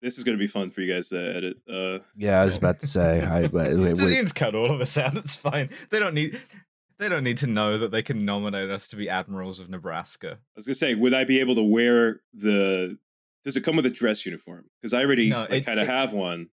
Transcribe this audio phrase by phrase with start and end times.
[0.00, 1.56] This is going to be fun for you guys to edit.
[1.68, 3.22] Uh, Yeah, I was about to say.
[3.22, 5.16] I, but wait, Just, you wait, can just cut all of this out.
[5.16, 5.70] It's fine.
[5.90, 6.40] They don't need.
[6.98, 10.32] They don't need to know that they can nominate us to be admirals of Nebraska.
[10.32, 12.98] I was going to say, would I be able to wear the?
[13.44, 14.64] Does it come with a dress uniform?
[14.82, 16.48] Because I already No, like, kind of have one,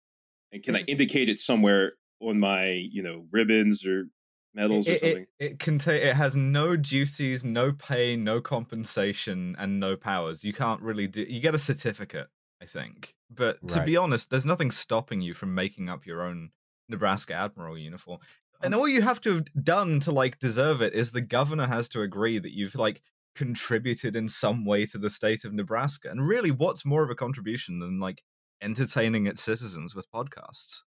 [0.51, 4.05] and can I indicate it somewhere on my, you know, ribbons or
[4.53, 5.25] medals or It, something?
[5.39, 6.01] it, it contain.
[6.05, 10.43] It has no duties, no pay, no compensation, and no powers.
[10.43, 11.21] You can't really do.
[11.21, 12.27] You get a certificate,
[12.61, 13.15] I think.
[13.35, 16.49] But to be honest, there's nothing stopping you from making up your own
[16.89, 18.19] Nebraska Admiral uniform.
[18.61, 21.89] And all you have to have done to like deserve it is the governor has
[21.89, 23.01] to agree that you've like
[23.35, 26.09] contributed in some way to the state of Nebraska.
[26.09, 28.23] And really, what's more of a contribution than like
[28.61, 30.81] entertaining its citizens with podcasts?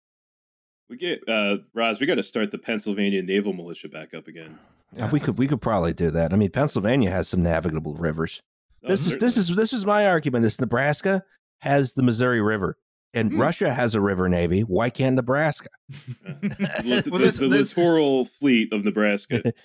[0.89, 1.99] We get uh, Roz.
[1.99, 4.59] We got to start the Pennsylvania Naval Militia back up again.
[4.95, 6.33] yeah, we could we could probably do that.
[6.33, 8.41] I mean, Pennsylvania has some navigable rivers.
[8.83, 10.43] Oh, this is this is this is my argument.
[10.43, 11.23] This Nebraska
[11.63, 12.77] has the Missouri River,
[13.13, 13.39] and Hmm.
[13.41, 14.61] Russia has a river navy.
[14.61, 15.69] Why can't Nebraska?
[15.89, 19.53] the, lit- Well, the- there's- the there's- littoral fleet of Nebraska.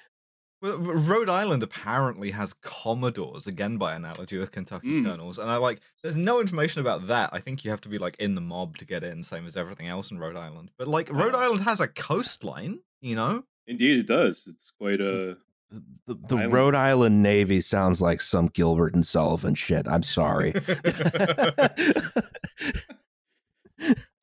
[0.61, 5.05] Well, Rhode Island apparently has commodores, again by analogy with Kentucky Mm.
[5.05, 5.81] colonels, and I like.
[6.03, 7.31] There's no information about that.
[7.33, 9.57] I think you have to be like in the mob to get in, same as
[9.57, 10.73] everything else in Rhode Island.
[10.77, 11.37] But like, Rhode.
[11.37, 13.45] Island has a coastline, you know.
[13.69, 14.49] Indeed, it does.
[14.49, 15.37] It's quite a.
[15.71, 16.53] The, the Island.
[16.53, 19.87] Rhode Island Navy sounds like some Gilbert and Sullivan shit.
[19.87, 20.55] I'm sorry.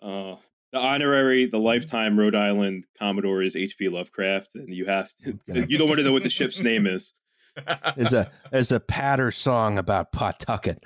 [0.02, 0.36] Uh,
[0.72, 3.90] the honorary, the lifetime Rhode Island Commodore is H.P.
[3.90, 7.14] Lovecraft, and you have to, you don't want to know what the ship's name is.
[7.95, 10.84] There's a there's a patter song about Pawtucket.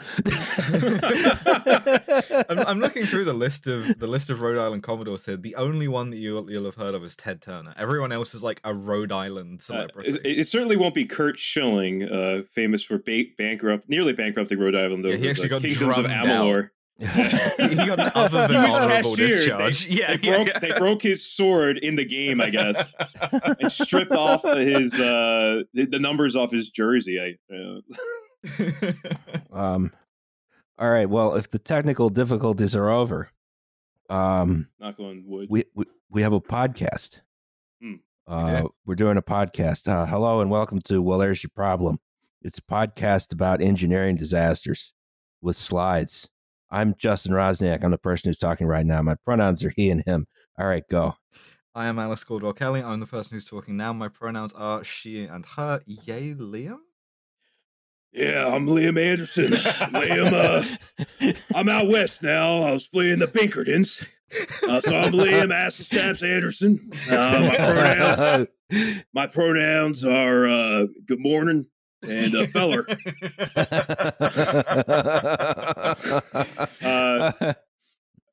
[2.50, 5.38] I'm, I'm looking through the list of the list of Rhode Island commodores here.
[5.38, 7.74] The only one that you'll you'll have heard of is Ted Turner.
[7.78, 10.12] Everyone else is like a Rhode Island Uh, celebrity.
[10.24, 14.76] it, it certainly won't be Curt Schilling, uh, famous for ba- bankrupt, nearly bankrupting Rhode
[14.76, 16.66] Island Yeah, he actually the got kingdoms of drummed out.
[17.02, 17.70] Amalur.
[17.70, 19.88] he got an other than He was honorable discharge.
[19.88, 20.60] They, yeah, they yeah, broke, yeah.
[20.60, 22.92] they broke his sword in the game, I guess,
[23.32, 27.38] and stripped off his uh, the, the numbers off his jersey.
[27.52, 27.82] I, uh,
[29.52, 29.92] Um,
[30.78, 31.10] all right.
[31.10, 33.30] Well, if the technical difficulties are over,
[34.10, 35.48] um, knock on wood.
[35.50, 37.20] we we, we have a podcast.
[37.82, 37.96] Hmm.
[38.28, 38.74] Uh, do?
[38.86, 39.88] we're doing a podcast.
[39.88, 42.00] Uh, hello and welcome to Well, There's Your Problem.
[42.42, 44.94] It's a podcast about engineering disasters
[45.42, 46.28] with slides.
[46.72, 47.84] I'm Justin Roczniak.
[47.84, 49.02] I'm the person who's talking right now.
[49.02, 50.28] My pronouns are he and him.
[50.60, 51.16] All right, go.
[51.74, 52.84] I am Alice Caldwell Kelly.
[52.84, 53.92] I'm the person who's talking now.
[53.94, 55.82] My pronouns are she and her.
[55.88, 56.78] Yay, Liam.
[58.12, 59.52] Yeah, I'm Liam Anderson.
[59.52, 62.64] Liam, uh, I'm out west now.
[62.64, 64.04] I was fleeing the Pinkertons.
[64.68, 66.92] Uh, so I'm Liam Asselstaps Anderson.
[67.10, 71.66] Uh, my pronouns, my pronouns are uh, good morning
[72.04, 72.88] and uh, feller.
[76.82, 77.54] Uh,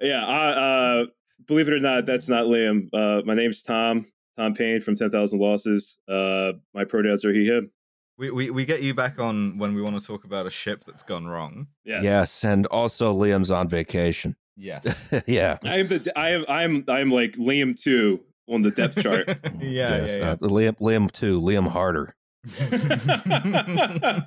[0.00, 1.06] yeah, I, uh,
[1.47, 2.88] believe it or not, that's not Liam.
[2.93, 4.06] Uh, my name's Tom.
[4.37, 5.97] Tom Payne from Ten Thousand Losses.
[6.09, 7.71] Uh, my pronouns are he him.
[8.19, 10.84] we, we we get you back on when we want to talk about a ship
[10.84, 11.66] that's gone wrong.
[11.84, 12.04] Yes.
[12.04, 14.37] yes, and also Liam's on vacation.
[14.56, 15.04] Yes.
[15.27, 15.59] yeah.
[15.65, 19.27] I am the I am I'm I'm like Liam two on the depth chart.
[19.60, 21.41] yeah, Yes, yeah, uh, Liam, Liam too.
[21.41, 22.15] Liam Harder.
[22.58, 24.20] Yeah.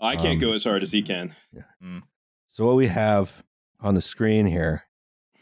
[0.00, 1.34] I can't go Um, as hard as he can.
[2.52, 3.32] So what we have
[3.80, 4.82] on the screen here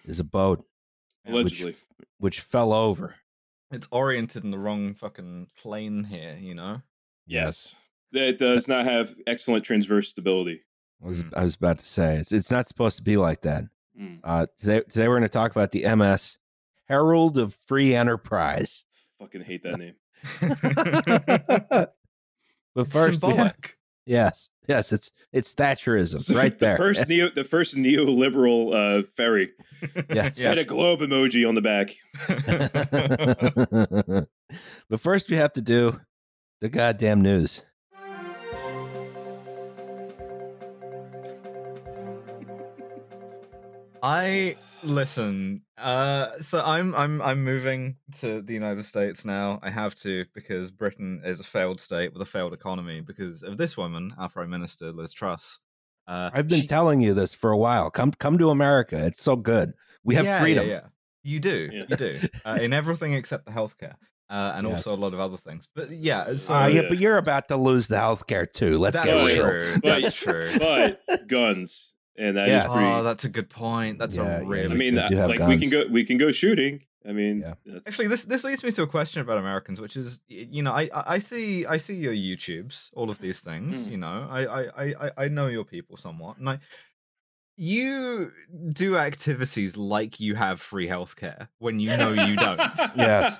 [0.04, 0.64] is a boat
[1.26, 1.76] Allegedly.
[2.18, 3.16] which fell over.
[3.70, 6.82] it's oriented in the wrong fucking plane here, you know.
[7.26, 7.74] Yes.
[8.12, 10.62] It does not have excellent transverse stability.
[11.04, 11.32] I was, Mm.
[11.36, 13.64] I was about to say it's it's not supposed to be like that.
[14.00, 14.20] Mm.
[14.24, 16.38] Uh, today today we're going to talk about the MS
[16.86, 18.84] Herald of Free Enterprise.
[19.18, 19.94] Fucking hate that name.
[20.40, 21.94] but
[22.76, 23.54] It's first, we have-
[24.06, 26.76] yes, yes, it's it's Thatcherism So right there.
[26.76, 29.52] First neo the first neoliberal uh ferry.
[30.10, 30.38] Yes.
[30.38, 31.94] Had a globe emoji on the back.
[34.88, 36.00] but first, we have to do
[36.60, 37.62] the goddamn news.
[44.02, 45.62] I listen.
[45.78, 49.58] Uh, so I'm I'm I'm moving to the United States now.
[49.62, 53.56] I have to because Britain is a failed state with a failed economy because of
[53.58, 55.58] this woman, our Prime Minister Liz Truss.
[56.06, 57.90] Uh, I've been she- telling you this for a while.
[57.90, 59.04] Come come to America.
[59.06, 59.72] It's so good.
[60.04, 60.68] We have Yeah, yeah, freedom.
[60.68, 60.80] Yeah,
[61.24, 61.84] You do, Yeah.
[61.88, 63.94] you do, uh, in everything except the healthcare,
[64.30, 64.86] uh, and Yes.
[64.86, 65.66] also a lot of other things.
[65.74, 66.88] But yeah, so Uh, yeah, yeah.
[66.88, 68.78] but you're about to lose the healthcare too.
[68.78, 69.48] Let's that's get real.
[69.50, 69.74] true.
[69.82, 70.48] But- That's true.
[70.60, 71.92] But guns.
[72.18, 72.72] And that is Yes.
[72.72, 73.98] pretty Oh, that's a good point.
[73.98, 74.74] That's Yeah, a yeah, really.
[74.74, 76.82] I mean, we do have like we can go we can go shooting.
[77.08, 77.54] I mean Yeah.
[77.86, 80.84] Actually, this this leads me to a question about Americans, which is, you know, I
[80.94, 83.86] I I see I see your YouTubes, all of these things.
[83.86, 83.90] Mm.
[83.92, 86.58] You know, I I I I- I know your people somewhat, and I
[87.58, 88.32] you
[88.72, 92.60] do activities like you have free healthcare when you know you don't.
[92.96, 93.36] Yes.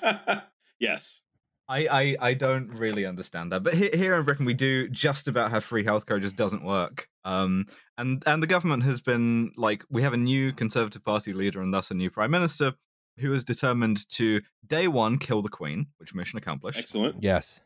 [0.79, 1.21] yes.
[1.69, 5.27] I, I I don't really understand that, but here, here in Britain we do just
[5.27, 6.19] about have free healthcare.
[6.19, 7.09] It just doesn't work.
[7.25, 7.67] Um,
[7.99, 11.75] and and the government has been like we have a new Conservative Party leader and
[11.75, 12.75] thus a new Prime Minister
[13.19, 16.79] who is determined to day one kill the Queen, which mission accomplished.
[16.79, 17.23] Excellent.
[17.23, 17.61] Yes.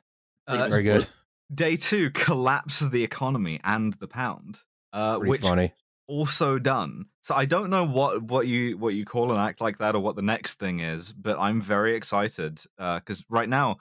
[0.46, 1.06] Uh, Very good.
[1.53, 4.61] day two collapse the economy and the pound,
[4.93, 5.75] uh, Pretty which funny.
[6.11, 7.05] Also done.
[7.23, 10.01] So I don't know what what you what you call an act like that or
[10.01, 13.77] what the next thing is, but I'm very excited because right now,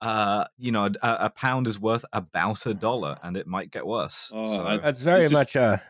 [0.00, 3.86] uh, you know, a, a pound is worth about a dollar, and it might get
[3.86, 4.30] worse.
[4.34, 5.80] Oh, So- That's very just- much a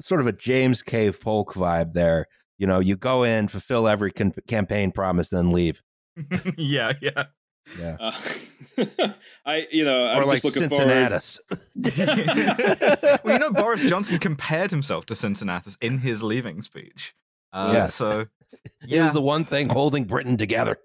[0.00, 1.10] sort of a James K.
[1.12, 2.26] Polk vibe there.
[2.58, 5.82] You know, you go in, fulfill every con- campaign promise, then leave.
[6.56, 7.24] yeah, yeah.
[7.78, 7.96] Yeah.
[7.98, 9.08] Uh,
[9.46, 10.86] I, you know, I'm or like just looking forward.
[10.86, 11.40] Cincinnatus.
[13.24, 17.14] well, you know, Boris Johnson compared himself to Cincinnatus in his leaving speech.
[17.52, 17.94] Uh, Yes.
[17.94, 18.20] So,
[18.52, 19.04] It yeah.
[19.04, 20.78] was the one thing holding Britain together.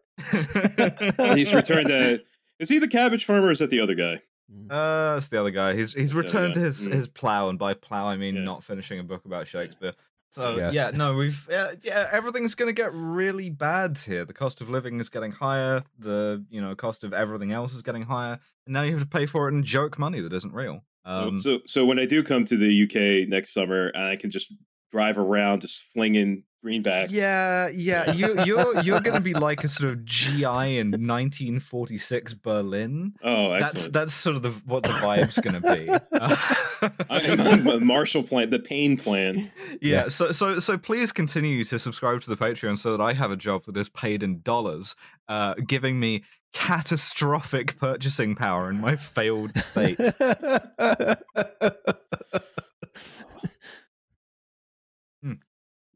[1.36, 2.22] He's returned to.
[2.60, 4.22] Is he the cabbage farmer or is that the other guy?
[4.70, 5.74] Uh, it's the other guy.
[5.76, 6.94] He's he's That's returned to his Mm.
[6.94, 8.42] his plow, and by plow I mean Yeah.
[8.44, 9.94] not finishing a book about Shakespeare.
[10.32, 10.74] So Yes.
[10.74, 14.24] yeah, no, we've yeah, yeah, everything's going to get really bad here.
[14.26, 15.84] The cost of living is getting higher.
[16.00, 19.08] The you know cost of everything else is getting higher, and now you have to
[19.08, 20.84] pay for it in joke money that isn't real.
[21.06, 24.16] So- Um, so, so when I do come to the UK next summer, and I
[24.16, 24.54] can just
[24.92, 27.08] drive around, just flinging greenbacks.
[27.10, 30.44] yeah, yeah, you you're you're going to be like a sort of GI
[30.78, 33.14] in 1946 Berlin.
[33.24, 33.94] Oh, That's excellent.
[33.94, 35.90] that's sort of the, what the vibe's going to be.
[37.10, 39.52] I am on the Marshall Plan, the Pain Plan.
[39.82, 43.32] yeah, so so so please continue to subscribe to the patreon so that i have
[43.32, 44.96] a job that is paid in dollars
[45.28, 46.24] uh giving me
[46.54, 49.98] catastrophic purchasing power in my failed state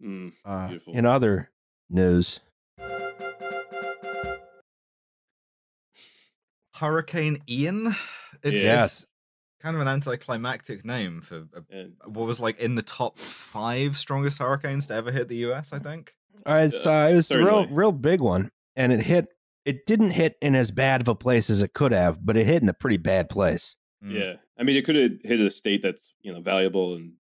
[0.06, 0.34] Mm.
[0.46, 0.94] Uh, Beautiful.
[0.94, 1.50] in other
[1.90, 2.40] news,
[6.76, 7.96] hurricane ian
[8.44, 9.06] it's, yes, it's
[9.62, 13.98] kind of an anticlimactic name for a, And what was like in the top five
[13.98, 16.14] strongest hurricanes to ever hit the us i think
[16.46, 19.28] Uh, it's, uh, it was a real, real big one, and it hit.
[19.64, 22.46] It didn't hit in as bad of a place as it could have, but it
[22.46, 23.76] hit in a pretty bad place.
[24.06, 24.14] Mm.
[24.14, 27.14] yeah, I mean, it could have hit a state that's you know valuable and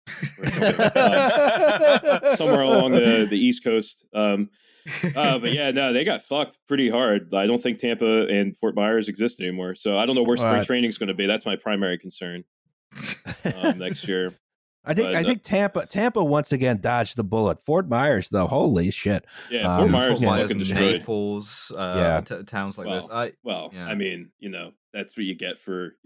[0.45, 4.05] uh, somewhere along the the East Coast.
[4.15, 4.51] Um,
[5.17, 7.33] uh, but yeah, no, they got fucked pretty hard.
[7.35, 9.75] I don't think Tampa and Fort Myers exist anymore.
[9.75, 11.27] So I don't know where spring Uh, training is going to be.
[11.27, 12.45] That's my primary concern
[13.55, 14.35] um, next year.
[14.87, 17.65] I think But, I uh, think Tampa Tampa once again dodged the bullet.
[17.65, 19.25] Fort Myers, though, holy shit!
[19.51, 20.81] Yeah, Um, Fort Myers Fort Myers fucking and.
[20.81, 22.37] Naples, uh, Yeah.
[22.37, 23.09] t- towns like this.
[23.09, 23.87] Well, I, Well, Yeah.
[23.87, 25.97] I mean, you know, that's what you get for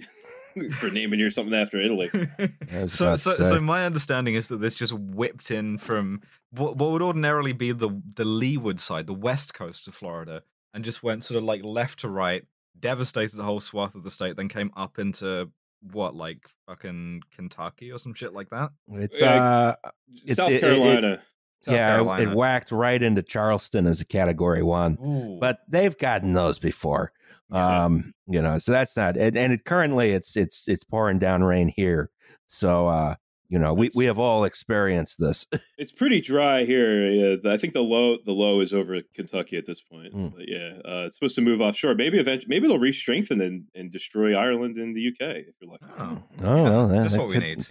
[0.80, 2.10] for naming your something after Italy.
[2.86, 7.02] so, so, so my understanding is that this just whipped in from what, what would
[7.02, 10.42] ordinarily be the the leeward side, the west coast of Florida,
[10.74, 12.44] and just went sort of like left to right,
[12.78, 15.50] devastated the whole swath of the state, then came up into
[15.92, 18.70] what, like fucking Kentucky or some shit like that.
[18.94, 19.76] It's uh,
[20.24, 21.22] It's- South it- it- it- Carolina.
[21.62, 22.30] South yeah, it- Carolina.
[22.30, 25.38] it whacked right into Charleston as a Category One, Ooh.
[25.40, 27.12] but they've gotten those before.
[27.50, 27.84] Yeah.
[27.84, 29.16] Um, you know, so that's not.
[29.16, 32.10] And, and it, currently, it's it's it's pouring down rain here.
[32.46, 33.14] So, uh,
[33.48, 35.46] you know, we we have all experienced this.
[35.78, 37.08] It's pretty dry here.
[37.10, 40.12] Yeah, I think the low the low is over Kentucky at this point.
[40.12, 40.34] Mm.
[40.36, 41.94] But yeah, uh, it's supposed to move offshore.
[41.94, 45.84] Maybe eventually, maybe they'll re-strengthen and, and destroy Ireland and the UK if you're lucky.
[45.98, 47.66] oh, Oh, well, that- that's that what we need.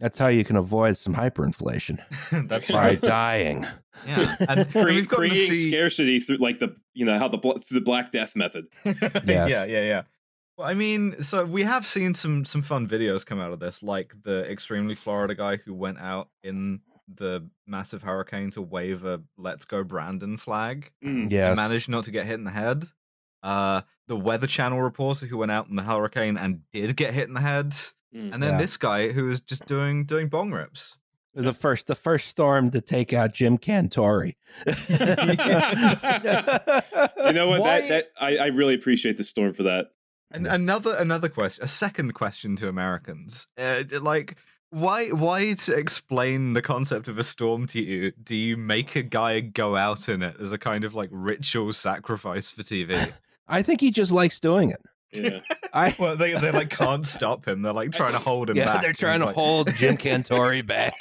[0.00, 1.98] That's how you can avoid some hyperinflation
[2.48, 3.00] that's by right.
[3.00, 3.66] dying.
[4.06, 5.70] Yeah, and, and Cre- we've gotten to creating see.
[5.70, 8.66] scarcity through like the you know how the through the Black Death method.
[8.84, 10.02] yeah, yeah, yeah.
[10.56, 13.82] Well, I mean, so we have seen some some fun videos come out of this,
[13.82, 16.80] like the extremely Florida guy who went out in
[17.16, 21.22] the massive hurricane to wave a "Let's Go Brandon" flag Mm.
[21.24, 21.56] and Yes.
[21.56, 22.84] managed not to get hit in the head.
[23.42, 27.28] Uh, the Weather Channel reporter who went out in the hurricane and did get hit
[27.28, 27.74] in the head,
[28.14, 28.34] Mm.
[28.34, 28.58] and then Yeah.
[28.58, 30.96] this guy who was just doing doing bong rips.
[31.32, 34.34] The first, the first storm to take out Jim Cantore.
[35.70, 37.60] You know what?
[37.60, 39.88] Why- That that I, I really appreciate the storm for that.
[40.32, 44.36] And another another question, a second question to Americans, uh, like
[44.70, 48.12] why why to explain the concept of a storm to you?
[48.22, 51.72] Do you make a guy go out in it as a kind of like ritual
[51.72, 53.12] sacrifice for TV?
[53.48, 54.80] I think he just likes doing it.
[55.12, 55.40] Yeah.
[55.72, 57.62] I well, they they like can't stop him.
[57.62, 58.82] They're like trying to hold him yeah, back.
[58.82, 60.94] they're trying to like- hold Jim Cantore back.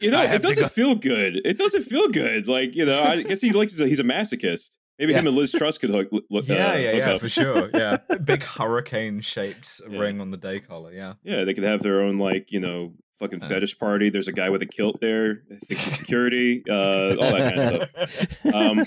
[0.00, 1.40] you know, it doesn't go- feel good.
[1.44, 2.48] It doesn't feel good.
[2.48, 3.76] Like you know, I guess he likes.
[3.78, 4.70] He's a masochist.
[4.98, 5.18] Maybe Yeah.
[5.18, 6.06] him and Liz Truss could hook.
[6.30, 7.20] look, Yeah, uh, yeah, hook yeah, up.
[7.20, 7.68] for sure.
[7.74, 9.98] Yeah, big hurricane shaped Yeah.
[9.98, 10.92] ring on the day collar.
[10.92, 11.14] Yeah.
[11.24, 13.48] Yeah, they could have their own like you know fucking Uh.
[13.48, 14.08] fetish party.
[14.10, 15.42] There's a guy with a kilt there.
[15.50, 16.62] I think it's security.
[16.68, 18.54] Uh, all that kind of stuff.
[18.54, 18.86] Um,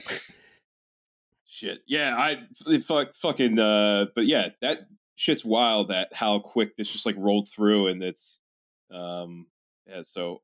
[1.57, 1.79] shit.
[1.87, 3.57] Yeah, I fuck fucking.
[3.59, 5.89] Uh, but yeah, that shit's wild.
[5.89, 8.39] That how quick this just like rolled through, and it's
[8.93, 9.47] um,
[9.87, 10.01] yeah.
[10.03, 10.41] So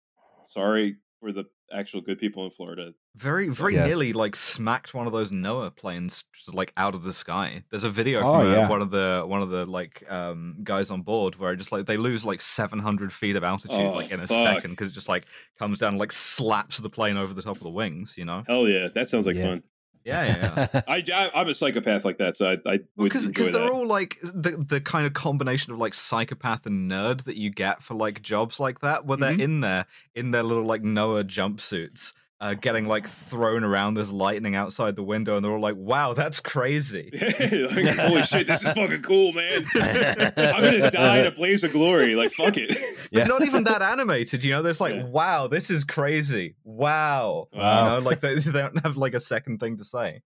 [0.47, 2.93] sorry for the actual good people in Florida.
[3.15, 3.87] very, very Yes.
[3.87, 7.63] nearly like smacked one of those NOAA planes just, like out of the sky.
[7.71, 8.69] There's a video Oh, from uh, yeah.
[8.69, 11.95] one of the one of the like um guys on board where just like they
[11.97, 14.55] lose like 700 feet of altitude Oh, like in a fuck.
[14.55, 15.25] second because it just like
[15.57, 18.15] comes down and, like slaps the plane over the top of the wings.
[18.17, 18.43] You know?
[18.45, 19.47] Hell yeah, that sounds like Yeah.
[19.47, 19.63] fun.
[20.05, 20.67] Yeah, yeah.
[20.73, 20.81] yeah.
[20.87, 23.69] I, I I'm a psychopath like that, so I I would because enjoy they're that.
[23.71, 27.81] all like the the kind of combination of like psychopath and nerd that you get
[27.81, 29.21] for like jobs like that where Mhm.
[29.21, 34.11] they're in there in their little like NOAA jumpsuits uh, getting like thrown around as
[34.11, 38.65] lightning outside the window and they're all like wow that's crazy like, holy shit, this
[38.65, 39.63] is fucking cool, man.
[39.75, 42.15] I'm gonna die in a blaze of glory.
[42.15, 42.77] Like fuck it.
[43.13, 45.05] but not even that animated you know there's like Yeah.
[45.05, 47.95] wow this is crazy wow Wow.
[47.95, 50.21] you know like they, they don't have like a second thing to say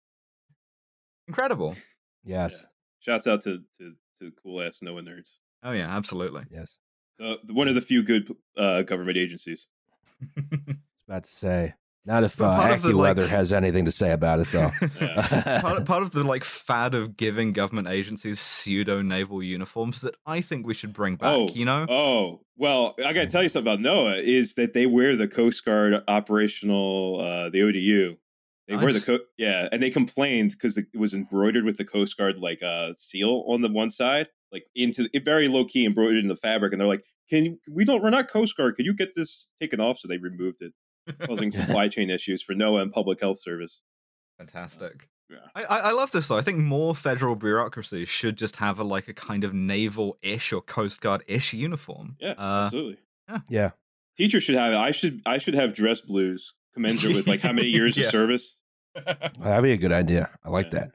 [1.28, 1.76] incredible
[2.24, 2.64] yes,
[3.00, 5.30] Shouts out to to, to cool ass NOAA nerds.
[5.62, 6.76] oh yeah absolutely yes.
[7.22, 9.66] Uh, one of the few good uh, government agencies.
[10.36, 10.76] I was
[11.08, 11.74] about to say.
[12.08, 14.70] Not if uh, part of the, AccuWeather like- has anything to say about it, though.
[15.00, 15.60] Yeah.
[15.62, 20.40] part, part of the like fad of giving government agencies pseudo naval uniforms that I
[20.40, 21.28] think we should bring back.
[21.34, 24.86] Oh, you know, Oh well, I gotta tell you something about NOAA is that they
[24.86, 28.16] wear the Coast Guard operational uh, the ODU.
[28.68, 29.04] They wear the Nice.
[29.04, 32.92] co- yeah, and they complained because it was embroidered with the Coast Guard like uh,
[32.96, 36.72] seal on the one side, like into it very low key embroidered in the fabric,
[36.72, 38.76] and they're like, "Can you, we don't we're not Coast Guard?
[38.76, 40.72] Can you get this taken off?" So they removed it,
[41.26, 43.80] causing supply chain issues for NOAA and Public Health Service.
[44.38, 45.08] fantastic.
[45.30, 45.38] Yeah.
[45.54, 46.38] I, I I love this though.
[46.38, 50.62] I think more federal bureaucracy should just have a like a kind of naval-ish or
[50.62, 52.16] Coast Guard-ish uniform.
[52.18, 52.96] Yeah, Uh, absolutely.
[53.50, 53.70] yeah.
[54.16, 54.76] Teachers should have it.
[54.76, 58.06] I should I should have dress blues commensurate with like how many years Yeah.
[58.06, 58.54] of service.
[59.06, 60.30] Well, that'd be a good idea.
[60.44, 60.80] I like Yeah.
[60.80, 60.90] that.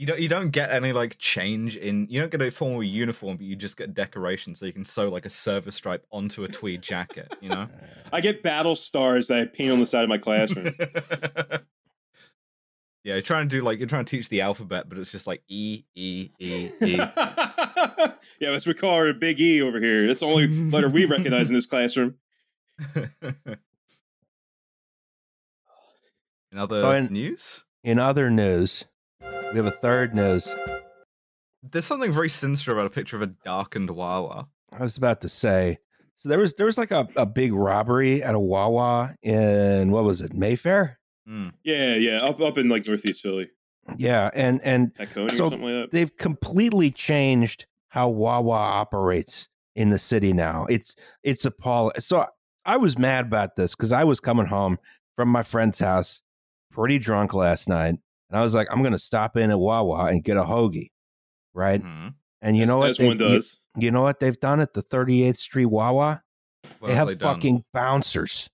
[0.00, 3.36] You don't you don't get any like change in you don't get a formal uniform,
[3.36, 6.48] but you just get decoration, so you can sew like a service stripe onto a
[6.48, 7.30] tweed jacket.
[7.42, 7.68] You know.
[8.10, 10.74] I get battle stars that I paint on the side of my classroom.
[13.04, 15.26] yeah, you're trying to do like you're trying to teach the alphabet, but it's just
[15.26, 16.96] like E E E E.
[16.96, 20.06] yeah, that's we call her a big E over here.
[20.06, 22.14] That's the only letter we recognize in this classroom.
[22.96, 23.10] in
[26.56, 28.86] other So in- news, In other news,
[29.20, 30.48] we have a third news.
[31.62, 34.48] there's something very sinister about a picture of a darkened Wawa.
[34.72, 35.78] I was about to say.
[36.14, 40.04] So there was there was like a, a big robbery at a Wawa in what
[40.04, 40.98] was it Mayfair?
[41.28, 41.52] Mm.
[41.64, 43.48] Yeah, yeah, up up in like Northeast Philly,
[43.96, 45.88] Yeah, and and So or something like that.
[45.92, 50.66] they've completely changed how Wawa operates in the city now.
[50.68, 52.00] It's it's appalling.
[52.00, 52.26] So
[52.66, 54.78] I was mad about this because I was coming home
[55.16, 56.20] from my friend's house,
[56.70, 57.96] pretty drunk last night,
[58.30, 60.90] and I was like, I'm gonna stop in at Wawa and get a hoagie,
[61.54, 61.82] right?
[61.82, 62.14] Mhm.
[62.42, 62.90] And you As- know what?
[62.90, 63.56] As They- one you- does.
[63.76, 66.22] You, know what they've done at the 38th Street Wawa?
[66.80, 67.16] What they have done?
[67.20, 68.50] Oh, fucking bouncers.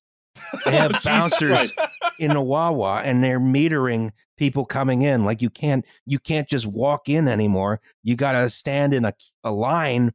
[0.67, 1.71] They have bouncers
[2.19, 5.25] in the Wawa and they're metering people coming in.
[5.25, 7.81] Like you can't you can't just walk in anymore.
[8.03, 9.15] You got to stand in a,
[9.45, 10.13] a line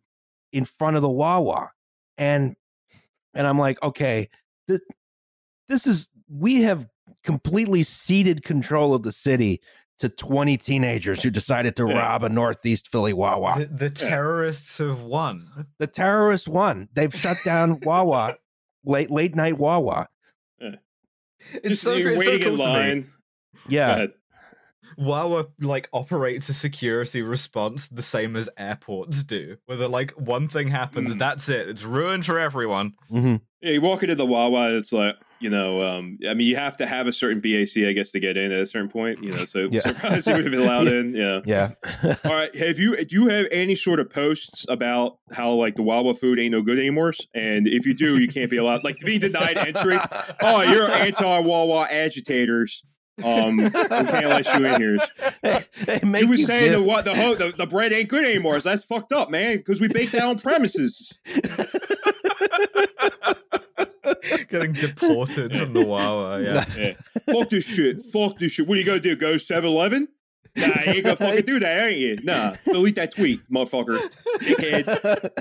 [0.53, 1.71] in front of the Wawa.
[2.19, 2.55] And
[3.33, 4.29] and I'm like, okay,
[4.67, 4.81] this,
[5.67, 6.87] this is we have
[7.23, 9.61] completely ceded control of the city
[9.99, 11.97] to 20 teenagers who decided to Yeah.
[11.99, 13.59] rob a Northeast Philly Wawa.
[13.59, 15.67] The, the terrorists have won.
[15.77, 16.89] The terrorists won.
[16.93, 18.35] They've shut down Wawa,
[18.83, 20.07] late late night Wawa.
[20.59, 22.71] It's Just so, you're it's so waiting cool in to me.
[22.73, 23.01] line.
[23.01, 23.09] Go
[23.69, 24.05] Yeah.
[24.97, 25.07] Ahead.
[25.07, 30.47] Wawa like operates a security response the same as airports do, where they're like one
[30.47, 31.19] thing happens, Mm.
[31.19, 32.93] that's it, it's ruined for everyone.
[33.09, 36.55] hmm Yeah, you walk into the Wawa, it's like, you know, um, I mean, you
[36.55, 39.23] have to have a certain BAC, I guess, to get in at a certain point,
[39.23, 39.81] you know, so Yeah.
[39.81, 40.93] surprised you would have been allowed Yeah.
[40.99, 41.15] in.
[41.15, 41.41] Yeah.
[42.03, 42.15] Yeah.
[42.25, 42.55] All right.
[42.55, 46.39] Have you, do you have any sort of posts about how, like, the Wawa food
[46.39, 47.13] ain't no good anymore?
[47.33, 49.97] And if you do, you can't be allowed, like, to be denied entry.
[50.43, 52.83] Oh, you're anti Wawa agitators.
[53.23, 54.97] Um, we can't let you in here.
[55.43, 55.65] They-
[55.99, 58.25] they He was you saying give- the what the, ho- the the bread ain't good
[58.25, 58.59] anymore.
[58.59, 59.57] So that's fucked up, man.
[59.57, 61.13] Because we bake that on premises.
[64.49, 66.65] Getting deported from the Wawa, yeah.
[66.77, 66.93] Yeah.
[67.31, 68.05] Fuck this shit.
[68.07, 68.67] Fuck this shit.
[68.67, 69.15] What are you gonna do?
[69.15, 70.07] Go 7-Eleven?
[70.55, 72.19] Nah, you ain't gonna fucking do that, ain't you?
[72.23, 72.55] Nah.
[72.65, 73.99] Delete that tweet, motherfucker.
[74.41, 75.31] Dickhead.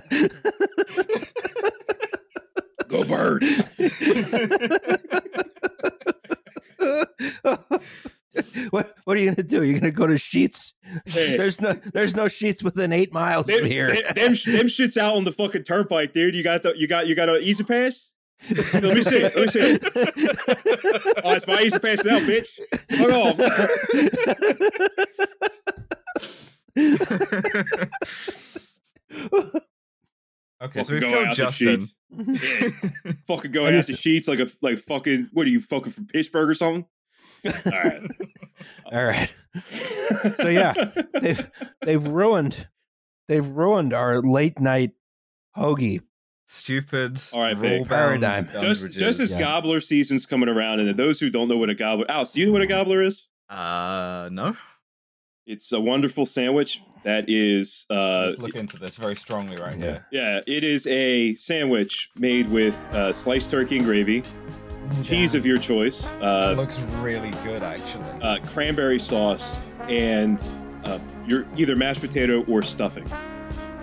[2.89, 3.45] Go bird.
[8.71, 9.63] what, what are you gonna do?
[9.65, 10.73] You're gonna go to Sheetz?
[11.05, 11.37] Hey.
[11.37, 13.89] There's no there's no Sheetz within eight miles Them, from here.
[14.15, 16.35] them, them shits out on the fucking turnpike, dude.
[16.35, 18.11] You got the you got you got an E-ZPass.
[18.73, 19.21] Let me see.
[19.23, 19.79] Let me see.
[21.23, 22.49] Oh, it's my E-ZPass now, bitch.
[22.97, 23.13] Fuck
[29.13, 29.61] off.
[30.63, 31.81] okay, so we've go killed out to Justin.
[31.81, 31.95] Sheetz.
[33.05, 33.13] Yeah.
[33.27, 36.07] fucking going out the to- Sheetz like a like fucking what are you fucking from
[36.07, 36.85] Pittsburgh or something?
[37.45, 38.03] All right.
[38.93, 39.31] All right.
[40.37, 40.75] So, yeah,
[41.21, 41.51] they've
[41.83, 42.67] they've ruined
[43.29, 44.91] they've ruined our late night
[45.57, 46.03] hoagie.
[46.47, 47.71] Stupid All right, big.
[47.79, 48.49] rule-bound Paradigm.
[48.61, 49.39] just just as Yeah.
[49.41, 52.47] gobbler season's coming around, and those who don't know what a gobbler, Alice, do you
[52.47, 53.29] know what a gobbler is?
[53.49, 54.57] uh no.
[55.51, 59.85] It's a wonderful sandwich that is uh Let's look into this very strongly right Yeah.
[59.85, 60.07] here.
[60.13, 64.23] yeah, it is a sandwich made with uh, sliced turkey and gravy,
[65.03, 68.05] cheese of your choice, That uh, looks really good, actually.
[68.23, 69.57] uh, cranberry sauce,
[69.89, 70.41] and
[70.85, 73.07] uh, your either mashed potato or stuffing.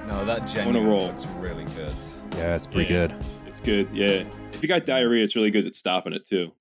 [0.08, 1.08] no, that genuinely roll.
[1.08, 1.92] looks really good.
[2.38, 3.08] Yeah, it's pretty Yeah.
[3.08, 3.16] good.
[3.46, 4.24] It's good, yeah.
[4.54, 6.54] If you got diarrhea, it's really good at stopping it too.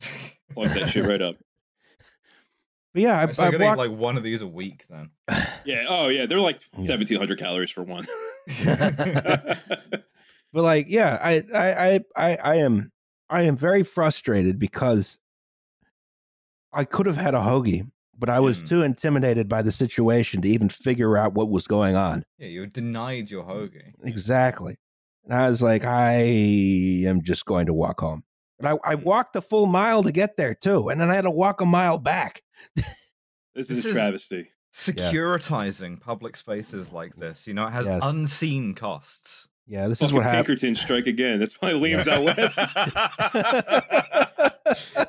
[0.52, 1.36] Plug that shit right up.
[2.96, 4.86] But yeah, I, so I I gotta walked, eat like one of these a week
[4.88, 5.10] then.
[5.66, 5.84] Yeah.
[5.86, 6.86] Oh yeah, they're like Yeah.
[6.86, 8.06] seventeen hundred calories for one.
[8.64, 10.02] but
[10.54, 12.90] like yeah, I I I I, I am
[13.28, 15.18] I am very frustrated because
[16.72, 17.86] I could have had a hoagie,
[18.18, 18.68] but I was Mm.
[18.68, 22.22] too intimidated by the situation to even figure out what was going on.
[22.38, 23.92] Yeah, you were denied your hoagie.
[24.04, 24.78] Exactly.
[25.24, 26.14] And I was like, I
[27.06, 28.22] am just going to walk home.
[28.58, 30.88] And I, I walked a full mile to get there too.
[30.88, 32.42] And then I had to walk a mile back.
[32.76, 32.86] This
[33.54, 34.50] is This a is- travesty.
[34.72, 38.00] Securitizing public spaces like this, you know, it has Yes.
[38.04, 39.48] unseen costs.
[39.68, 40.46] Yeah, this is what happened.
[40.46, 41.40] Pinkerton strike again.
[41.40, 42.56] That's why Liam's out west.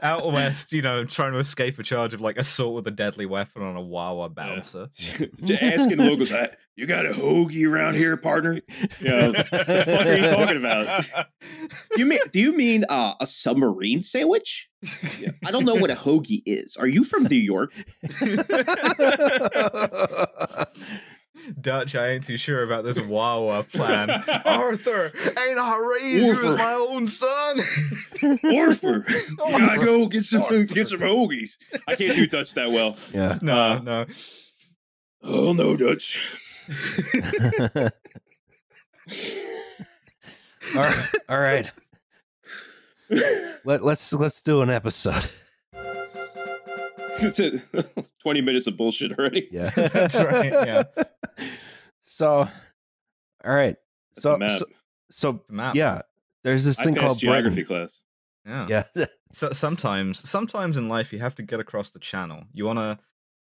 [0.03, 3.25] Out west, you know, trying to escape a charge of like assault with a deadly
[3.25, 4.87] weapon on a Wawa bouncer.
[4.95, 8.61] Just asking the locals, "Uh, "You got a hoagie around here, partner?"
[9.01, 9.29] Yeah.
[9.29, 11.05] the fuck are you talking about?
[11.97, 12.19] You mean?
[12.31, 14.69] Do you mean uh, a submarine sandwich?
[15.43, 16.77] I don't know what a hoagie is.
[16.77, 17.73] Are you from New York?
[21.61, 24.09] Dutch, I ain't too sure about this Wawa plan.
[24.45, 27.57] Arthur, ain't I raised you as my own son?
[28.43, 30.73] Orfer, you oh, gotta go get some Orfer.
[30.73, 31.57] get some hoagies.
[31.87, 32.97] I can't do Dutch that well.
[33.13, 33.37] yeah.
[33.41, 34.05] no, uh, no.
[35.23, 36.19] Oh no, Dutch.
[37.75, 37.89] all
[40.75, 41.09] right.
[41.29, 41.71] All right.
[43.63, 45.23] Let, let's let's do an episode.
[47.19, 47.61] That's it.
[48.21, 49.47] Twenty minutes of bullshit already.
[49.51, 49.69] Yeah.
[49.75, 50.83] That's right, yeah.
[52.03, 52.47] So
[53.43, 53.75] all right.
[54.15, 54.59] That's so, a map.
[54.59, 54.65] so
[55.11, 55.75] so map.
[55.75, 56.01] yeah,
[56.43, 57.87] there's this I thing called geography Britain.
[57.87, 58.01] class.
[58.45, 58.83] Yeah.
[58.95, 59.05] Yeah.
[59.33, 62.45] So sometimes, sometimes in life, you have to get across the channel.
[62.53, 62.97] You wanna,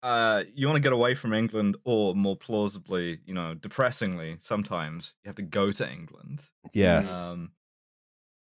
[0.04, 5.30] uh, you wanna get away from England, or more plausibly, you know, depressingly, sometimes you
[5.30, 6.48] have to go to England.
[6.74, 7.00] yeah.
[7.00, 7.54] Um,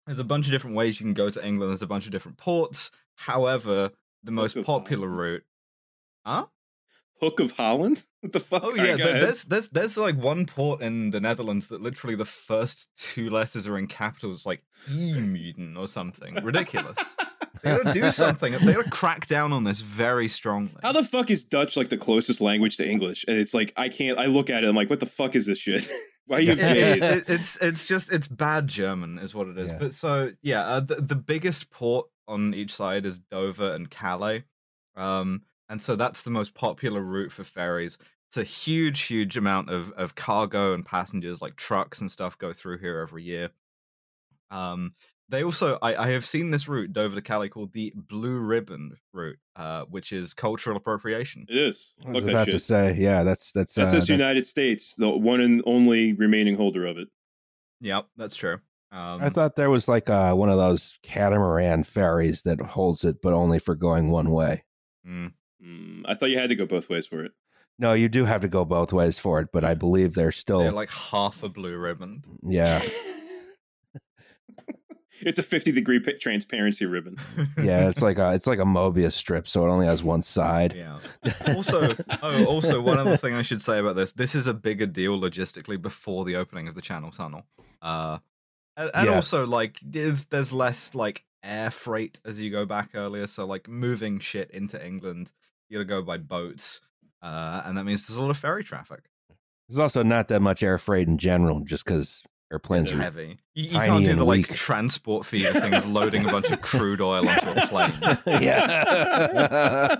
[0.05, 1.69] there's a bunch of different ways you can go to England.
[1.71, 2.91] There's a bunch of different ports.
[3.15, 3.91] However,
[4.23, 5.43] the most of popular route.
[6.25, 6.45] Huh?
[7.19, 8.03] Hook of Holland.
[8.21, 8.61] What the fuck?
[8.63, 12.15] Oh yeah, go th- there's there's there's like one port in the Netherlands that literally
[12.15, 16.35] the first two letters are in capitals, like IJmuiden or something.
[16.35, 17.15] Ridiculous.
[17.63, 18.53] They gotta do something.
[18.53, 20.75] They gotta crack down on this very strongly.
[20.83, 23.25] How the fuck is Dutch like the closest language to English?
[23.27, 24.19] And it's like I can't.
[24.19, 24.67] I look at it.
[24.67, 25.89] I'm like, what the fuck is this shit?
[26.27, 26.51] Why are you?
[26.51, 29.69] It- it's, it- it's it's just it's bad German is what it is.
[29.71, 29.77] Yeah.
[29.79, 34.43] But so yeah, uh, the, the biggest port on each side is Dover and Calais,
[34.95, 37.97] um, and so that's the most popular route for ferries.
[38.29, 42.53] It's a huge, huge amount of of cargo and passengers, like trucks and stuff, go
[42.53, 43.49] through here every year.
[44.49, 44.93] Um,
[45.29, 48.97] they also, I, I have seen this route Dover to Calais called the Blue Ribbon
[49.13, 51.45] route, uh, which is cultural appropriation.
[51.47, 51.93] It is.
[52.01, 52.53] I Fuck was that about shit.
[52.53, 56.11] to say, yeah, that's that's That's uh, just that- United States, the one and only
[56.13, 57.07] remaining holder of it.
[57.79, 58.59] Yep, that's true.
[58.91, 63.21] Um, I thought there was like uh, one of those catamaran ferries that holds it,
[63.21, 64.63] but only for going one way.
[65.07, 65.31] mm,
[65.63, 67.31] Mm, I thought you had to go both ways for it.
[67.79, 70.59] No, you do have to go both ways for it, but I believe they're still,
[70.59, 72.23] they're like half a blue ribbon.
[72.43, 72.81] yeah,
[75.21, 77.17] it's a 50 degree pi- transparency ribbon.
[77.61, 77.87] yeah.
[77.89, 80.73] It's like a it's like a Mobius strip, so it only has one side.
[80.75, 80.99] Yeah.
[81.55, 84.87] Also, oh, also one other thing I should say about this: this is a bigger
[84.87, 87.43] deal logistically before the opening of the Channel Tunnel.
[87.81, 88.17] Uh,
[88.77, 89.15] and, and Yeah.
[89.15, 93.67] also like there's there's less like air freight as you go back earlier, so like
[93.67, 95.31] moving shit into England,
[95.69, 96.81] you gotta go by boats,
[97.21, 99.09] uh, and that means there's a lot of ferry traffic.
[99.67, 103.37] There's also not that much air freight in general, just because Airplanes are heavy.
[103.53, 104.53] You, you can't do and the like weak.
[104.57, 107.93] transport feeder thing of loading a bunch of crude oil onto a plane.
[108.41, 109.97] yeah.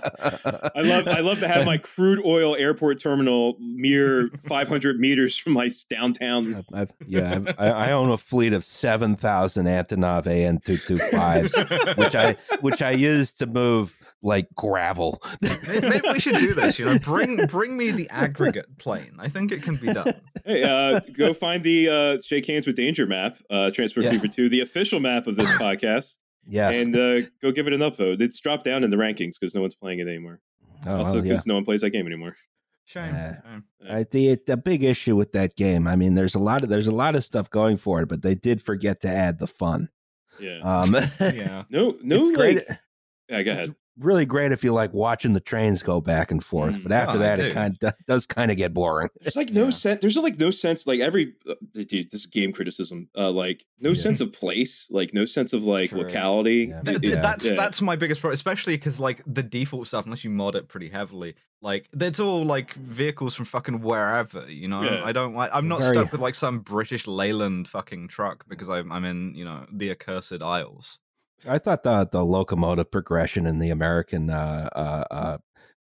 [0.74, 5.54] I love I love to have my crude oil airport terminal mere 500 meters from
[5.54, 6.56] my downtown.
[6.56, 10.76] I've, I've, yeah, I've, I, I own a fleet of seven thousand Antonov AN two
[10.76, 11.56] two fives,
[11.96, 15.22] which I which I use to move like gravel.
[15.66, 16.78] Maybe we should do this.
[16.78, 19.16] You know, bring bring me the aggregate plane.
[19.18, 20.14] I think it can be done.
[20.44, 24.10] Hey, uh, go find the uh, Shake Hands with Danger map, uh, Transport Yeah.
[24.12, 26.74] Fever 2, the official map of this podcast, yes.
[26.76, 28.20] and uh, go give it an upvote.
[28.20, 30.40] It's dropped down in the rankings because no one's playing it anymore.
[30.86, 31.42] oh, also, well, because yeah.
[31.46, 32.36] no one plays that game anymore.
[32.84, 33.14] Shame.
[33.14, 33.64] Uh, shame.
[33.88, 35.86] I, the the big issue with that game.
[35.86, 38.22] I mean, there's a lot of there's a lot of stuff going for it, but
[38.22, 39.88] they did forget to add the fun.
[40.40, 40.58] Yeah.
[40.62, 41.62] Um, Yeah.
[41.70, 42.56] no, no, it's great.
[42.68, 42.78] like-
[43.28, 43.74] yeah, go ahead.
[43.98, 46.82] Really great if you like watching the trains go back and forth, Mm.
[46.84, 49.08] but after Oh, I that, it kind of does kind of get boring.
[49.20, 49.70] There's like no Yeah.
[49.70, 50.00] sense.
[50.00, 50.86] There's like no sense.
[50.86, 53.08] Like every uh, dude, this is game criticism.
[53.16, 54.02] Uh, like no Yeah.
[54.02, 54.86] sense of place.
[54.90, 56.02] Like no sense of like True.
[56.02, 56.66] locality.
[56.70, 56.80] Yeah.
[56.82, 57.54] Th- th- it- that's yeah.
[57.54, 60.88] that's my biggest problem, especially because like the default stuff, unless you mod it pretty
[60.88, 64.50] heavily, like it's all like vehicles from fucking wherever.
[64.50, 65.02] You know, Yeah.
[65.04, 65.50] I don't like.
[65.52, 69.34] I'm not Very- stuck with like some British Leyland fucking truck because I'm I'm in
[69.34, 70.98] you know the accursed Isles.
[71.46, 75.38] I thought the the locomotive progression in the American uh, uh, uh,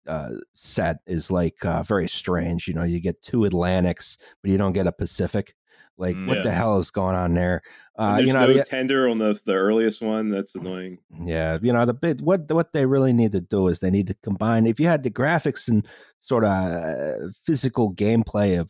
[0.10, 2.67] uh, set is like uh, very strange.
[2.67, 5.55] You know, you get two Atlantics, but you don't get a Pacific.
[5.97, 6.27] Like, Mm.
[6.27, 7.62] what the hell is going on there?
[7.97, 10.29] Uh, there's you know, no the- tender on the the earliest one.
[10.29, 10.97] That's annoying.
[11.23, 14.08] Yeah, you know the bit what what they really need to do is they need
[14.08, 14.65] to combine.
[14.65, 15.88] If you had the graphics and
[16.19, 18.69] sort of uh, physical gameplay of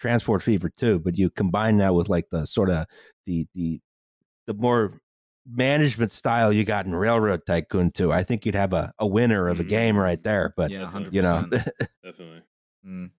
[0.00, 2.86] Transport Fever 2, but you combine that with like the sort of
[3.26, 3.80] the the
[4.46, 4.94] the more
[5.46, 9.48] management style you got in Railroad Tycoon 2, I think you'd have a, a winner
[9.48, 10.54] of a game right there.
[10.56, 11.58] But yeah, hundred definitely.
[11.58, 11.64] you know.
[12.04, 12.42] Definitely.
[12.86, 13.10] Mm.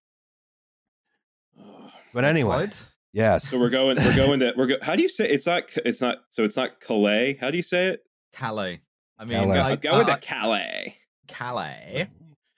[2.12, 2.74] But anyway, slide.
[3.12, 3.96] yes, So we're going.
[3.96, 4.52] We're going to.
[4.56, 4.66] We're.
[4.66, 5.28] Go, how do you say?
[5.28, 5.64] It's not.
[5.84, 6.18] It's not.
[6.30, 7.36] So it's not Calais.
[7.40, 8.04] How do you say it?
[8.32, 8.80] Calais.
[9.18, 9.54] I mean, Calais.
[9.56, 10.96] Go, like, go into uh, Calais.
[11.26, 12.08] Calais.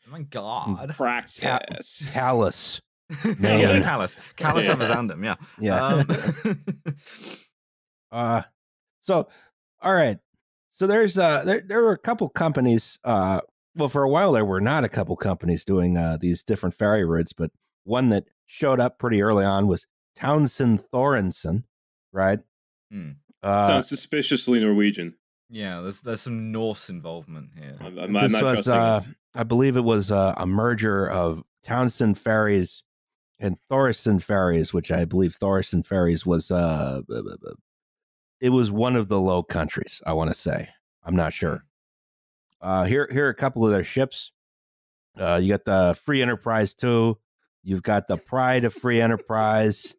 [0.07, 0.95] Oh my god.
[0.97, 2.05] Praxis.
[2.13, 2.81] Callous.
[3.25, 3.83] yeah, Man.
[3.83, 4.17] Callus.
[4.37, 4.73] Callus Yeah.
[4.75, 5.35] of Azandum, yeah.
[5.59, 5.85] Yeah.
[5.87, 6.59] Um,
[8.13, 8.43] Uh,
[9.03, 9.29] so,
[9.83, 10.19] all right.
[10.71, 12.99] So there's uh there there were a couple companies.
[13.05, 13.41] Uh,
[13.75, 17.05] well, for a while there were not a couple companies doing uh these different ferry
[17.05, 17.51] routes, but
[17.85, 19.87] one that showed up pretty early on was
[20.17, 21.65] Townsend Thoresen,
[22.13, 22.41] right?
[22.91, 23.13] Hmm.
[23.43, 25.15] Uh, Sounds suspiciously Norwegian.
[25.51, 27.77] yeah, there's there's some Norse involvement here.
[27.81, 29.01] I'm, I'm, I'm this not was, trusting uh.
[29.35, 32.83] I believe it was uh, a merger of Townsend Ferries
[33.39, 37.03] and Thoresen Ferries, which I believe Thoresen Ferries was uh,
[38.47, 40.01] it was one of the Low Countries.
[40.07, 40.69] I want to say
[41.05, 41.65] I'm not sure.
[42.61, 44.31] Uh, here here are a couple of their ships.
[45.21, 47.19] Uh, you got the Free Enterprise two.
[47.65, 49.97] You've got the Pride of Free Enterprise.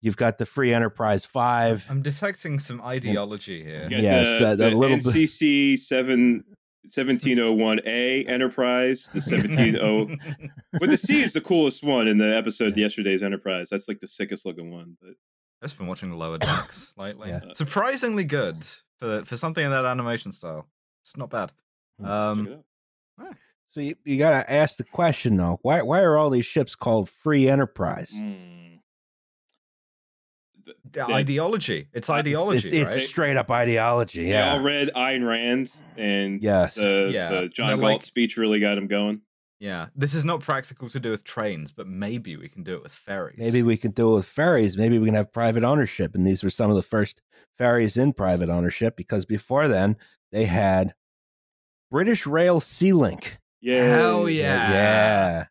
[0.00, 1.84] You've got the Free Enterprise five.
[1.90, 3.84] I'm detecting some ideology here.
[3.84, 6.44] You got yes, the, uh, the the little bit- NCC seven.
[6.96, 10.18] 1701A Enterprise, the 170
[10.80, 13.68] But the C is the coolest one in the episode Yesterday's Enterprise.
[13.70, 14.96] That's like the sickest looking one.
[15.00, 15.10] But
[15.62, 17.28] I've just been watching the Lower Decks lately.
[17.30, 17.40] Yeah.
[17.52, 18.56] Surprisingly good
[18.98, 20.66] for for something in that animation style.
[21.04, 21.52] It's not bad.
[21.98, 22.06] Hmm.
[22.06, 22.64] Um.
[23.72, 26.74] So you, you got to ask the question though: why why are all these ships
[26.74, 28.10] called Free Enterprise?
[28.16, 28.80] Mm.
[30.64, 31.06] the Yeah.
[31.14, 31.88] ideology.
[31.92, 33.06] It's ideology, it's, it's right?
[33.06, 34.24] straight up ideology.
[34.30, 36.74] They all read Ayn Rand, and Yes.
[36.76, 39.20] the, Yeah, the John Galt like- speech really got him going.
[39.60, 42.82] Yeah, this is not practical to do with trains, but maybe we can do it
[42.82, 43.38] with ferries.
[43.38, 44.78] Maybe we can do it with ferries.
[44.78, 46.14] Maybe we can have private ownership.
[46.14, 47.20] And these were some of the first
[47.58, 49.96] ferries in private ownership because before then
[50.32, 50.94] they had
[51.90, 53.38] British Rail Sea Link.
[53.60, 53.96] Yeah.
[53.96, 54.72] Hell yeah.
[54.72, 55.44] Yeah.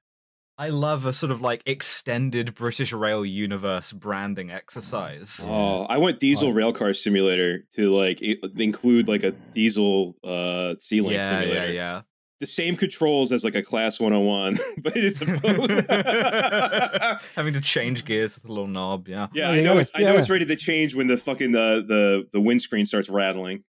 [0.58, 5.48] I love a sort of like extended British Rail universe branding exercise.
[5.48, 11.32] Oh, I want Diesel Railcar Simulator to like include like a diesel uh ceiling yeah,
[11.32, 11.72] yeah, simulator.
[11.72, 12.02] yeah.
[12.40, 17.20] The same controls as like a class 101, but it's a boat.
[17.36, 19.28] Having to change gears with a little knob, yeah.
[19.34, 21.52] yeah, Oh, I know gotta- it's I know it's ready to change when the fucking
[21.52, 23.64] the the the windscreen starts rattling.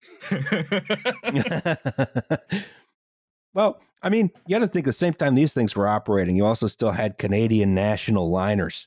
[3.55, 6.37] well, I mean, you got to think at the same time these things were operating,
[6.37, 8.87] you also still had Canadian national liners.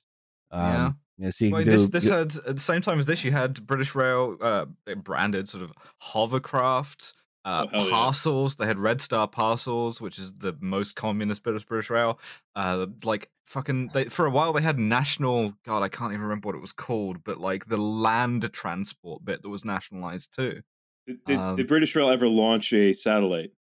[0.54, 0.86] Yeah.
[0.88, 3.00] Um, you know, so you Well, could this this you- had at the same time
[3.00, 4.66] as this, you had British Rail uh,
[4.98, 7.14] branded sort of hovercraft
[7.46, 7.90] uh, Oh, hell yeah.
[7.92, 8.56] parcels.
[8.56, 12.20] They had Red Star parcels, which is the most communist bit of British Rail.
[12.56, 15.54] Uh, like fucking, they, for a while they had national.
[15.66, 19.42] God, I can't even remember what it was called, but like the land transport bit
[19.42, 20.62] that was nationalized too.
[21.08, 23.52] Did, did, Um, did British Rail ever launch a satellite?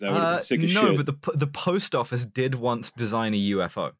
[0.00, 1.04] That would have Uh, sick as no, shit.
[1.06, 3.92] but the the post office did once design a UFO.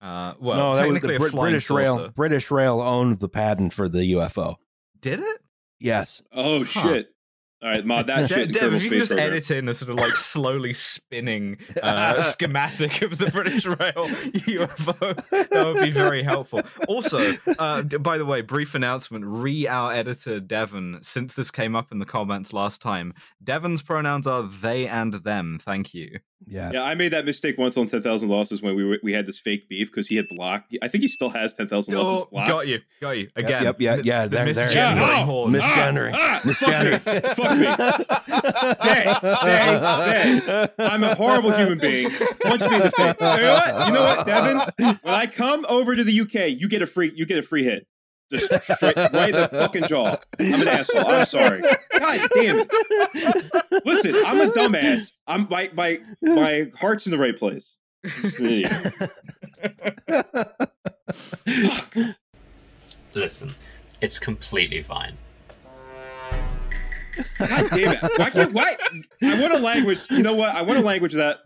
[0.00, 2.08] Uh, well, no, that was technically the a Brit- flying British Rail.
[2.10, 4.56] British Rail owned the patent for the UFO.
[5.00, 5.40] Did it?
[5.78, 6.22] Yes.
[6.32, 6.82] Oh Huh.
[6.82, 7.14] shit!
[7.62, 8.28] All right, mod that shit.
[8.28, 9.32] Dev, in Dev, Kerbal if you can just Program.
[9.32, 15.48] edit in a sort of like slowly spinning uh, schematic of the British Rail UFO,
[15.50, 16.62] that would be very helpful.
[16.88, 21.92] Also, uh, by the way, brief announcement: re our editor Devon, since this came up
[21.92, 25.60] in the comments last time, Devon's pronouns are they and them.
[25.62, 26.18] Thank you.
[26.46, 26.72] Yes.
[26.74, 29.26] Yeah, I made that mistake once on Ten Thousand Losses when we were, we had
[29.26, 30.74] this fake beef because he had blocked.
[30.82, 32.48] I think he still has Ten Thousand Losses Oh, blocked.
[32.48, 33.62] got you, got you Yep, again.
[33.64, 35.52] yep, yeah, the- yeah, the there- there- misgendering Yeah, oh, horns.
[35.52, 36.98] Miss ah, ah, Miss fuck me,
[37.34, 37.66] fuck me.
[38.82, 42.10] Hey, hey, I'm a horrible human being.
[42.10, 43.14] Punch me in the face.
[43.20, 43.86] You know what?
[43.86, 44.96] You know what, Devin?
[45.02, 47.64] When I come over to the UK, you get a free you get a free
[47.64, 47.86] hit.
[48.32, 50.16] Just straight right in the fucking jaw.
[50.38, 51.06] I'm an asshole.
[51.06, 51.60] I'm sorry.
[51.60, 53.84] God damn it.
[53.84, 55.12] Listen, I'm a dumbass.
[55.26, 57.76] I'm my my my heart's in the right place.
[58.04, 58.72] I'm an idiot.
[61.12, 61.96] Fuck.
[63.14, 63.54] Listen,
[64.00, 65.18] it's completely fine.
[67.38, 68.02] God damn it!
[68.16, 68.76] Why can't why?
[69.22, 70.00] I want a language.
[70.10, 70.54] You know what?
[70.54, 71.40] I want a language that.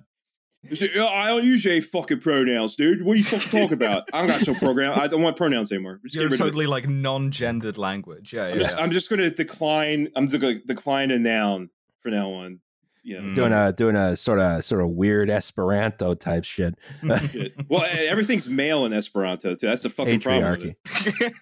[0.70, 3.02] You I don't use any fucking pronouns, dude.
[3.04, 4.08] What are you fucking talking about?
[4.12, 4.98] I don't got no program.
[4.98, 6.00] I don't want pronouns anymore.
[6.04, 6.42] Just You're get it.
[6.42, 8.32] totally like non-gendered language.
[8.32, 8.62] Yeah, I'm yeah.
[8.62, 10.08] just, I'm just going to decline.
[10.16, 12.60] I'm just going to decline a noun for now on.
[13.04, 13.18] Yeah.
[13.18, 13.34] Mm.
[13.36, 16.74] doing a doing a sort of sort of weird Esperanto type shit.
[17.30, 17.54] Shit.
[17.68, 19.66] Well, everything's male in Esperanto too.
[19.68, 20.56] That's the fucking problem.
[20.56, 20.74] Patriarchy.
[21.20, 21.32] it.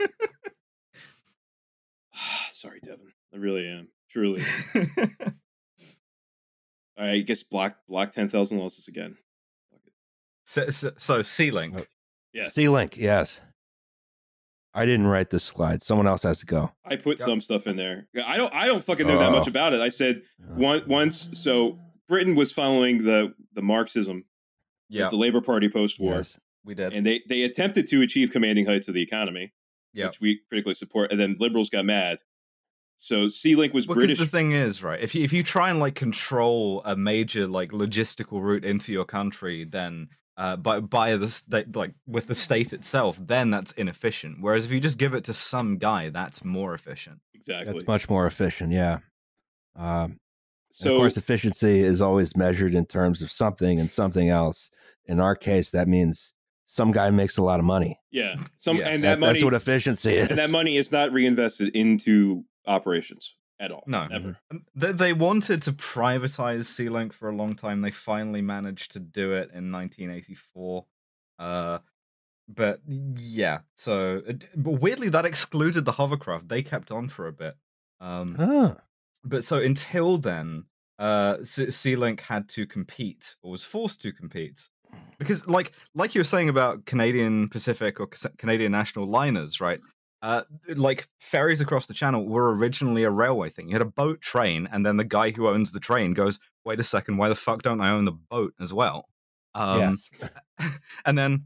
[2.52, 3.12] Sorry, Devin.
[3.32, 3.88] I really am.
[4.10, 4.44] Truly.
[6.98, 7.14] All right.
[7.14, 9.16] I guess block block ten thousand losses again.
[10.46, 11.80] so, so, so Sealink.
[11.80, 11.84] Oh.
[12.32, 12.54] Yes.
[12.54, 13.40] Sealink, yes.
[14.76, 15.82] I didn't write this slide.
[15.82, 16.72] Someone else has to go.
[16.84, 17.28] I put Yep.
[17.28, 18.08] some stuff in there.
[18.26, 18.52] I don't.
[18.52, 19.50] I don't fucking know that much Oh.
[19.50, 19.80] about it.
[19.80, 21.28] I said oh, one, once.
[21.32, 21.78] So
[22.08, 24.24] Britain was following the the Marxism,
[24.88, 26.36] Yeah, the Labor Party post-war, Yes.
[26.64, 26.92] we did.
[26.92, 29.52] and they they attempted to achieve commanding heights of the economy,
[29.92, 30.08] Yep.
[30.10, 31.12] which we critically support.
[31.12, 32.18] And then liberals got mad.
[32.98, 34.18] So Sealink was Because British.
[34.18, 35.00] the thing is, right?
[35.00, 39.04] If you if you try and like control a major like logistical route into your
[39.04, 44.38] country, then uh, by by the state, like with the state itself, then that's inefficient.
[44.40, 47.20] Whereas if you just give it to some guy, that's more efficient.
[47.34, 47.72] exactly.
[47.74, 48.72] That's much more efficient.
[48.72, 48.98] Yeah.
[49.76, 50.18] Um,
[50.70, 54.70] so of course, efficiency is always measured in terms of something and something else.
[55.06, 56.32] In our case, that means
[56.66, 57.98] some guy makes a lot of money.
[58.10, 58.88] yeah, some Yes.
[58.88, 60.28] and That- that money that's what efficiency is.
[60.30, 63.84] and that money is not reinvested into operations at all.
[63.86, 64.08] No.
[64.12, 64.36] ever.
[64.74, 67.80] They, they wanted to privatize Sealink for a long time.
[67.80, 70.84] They finally managed to do it in 1984.
[71.38, 71.78] Uh,
[72.48, 76.48] but yeah, so uh, but weirdly that excluded the hovercraft.
[76.48, 77.54] They kept on for a bit.
[78.00, 78.76] Um, Ah,
[79.24, 80.64] but so until then,
[80.98, 84.68] uh, S- Sealink had to compete or was forced to compete
[85.18, 89.80] because, like, like you were saying about Canadian Pacific or Canadian National liners, right?
[90.24, 93.68] Uh, like ferries across the channel were originally a railway thing.
[93.68, 96.80] You had a boat train, and then the guy who owns the train goes, "Wait
[96.80, 99.08] a second, why the fuck don't I own the boat as well?"
[99.54, 99.98] Um,
[100.58, 100.70] yes.
[101.04, 101.44] and then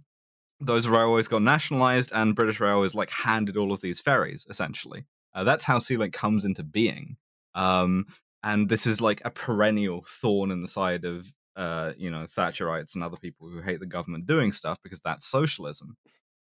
[0.61, 5.45] those railways got nationalized and british railways like handed all of these ferries essentially uh,
[5.45, 7.17] that's how sealink comes into being
[7.55, 8.07] um,
[8.43, 12.95] and this is like a perennial thorn in the side of uh, you know thatcherites
[12.95, 15.97] and other people who hate the government doing stuff because that's socialism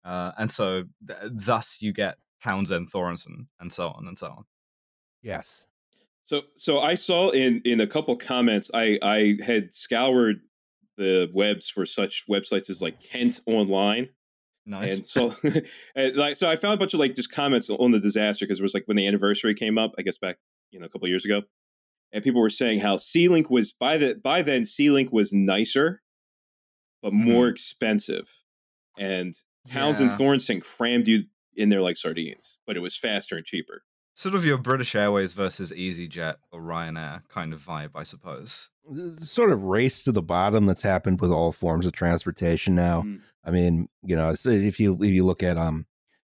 [0.05, 4.45] uh, and so th- thus you get townsend thoresen and so on and so on.
[5.23, 5.65] Yes.
[6.25, 10.41] So so I saw in in a couple comments I I had scoured
[10.97, 14.09] the webs for such websites as like Kent Online.
[14.65, 14.93] Nice.
[14.93, 15.35] And so
[15.95, 18.59] and like so I found a bunch of like just comments on the disaster because
[18.59, 20.37] it was like when the anniversary came up I guess back
[20.71, 21.43] you know a couple years ago.
[22.13, 26.03] And people were saying how Sealink was by the by then Sealink was nicer
[27.03, 27.53] but more mm-hmm.
[27.53, 28.29] expensive.
[28.99, 29.37] And
[29.69, 30.17] Townsend Yeah.
[30.17, 31.25] Thornton crammed you
[31.57, 33.83] in there like sardines but it was faster and cheaper.
[34.15, 39.17] sort of your british airways versus easyjet or ryanair kind of vibe i suppose The
[39.27, 43.03] sort of race to the bottom that's happened with all forms of transportation now.
[43.03, 43.21] Mm.
[43.45, 45.87] I mean, you know, if you if you look at um,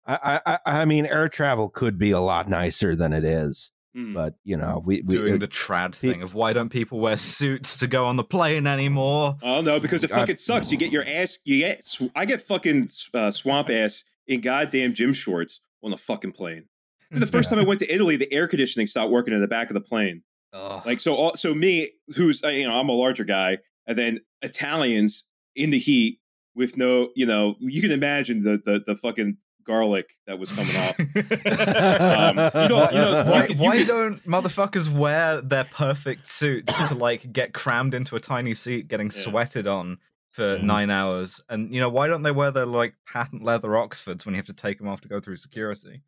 [0.08, 4.14] I I I mean, air travel could be a lot nicer than it is, Mm.
[4.16, 7.00] but you know, we we doing uh, the trad pe- thing of why don't people
[7.00, 9.38] wear suits to go on the plane anymore?
[9.44, 10.72] Oh no, because it I- fucking sucks.
[10.72, 11.38] You get your ass.
[11.44, 11.86] You get.
[11.86, 16.64] sw- I get fucking uh, swamp ass in goddamn gym shorts on the fucking plane.
[17.12, 19.70] The first time I went to Italy, the air conditioning stopped working in the back
[19.70, 20.22] of the plane.
[20.54, 20.82] Ugh.
[20.86, 24.22] Like so, all, so me, who's uh, you know, I'm a larger guy, and then
[24.44, 25.24] Italians
[25.56, 26.20] in the heat
[26.56, 30.76] with no, you know, you can imagine the the, the fucking garlic that was coming
[30.78, 31.00] off.
[31.00, 36.28] Um, you know- you know, why, you you why could- don't motherfuckers wear their perfect
[36.28, 39.18] suits to like get crammed into a tiny seat, getting Yeah.
[39.24, 39.98] sweated on,
[40.32, 40.64] for Mhm.
[40.64, 41.42] nine hours.
[41.50, 44.46] And you know, why don't they wear their like patent leather Oxfords when you have
[44.48, 46.02] to take them off to go through security?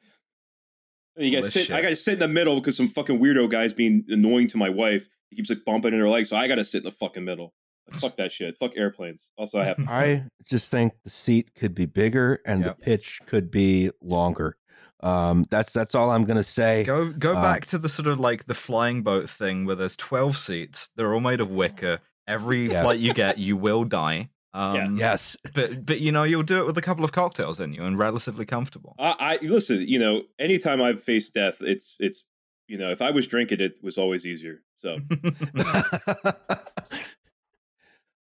[1.15, 1.73] And you All guys this sit.
[1.73, 1.83] I shit.
[1.83, 4.69] got to sit in the middle because some fucking weirdo guy's being annoying to my
[4.69, 5.05] wife.
[5.29, 7.23] He keeps like bumping in her leg, so I got to sit in the fucking
[7.25, 7.53] middle.
[7.91, 8.55] Like, fuck that shit.
[8.59, 9.27] Fuck airplanes.
[9.37, 9.77] Also, I have.
[9.87, 12.77] I just think the seat could be bigger and Yep.
[12.77, 14.55] the pitch could be longer.
[15.01, 16.83] Um, that's that's all I'm gonna say.
[16.83, 19.97] Go go Uh, back to the sort of like the flying boat thing where there's
[19.97, 20.89] twelve seats.
[20.95, 21.99] They're all made of wicker.
[22.27, 22.81] Every Yes.
[22.81, 24.29] flight you get, you will die.
[24.53, 27.73] Um, Yes, but but you know you'll do it with a couple of cocktails in
[27.73, 28.95] you and relatively comfortable.
[28.99, 29.87] I, I listen.
[29.87, 32.23] You know, anytime I've faced death, it's it's
[32.67, 34.61] you know, if I was drinking, it was always easier.
[34.77, 34.97] So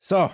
[0.01, 0.31] so,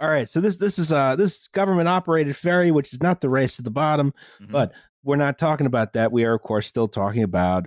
[0.00, 0.28] all right.
[0.28, 3.62] So this this is uh this government operated ferry, which is not the race to
[3.62, 4.12] the bottom.
[4.40, 4.52] Mhm.
[4.52, 6.12] But we're not talking about that.
[6.12, 7.66] We are, of course, still talking about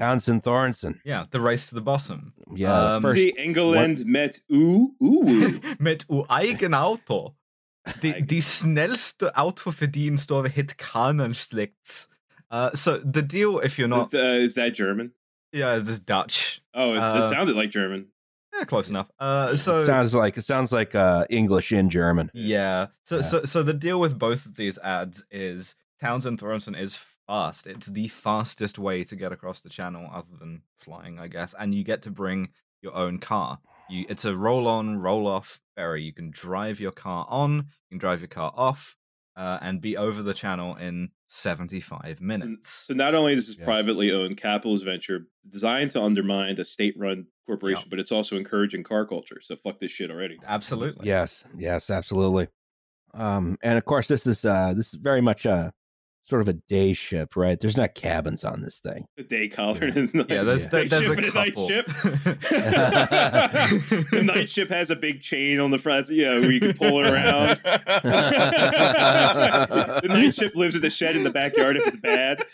[0.00, 0.98] Townsend Thoresen.
[1.04, 2.32] yeah, the race to the bottom.
[2.54, 5.60] Yeah, the Um, first- see, England met ooh ooh.
[5.78, 7.34] Mit u eigen Auto.
[8.02, 8.26] Die, Eigen.
[8.26, 12.08] die schnellste Autoverdienstove hit Kanenschlicks.
[12.50, 15.12] Uh, so the deal, if you're not, uh, is that German?
[15.52, 16.60] yeah, this Dutch.
[16.74, 18.06] Oh, it, Uh, it sounded like German.
[18.56, 19.10] Yeah, close enough.
[19.20, 22.30] Uh, so it sounds like it sounds like uh English in German.
[22.34, 22.88] Yeah.
[23.04, 23.22] So Yeah.
[23.22, 26.98] so so the deal with both of these ads is Townsend Thoresen is
[27.30, 27.68] fast.
[27.68, 31.54] It's the fastest way to get across the channel other than flying, I guess.
[31.56, 32.48] And you get to bring
[32.82, 33.60] your own car.
[33.88, 36.02] You it's a roll on, roll off ferry.
[36.02, 38.96] You can drive your car on, you can drive your car off,
[39.36, 42.86] uh, and be over the channel in 75 minutes.
[42.88, 43.64] So not only is this Yes.
[43.64, 49.06] privately owned capitalist venture designed to undermine a state-run corporation, but it's also encouraging car
[49.06, 49.40] culture.
[49.40, 50.36] So fuck this shit already.
[50.44, 51.06] Absolutely.
[51.06, 52.48] Yes, yes, absolutely.
[53.14, 55.72] Um, and of course, this is uh this is very much a
[56.24, 57.58] sort of a day ship, right?
[57.58, 59.06] There's not cabins on this thing.
[59.18, 59.88] A day collar.
[59.88, 59.98] Yeah.
[59.98, 61.68] and Yeah, there's day there, there's ship a and night couple.
[61.68, 61.86] ship.
[64.10, 66.74] the night ship has a big chain on the front, you know, where you can
[66.74, 67.60] pull it around.
[70.02, 72.44] the night ship lives in the shed in the backyard if it's bad.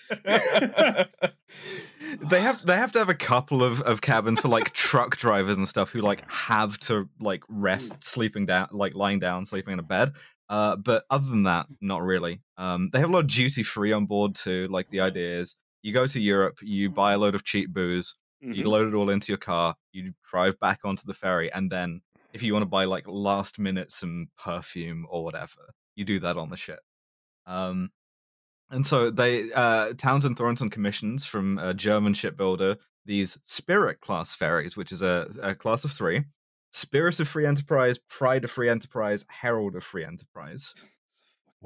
[2.30, 5.56] they have they have to have a couple of, of cabins for like truck drivers
[5.56, 7.98] and stuff who like have to like rest hmm.
[8.00, 10.12] sleeping down like lying down sleeping in a bed
[10.48, 12.42] uh but other than that not really.
[12.56, 15.56] Um they have a lot of duty free on board too like the idea is
[15.82, 18.14] you go to europe you buy a load of cheap booze
[18.50, 18.70] you Mhm.
[18.70, 22.00] load it all into your car you drive back onto the ferry and then
[22.32, 26.36] if you want to buy like last minute some perfume or whatever you do that
[26.36, 26.80] on the ship.
[27.46, 27.90] Um
[28.70, 34.76] and so they uh townsend thoresen commissions from a german shipbuilder these spirit class ferries
[34.76, 36.24] which is a, a class of three
[36.76, 40.74] spirit of free enterprise pride of free enterprise herald of free enterprise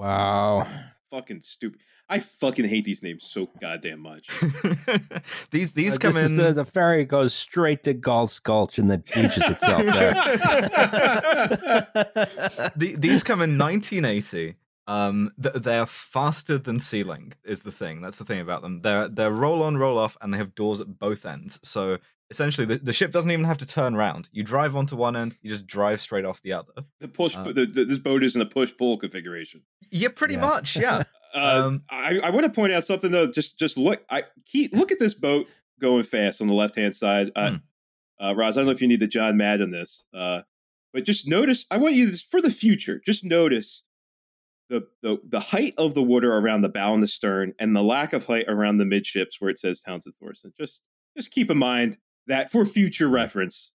[0.00, 0.66] Wow.
[1.10, 1.80] Fucking stupid.
[2.08, 4.28] I fucking hate these names so goddamn much.
[5.50, 8.78] these these Uh, come this in is the, the ferry goes straight to Gulf's Gulch
[8.78, 10.12] and then beaches itself there.
[12.76, 14.54] the, these come in 1980.
[14.86, 18.00] Um, th- they're faster than Sealink is the thing.
[18.00, 18.82] That's the thing about them.
[18.82, 21.60] They're they're roll on, roll off, and they have doors at both ends.
[21.62, 21.98] So
[22.30, 24.28] essentially, the, the ship doesn't even have to turn around.
[24.32, 26.72] You drive onto one end, you just drive straight off the other.
[27.00, 27.36] The push.
[27.36, 29.62] Uh, the, the, this boat is in a push pull configuration.
[29.90, 30.42] Yeah, pretty Yes.
[30.42, 30.76] much.
[30.76, 31.02] Yeah.
[31.32, 33.28] Uh, Um, I, I want to point out something though.
[33.28, 34.02] Just just look.
[34.10, 35.46] I Keith, look at this boat
[35.80, 37.30] going fast on the left hand side.
[37.36, 37.56] Uh, Hmm.
[38.24, 40.40] uh, Roz, I don't know if you need the John Madden this, uh,
[40.92, 41.66] but just notice.
[41.70, 43.00] I want you to for the future.
[43.06, 43.84] Just notice
[44.68, 47.82] the, the the height of the water around the bow and the stern, and the
[47.84, 50.52] lack of height around the midships where it says Townsend Thoresen.
[50.58, 50.82] Just
[51.16, 53.72] just keep in mind that for future reference,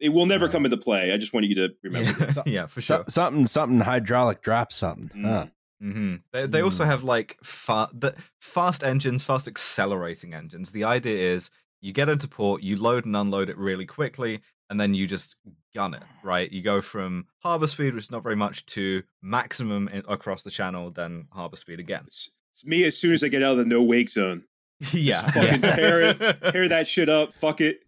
[0.00, 1.12] it will never come into play.
[1.12, 2.10] I just want you to remember.
[2.20, 2.38] yeah, this.
[2.46, 3.04] yeah, for So- sure.
[3.08, 5.22] something, something hydraulic drop something.
[5.22, 5.46] Huh?
[5.80, 6.88] hmm They, they also Mm.
[6.88, 10.72] have like fa- the fast engines, fast accelerating engines.
[10.72, 14.80] The idea is you get into port, you load and unload it really quickly, and
[14.80, 15.36] then you just
[15.74, 16.02] gun it.
[16.22, 16.50] Right?
[16.50, 20.50] You go from harbor speed, which is not very much, to maximum in- across the
[20.50, 22.04] channel, then harbor speed again.
[22.06, 24.44] It's, it's me as soon as I get out of the no wake zone.
[24.92, 25.76] yeah, fucking yeah.
[25.76, 27.34] tear it- Tear that shit up.
[27.40, 27.80] Fuck it.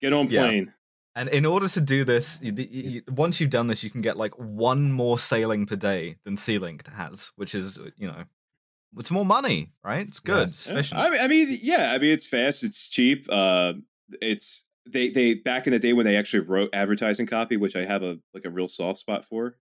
[0.00, 0.46] Get on Yeah.
[0.46, 0.72] plane.
[1.16, 4.00] And in order to do this, you, you, you- once you've done this, you can
[4.00, 8.24] get like one more sailing per day than Sealink has, which is you know,
[8.98, 10.06] it's more money, right?
[10.06, 10.62] It's good, Yes.
[10.62, 11.00] it's efficient.
[11.00, 11.92] I mean, I mean, yeah.
[11.92, 12.64] I mean, it's fast.
[12.64, 13.26] It's cheap.
[13.30, 13.74] Uh,
[14.20, 17.84] it's they they back in the day when they actually wrote advertising copy, which I
[17.84, 19.56] have a like a real soft spot for.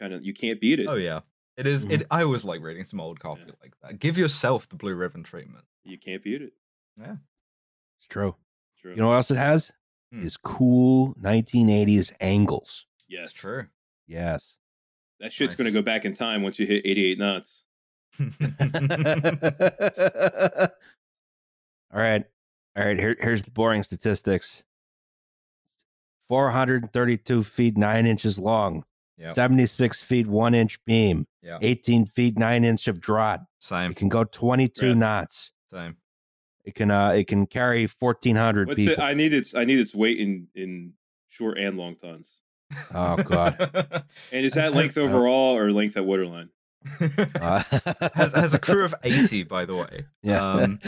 [0.00, 0.86] Kind of, you can't beat it.
[0.88, 1.20] Oh yeah,
[1.56, 3.52] it is- It I always like reading some old copy Yeah.
[3.62, 3.98] like that.
[4.00, 5.64] Give yourself the blue ribbon treatment.
[5.84, 6.52] You can't beat it.
[7.00, 7.16] Yeah,
[7.98, 8.34] it's true.
[8.82, 8.90] True.
[8.90, 9.70] You know what else it has?
[10.16, 10.24] Hmm.
[10.26, 12.86] Is cool 1980s angles.
[13.08, 13.66] yes, That's true.
[14.06, 14.54] Yes.
[15.20, 17.62] That shit's gonna go back in time once you hit 88 knots.
[21.92, 22.24] All right.
[22.76, 22.98] All right.
[22.98, 24.62] Here, here's the boring statistics
[26.28, 28.84] 432 feet, nine inches long.
[29.16, 29.32] Yeah.
[29.32, 31.58] 76 feet, one inch beam, Yeah.
[31.62, 33.46] 18 feet, nine inch of draught.
[33.60, 33.92] Same.
[33.92, 34.94] It can go 22 Yeah.
[34.94, 35.52] knots.
[35.70, 35.96] Same.
[36.66, 38.92] It can uh it can carry 1400 people.
[38.94, 38.98] it?
[38.98, 40.92] I need its I need its weight in in
[41.28, 42.38] short and long tons.
[42.94, 44.04] oh god.
[44.32, 46.50] And is that length overall or length at waterline?
[47.40, 47.62] Uh,
[48.14, 50.04] has has a crew of eighty, by the way.
[50.22, 50.44] yeah.
[50.52, 50.80] Um,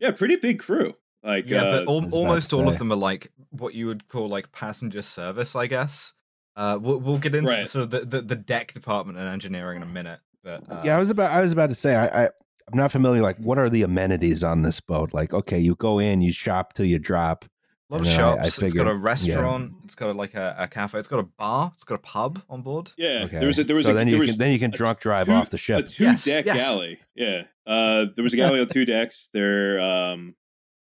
[0.00, 0.94] Yeah, pretty big crew.
[1.22, 3.74] Like yeah, uh, but al- I was about almost all of them are like what
[3.74, 6.12] you would call like passenger service, I guess.
[6.56, 7.68] Uh, we'll, we'll get into Right.
[7.68, 10.94] sort of the, the, the deck department and engineering in a minute, but uh, yeah,
[10.96, 12.28] I was about I was about to say I, I
[12.72, 15.12] I'm not familiar like what are the amenities on this boat?
[15.12, 17.44] Like okay, you go in, you shop till you drop.
[17.90, 18.46] a lot of and then I- I shops.
[18.48, 19.02] it's got a figured- yeah.
[19.02, 19.72] restaurant.
[19.84, 20.98] It's got a, like a, a cafe.
[20.98, 21.70] It's got a bar.
[21.74, 22.90] It's got a pub on board.
[22.96, 23.38] yeah, Okay.
[23.38, 24.70] there was a there was so a then there you was can then you can
[24.70, 25.84] drunk drive two- off the ship.
[25.84, 26.56] a two Yes, deck yes.
[26.56, 26.98] galley.
[27.14, 29.28] Yeah, uh, there was a galley on two decks.
[29.34, 30.34] There, um,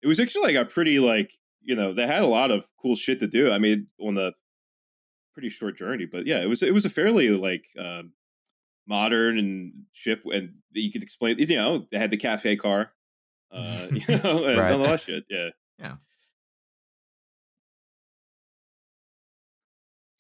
[0.04, 2.96] it was actually like a pretty like you know they had a lot of cool
[2.96, 3.52] shit to do.
[3.52, 4.34] I mean, on the
[5.34, 8.12] pretty short journey, but yeah, it was it was a fairly like um,
[8.88, 11.38] modern and ship, and you could explain.
[11.40, 12.92] You know, they had the cafe car.
[13.52, 14.72] Uh, you know, and Right.
[14.72, 15.26] all that shit.
[15.30, 15.50] Yeah.
[15.80, 15.96] Yeah.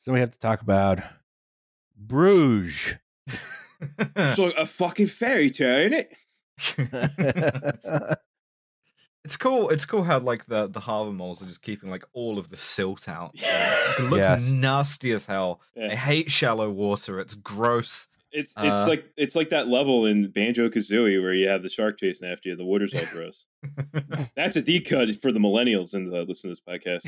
[0.02, 1.00] So we have to talk about
[1.98, 2.96] Bruges.
[4.36, 6.14] So a fucking fairy tale, ain't it?
[9.26, 9.70] It's cool.
[9.70, 12.58] It's cool how like the the harbor moles are just keeping like all of the
[12.58, 13.32] silt out.
[13.34, 13.76] Yeah.
[14.00, 14.48] It looks Yes.
[14.50, 15.62] nasty as hell.
[15.78, 15.96] I Yeah.
[15.96, 17.20] hate shallow water.
[17.20, 18.10] It's gross.
[18.36, 21.70] It's it's Uh, like it's like that level in Banjo Kazooie where you have the
[21.70, 22.56] shark chasing after you.
[22.56, 23.46] The water's all gross.
[24.36, 27.06] That's a D cut for the millennials and uh, listen to this podcast.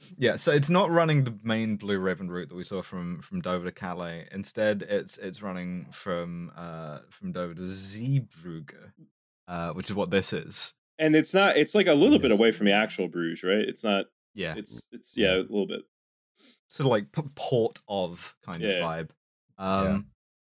[0.18, 3.40] yeah, so it's not running the main Blue Ribbon route that we saw from from
[3.40, 4.26] Dover to Calais.
[4.32, 8.74] Instead, it's it's running from uh from Dover to Zeebrugge,
[9.48, 10.72] uh, which is what this is.
[10.98, 11.56] And it's not.
[11.58, 13.58] It's like a little bit away from the actual Bruges, right?
[13.58, 14.06] It's not.
[14.34, 15.82] Yeah, It's it's yeah, a little bit.
[16.68, 18.70] sort of like port of kind Yeah.
[18.70, 19.10] of vibe.
[19.58, 20.10] Um,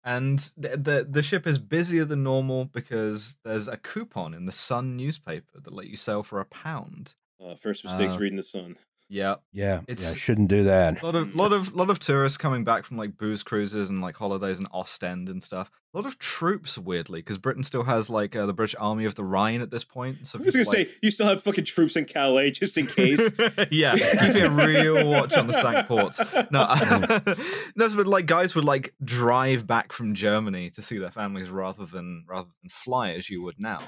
[0.03, 4.51] and the, the the ship is busier than normal because there's a coupon in the
[4.51, 7.13] Sun newspaper that let you sail for a pound.
[7.43, 8.77] Uh, first mistakes Uh, reading the sun.
[9.09, 11.01] Yeah, yeah, It's- yeah, shouldn't do that.
[11.01, 14.01] a lot of lot of lot of tourists coming back from like booze cruises and
[14.01, 15.71] like holidays in Ostend and stuff.
[15.93, 19.15] A lot of troops, weirdly, because Britain still has like uh, the British Army of
[19.15, 20.27] the Rhine at this point.
[20.27, 22.85] So I was gonna people, say you still have fucking troops in Calais just in
[22.85, 23.21] case.
[23.71, 26.19] yeah, keeping a real watch on the Cinque Ports.
[26.51, 26.67] No,
[27.77, 31.85] no, but like guys would like drive back from Germany to see their families rather
[31.85, 33.81] than rather than fly as you would now.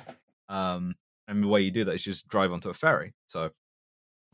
[0.47, 0.95] Um,
[1.27, 3.13] and the way you do that is just drive onto a ferry.
[3.27, 3.51] So,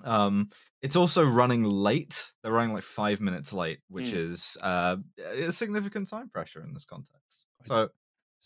[0.03, 0.49] um,
[0.81, 2.31] it's also running late.
[2.43, 4.17] They're running like five minutes late, which Hmm.
[4.17, 7.45] is uh, a significant time pressure in this context.
[7.65, 7.89] So, I was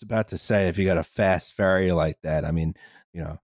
[0.03, 2.73] about to say if you got a fast ferry like that, I mean,
[3.13, 3.39] you know,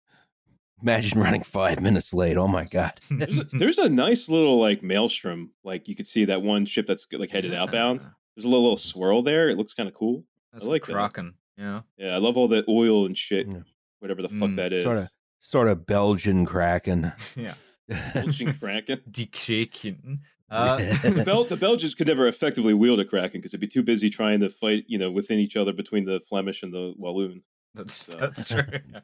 [0.82, 2.38] imagine running five minutes late.
[2.38, 3.00] Oh my god.
[3.12, 5.52] there's, a, there's a nice little like maelstrom.
[5.64, 8.02] Like you could see that one ship that's like headed outbound.
[8.36, 9.50] There's a little, little swirl there.
[9.50, 10.24] It looks kind of cool.
[10.54, 10.98] That's like the that.
[11.00, 11.34] Kraken.
[11.58, 11.82] Yeah.
[11.98, 13.48] Yeah, I love all that oil and shit.
[13.48, 13.60] Yeah.
[14.00, 14.84] Whatever the fuck Mm, that is.
[14.84, 17.12] Sort of sort of Belgian Kraken.
[17.36, 17.56] Yeah.
[17.88, 19.02] Belgian Kraken.
[19.12, 20.22] Die Kraken.
[20.50, 23.82] Uh, the, Bel- the Belgians could never effectively wield a Kraken because they'd be too
[23.84, 27.42] busy trying to fight, you know, within each other between the Flemish and the Walloon.
[27.74, 28.62] That's So- that's true.
[28.72, 28.80] yeah.
[28.94, 29.00] Yeah.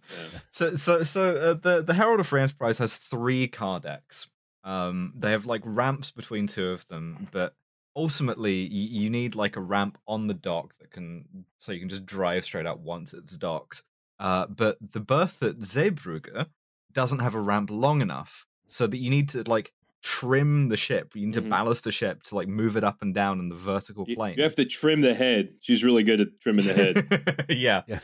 [0.52, 4.28] So so so uh, the the Herald of Free Enterprise has three car decks.
[4.64, 7.56] Um, they have like ramps between two of them, but
[7.96, 11.26] ultimately you, you need like a ramp on the dock that can
[11.58, 13.82] so you can just drive straight out once it's docked.
[14.20, 16.46] Uh, but the berth at Zeebrugge
[16.94, 21.12] doesn't have a ramp long enough, so that you need to like trim the ship.
[21.16, 21.44] You need Mhm.
[21.44, 24.16] to ballast the ship to like move it up and down in the vertical You,
[24.16, 24.36] plane.
[24.38, 25.50] you have to trim the head.
[25.62, 27.46] She's really good at trimming the head.
[27.50, 27.84] yeah.
[27.88, 28.00] Yeah.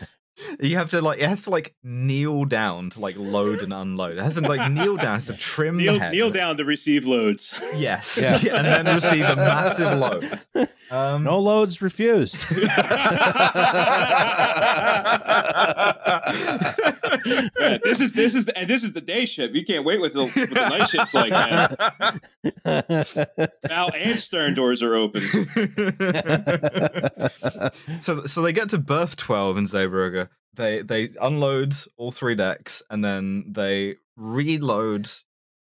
[0.62, 4.18] You have to like it has to like kneel down to like load and unload.
[4.20, 6.12] It has to like kneel down to trim kneel the head.
[6.12, 7.56] kneel down to receive loads.
[7.76, 8.20] Yes.
[8.22, 8.36] Yeah.
[8.58, 10.70] and then receive a massive load.
[10.90, 12.36] Um No loads refused.
[17.60, 19.54] Yeah, this is this is and this is the day ship.
[19.54, 22.22] You can't wait with the, with the night ships like that.
[23.70, 25.22] Bow and stern doors are open.
[28.00, 30.30] so so they get to berth 12 in Zeebrugge.
[30.56, 35.10] They they unload all three decks and then they reload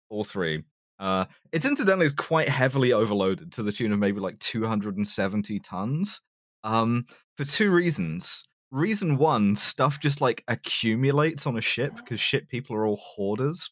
[0.09, 0.63] all three.
[0.99, 6.21] Uh, it's incidentally quite heavily overloaded to the tune of maybe like 270 tons.
[6.63, 7.05] Um,
[7.37, 8.43] for two reasons.
[8.71, 13.71] Reason one, stuff just like accumulates on a ship because ship people are all hoarders.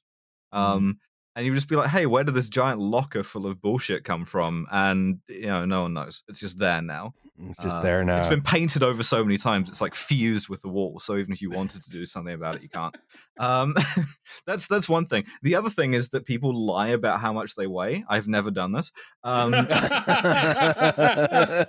[0.52, 1.00] Um,
[1.36, 4.26] and you just be like, "Hey, where did this giant locker full of bullshit come
[4.26, 6.24] from?" And you know, no one knows.
[6.28, 7.14] It's just there now.
[7.40, 8.20] It's just Uh, there now.
[8.20, 11.00] It's been painted over so many times; it's like fused with the wall.
[11.00, 12.96] So even if you wanted to do something about it, you can't.
[13.40, 13.76] Um,
[14.46, 15.26] that's that's one thing.
[15.42, 18.06] The other thing is that people lie about how much they weigh.
[18.08, 18.92] I've never done this.
[19.24, 19.54] Um,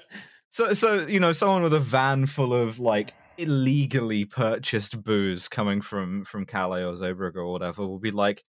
[0.50, 5.80] so so you know, someone with a van full of like illegally purchased booze coming
[5.80, 8.44] from from Calais or Zeebrugge or whatever will be like,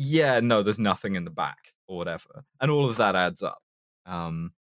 [0.00, 3.58] yeah, no, there's nothing in the back or whatever, and all of that adds up.
[4.06, 4.52] Um,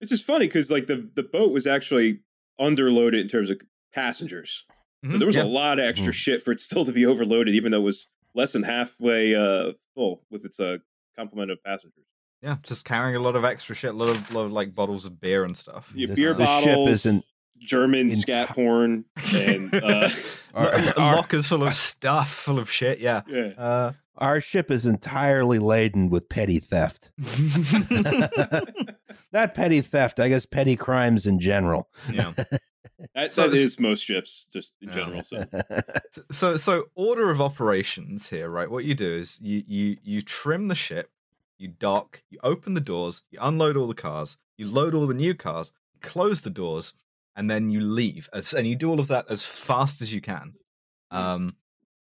[0.00, 2.20] It's just funny because like the the boat was actually
[2.60, 3.60] underloaded in terms of
[3.94, 4.64] passengers.
[5.04, 5.44] So mhm, there was yeah.
[5.44, 6.16] a lot of extra Mhm.
[6.16, 9.72] shit for it still to be overloaded, even though it was less than halfway uh,
[9.94, 10.78] full with its uh,
[11.16, 12.04] complement of passengers.
[12.42, 15.04] Yeah, just carrying a lot of extra shit, a lot of, lot of like bottles
[15.04, 15.92] of beer and stuff.
[15.94, 17.24] Yeah, This- beer this ship bottles, isn't
[17.58, 19.04] German enti- scat porn,
[19.34, 20.08] and uh,
[20.54, 22.98] Our- our- lockers full of stuff, full of shit.
[23.00, 23.20] Yeah.
[23.28, 23.92] yeah.
[24.16, 27.10] Our ship is entirely laden with petty theft.
[29.32, 31.88] Not petty theft, I guess petty crimes in general.
[32.12, 32.32] yeah.
[33.14, 34.94] That, So that it's- is most ships, just in Yeah.
[34.94, 35.22] general.
[35.22, 35.46] So
[36.30, 40.68] so so order of operations here right what you do is you you you trim
[40.68, 41.10] the ship
[41.56, 45.14] you dock you open the doors you unload all the cars you load all the
[45.14, 46.92] new cars close the doors
[47.36, 50.20] and then you leave as and you do all of that as fast as you
[50.20, 50.52] can
[51.10, 51.56] um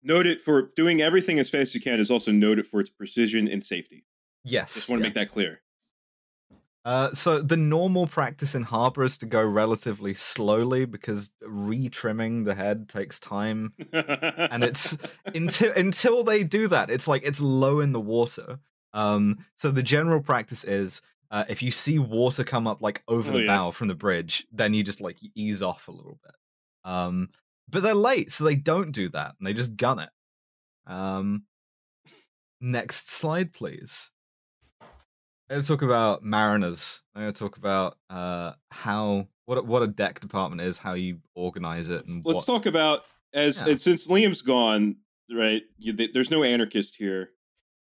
[0.06, 2.90] note it for doing everything as fast as you can is also noted for its
[2.90, 4.06] precision and safety.
[4.44, 5.08] yes Just want to yeah.
[5.10, 5.62] make that clear.
[6.86, 12.54] Uh, so the normal practice in harbor is to go relatively slowly because retrimming the
[12.54, 14.96] head takes time and it's
[15.34, 18.60] until until they do that it's like it's low in the water
[18.94, 21.02] um so the general practice is
[21.32, 23.48] uh, if you see water come up like over Oh, the yeah.
[23.48, 26.36] bow from the bridge then you just like ease off a little bit
[26.84, 27.30] um
[27.70, 30.10] but they're late so they don't do that and they just gun it
[30.88, 31.44] um
[32.62, 34.10] next slide please
[34.82, 34.88] i'm
[35.50, 39.84] going to talk about mariners i'm going to talk about uh how what a, what
[39.84, 43.02] a deck department is how you organize it and Let's what, talk about
[43.34, 43.70] as Yeah.
[43.70, 44.96] and since Liam's gone,
[45.32, 45.62] right?
[45.78, 47.30] You, th- there's no anarchist here.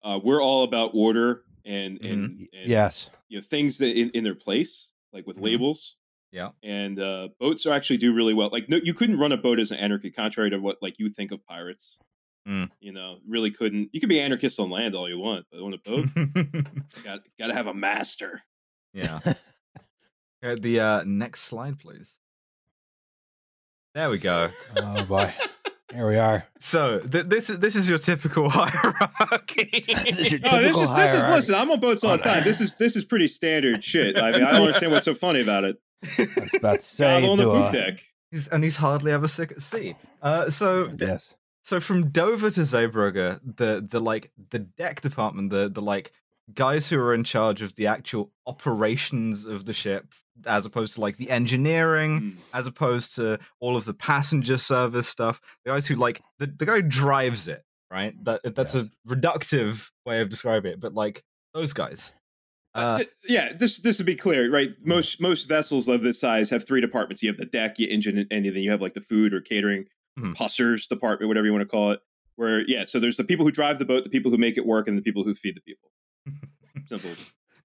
[0.05, 2.13] Uh, we're all about order and Mm-hmm.
[2.13, 3.09] and, and yes.
[3.29, 5.43] you know things that in, in their place, like with Mhm.
[5.45, 5.97] labels.
[6.37, 6.51] Yeah.
[6.63, 8.51] and uh, boats are actually do really well.
[8.53, 11.09] Like no, you couldn't run a boat as an anarchy, contrary to what like you
[11.09, 11.97] think of pirates.
[12.47, 12.71] Mm.
[12.79, 13.89] You know, really couldn't.
[13.93, 16.07] You could be anarchist on land all you want, but on a boat,
[17.03, 18.43] got got to have a master.
[18.93, 19.21] yeah.
[20.45, 22.19] Okay, the uh, next slide, please.
[23.95, 24.51] There we go.
[24.77, 25.33] Oh boy.
[25.93, 26.45] Here we are.
[26.59, 29.85] So th- this is this is your typical hierarchy.
[30.05, 31.55] This is your No, this Typical is this is listen.
[31.55, 32.45] I'm on boats all the time.
[32.45, 34.19] This is this is pretty standard shit.
[34.19, 35.77] I mean, I don't understand what's so funny about it.
[36.19, 38.05] I was about to say on the poop deck.
[38.31, 39.95] He's, and he's hardly ever sick at sea.
[40.23, 41.33] Uh, so Yes.
[41.63, 46.13] so from Dover to Zeebrugge, the the like the deck department, the the like
[46.55, 50.13] guys who are in charge of the actual operations of the ship,
[50.47, 52.39] as opposed to like the engineering, Mm.
[52.55, 55.41] as opposed to all of the passenger service stuff.
[55.65, 58.13] The guys who like the, the guy who drives it, right?
[58.25, 58.87] That that's Yes.
[58.87, 61.23] a reductive way of describing it, but like
[61.55, 62.13] those guys.
[62.77, 64.71] Uh, Uh, yeah, just just to be clear, right?
[64.85, 67.23] Most most vessels of this size have three departments.
[67.23, 69.87] You have the deck, your engine, and then you have like the food or catering,
[70.19, 70.35] Mhm.
[70.35, 72.01] pussers department, whatever you want to call it.
[72.37, 74.67] Where yeah, so there's the people who drive the boat, the people who make it
[74.67, 75.91] work, and the people who feed the people.
[76.89, 77.11] Simple.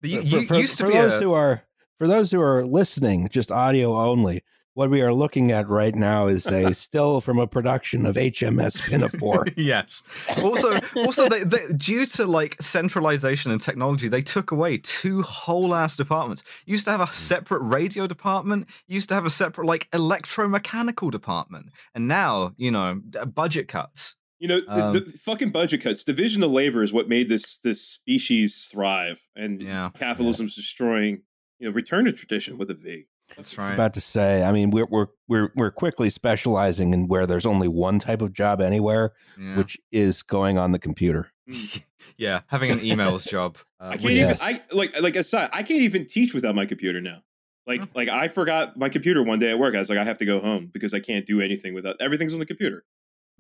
[0.01, 1.63] the, For- you, for, used to be those a, who are
[1.97, 4.43] for those who are listening, just audio only.
[4.73, 8.79] What we are looking at right now is a still from a production of HMS
[8.89, 9.45] Pinafore.
[9.57, 10.01] yes.
[10.41, 15.75] Also, also, they, they, due to like centralization and technology, they took away two whole
[15.75, 16.43] ass departments.
[16.65, 18.67] You used to have a separate radio department.
[18.87, 23.01] You used to have a separate like electromechanical department, and now you know
[23.33, 24.15] budget cuts.
[24.39, 27.81] You know, Um, the fucking budget cuts, division of labor is what made this this
[27.85, 29.89] species thrive, and Yeah.
[29.93, 31.23] capitalism's destroying.
[31.59, 33.05] You know, return to tradition with a V.
[33.37, 33.73] That's right.
[33.73, 37.67] about to say, I mean, we're we're we're we're quickly specializing in where there's only
[37.67, 39.55] one type of job anywhere, yeah.
[39.57, 41.31] which is going on the computer.
[41.49, 41.81] Mm.
[42.17, 43.57] yeah, having an emails job.
[43.81, 44.35] Uh, I can't Yes.
[44.43, 44.55] even.
[44.55, 45.49] I like like aside.
[45.53, 47.23] I can't even teach without my computer now.
[47.65, 47.87] Like Huh.
[47.95, 49.73] like I forgot my computer one day at work.
[49.73, 52.33] I was like, I have to go home because I can't do anything without everything's
[52.33, 52.83] on the computer.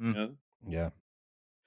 [0.01, 0.07] Mm.
[0.07, 0.29] You know?
[0.67, 0.89] Yeah.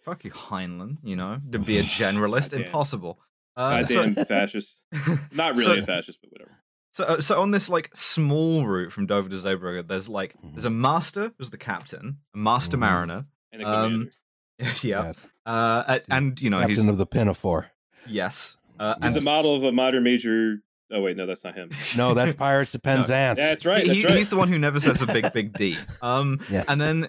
[0.02, 0.96] Fuck you, Heinlein.
[1.04, 2.62] You know, to be a generalist, Goddamn.
[2.66, 3.20] impossible.
[3.56, 4.82] Uh, so- Goddamn fascist.
[5.32, 6.50] Not really so- a fascist, but whatever.
[6.94, 10.54] So, uh, so on this like small route from Dover to Zeebrugge, there's like Mm-hmm.
[10.54, 12.80] there's a master, who's the captain, a master Mhm.
[12.80, 14.10] mariner, And the Um,
[14.58, 15.18] yeah, Yes.
[15.44, 17.66] uh, and you know Captain he's of the Pinafore.
[18.06, 20.60] yes, uh, He's and a model of a modern major
[20.96, 21.70] Oh wait, no, that's not him.
[21.96, 23.36] No, that's Pirates of Penzance.
[23.36, 23.84] That's right.
[23.84, 24.14] That's he- right.
[24.16, 25.76] He's the one who never says a big, big D.
[26.02, 26.64] Um, Yes.
[26.68, 27.08] and then,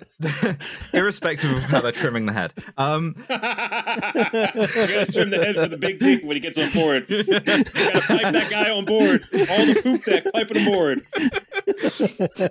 [0.93, 5.77] irrespective of how they're trimming the head, um, you gotta trim the head for the
[5.77, 7.05] big dick when he gets on board.
[7.09, 9.23] You gotta pipe that guy on board.
[9.33, 11.05] All the poop deck, piping him board.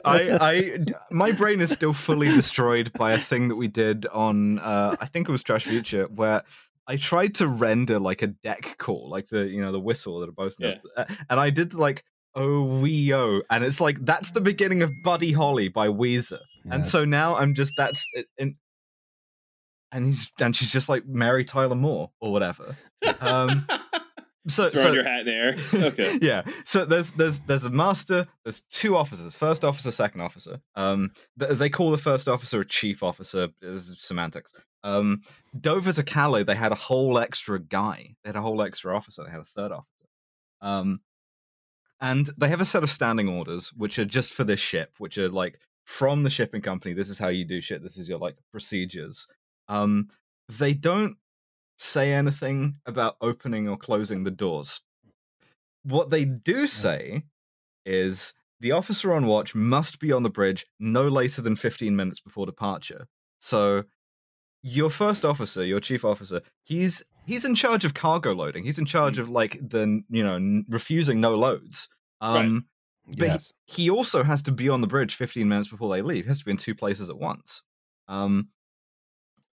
[0.05, 4.07] I, I, d- my brain is still fully destroyed by a thing that we did
[4.07, 6.43] on, uh, I think it was Trash Future, where
[6.87, 10.29] I tried to render like a deck call, like the you know the whistle that
[10.29, 12.05] a both, does, uh, and I did like
[12.35, 16.85] oh wee oh, and it's like that's the beginning of Buddy Holly by Weezer, and
[16.85, 18.05] so now I'm just that's.
[19.93, 22.77] And he's and she's just like Mary Tyler Moore or whatever.
[23.21, 23.65] Um,
[24.49, 25.55] so Throwing so your hat in the air.
[25.93, 26.19] Okay.
[26.21, 26.43] yeah.
[26.65, 28.27] So there's there's there's a master.
[28.45, 29.37] There's two officers.
[29.37, 30.59] First officer, second officer.
[30.75, 33.49] Um, th- they call the first officer a chief officer.
[33.63, 34.53] Is semantics.
[34.85, 35.23] Um,
[35.59, 38.15] Dover to Calais, they had a whole extra guy.
[38.23, 39.25] They had a whole extra officer.
[39.25, 39.89] They had a third officer.
[40.61, 41.01] Um,
[42.01, 45.17] and they have a set of standing orders which are just for this ship, which
[45.17, 46.95] are like from the shipping company.
[46.95, 47.83] This is how you do shit.
[47.83, 49.27] This is your like procedures.
[49.69, 50.09] Um,
[50.49, 51.17] they don't
[51.79, 54.81] say anything about opening or closing the doors.
[55.83, 57.23] What they do say
[57.87, 62.21] is the officer on watch must be on the bridge no later than 15 minutes
[62.21, 63.07] before departure.
[63.39, 63.85] So
[64.67, 68.65] your first officer, your chief officer, he's he's in charge of cargo loading.
[68.65, 71.89] He's in charge of like the you know n- refusing no loads.
[72.23, 72.39] Right.
[72.47, 72.65] Um
[73.07, 73.53] but he- Yes.
[73.67, 76.25] he also has to be on the bridge 15 minutes before they leave.
[76.25, 77.63] He has to be in two places at once.
[78.09, 78.49] Um,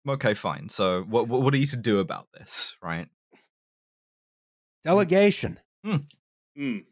[0.06, 0.68] okay, fine.
[0.68, 3.08] So, what what what are you to do about this, right?
[4.84, 5.58] Delegation.
[5.84, 5.96] Hmm.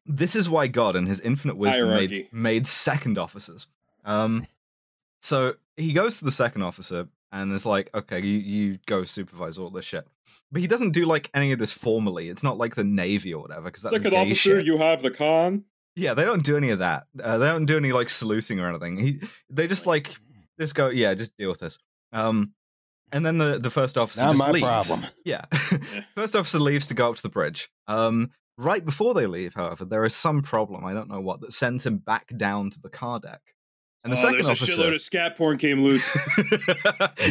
[0.07, 3.67] This is why God, in His infinite wisdom, made made second officers.
[4.05, 4.47] Um,
[5.21, 9.59] so he goes to the second officer and it's like, "Okay, you you go supervise
[9.59, 10.07] all this shit."
[10.53, 12.29] But he doesn't do like any of this formally.
[12.29, 14.67] It's not like the Navy or whatever, because that's Second gay officer, shit.
[14.67, 15.65] you have the con.
[15.97, 17.07] Yeah, they don't do any of that.
[17.23, 18.97] Uh, they don't do any like saluting or anything.
[18.99, 19.21] He,
[19.51, 20.15] they just like
[20.61, 21.79] just go, yeah, just deal with this.
[22.13, 22.53] Um,
[23.13, 24.63] and then the the first officer Not just my leaves.
[24.67, 25.07] problem.
[25.25, 25.45] Yeah,
[26.15, 27.71] first officer leaves to go up to the bridge.
[27.89, 30.85] Um, right before they leave, however, there is some problem.
[30.85, 33.41] I don't know what that sends him back down to the car deck.
[34.07, 36.05] And the oh, second there's a shitload of scat porn came loose.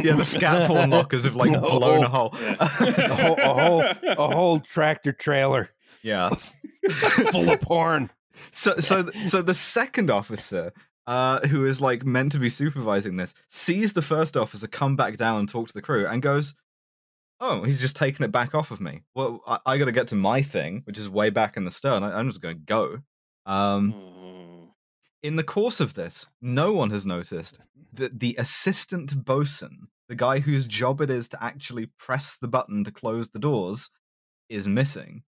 [0.04, 1.62] yeah, the scat porn lockers have like No.
[1.62, 2.36] blown a hole.
[2.60, 2.66] A
[3.16, 5.70] whole, a whole, a whole tractor trailer
[6.04, 6.30] yeah.
[7.32, 8.12] full of porn.
[8.52, 10.74] so so so the second officer
[11.08, 15.16] uh who is like meant to be supervising this sees the first officer come back
[15.16, 16.54] down and talk to the crew and goes
[17.40, 20.16] oh he's just taking it back off of me well i, I gotta get to
[20.16, 22.98] my thing which is way back in the stern I, i'm just gonna go
[23.46, 24.15] um Oh.
[25.26, 27.60] In the course of this no one has noticed
[27.94, 32.84] that the assistant bosun the guy whose job it is to actually press the button
[32.84, 33.90] to close the doors
[34.50, 35.24] is missing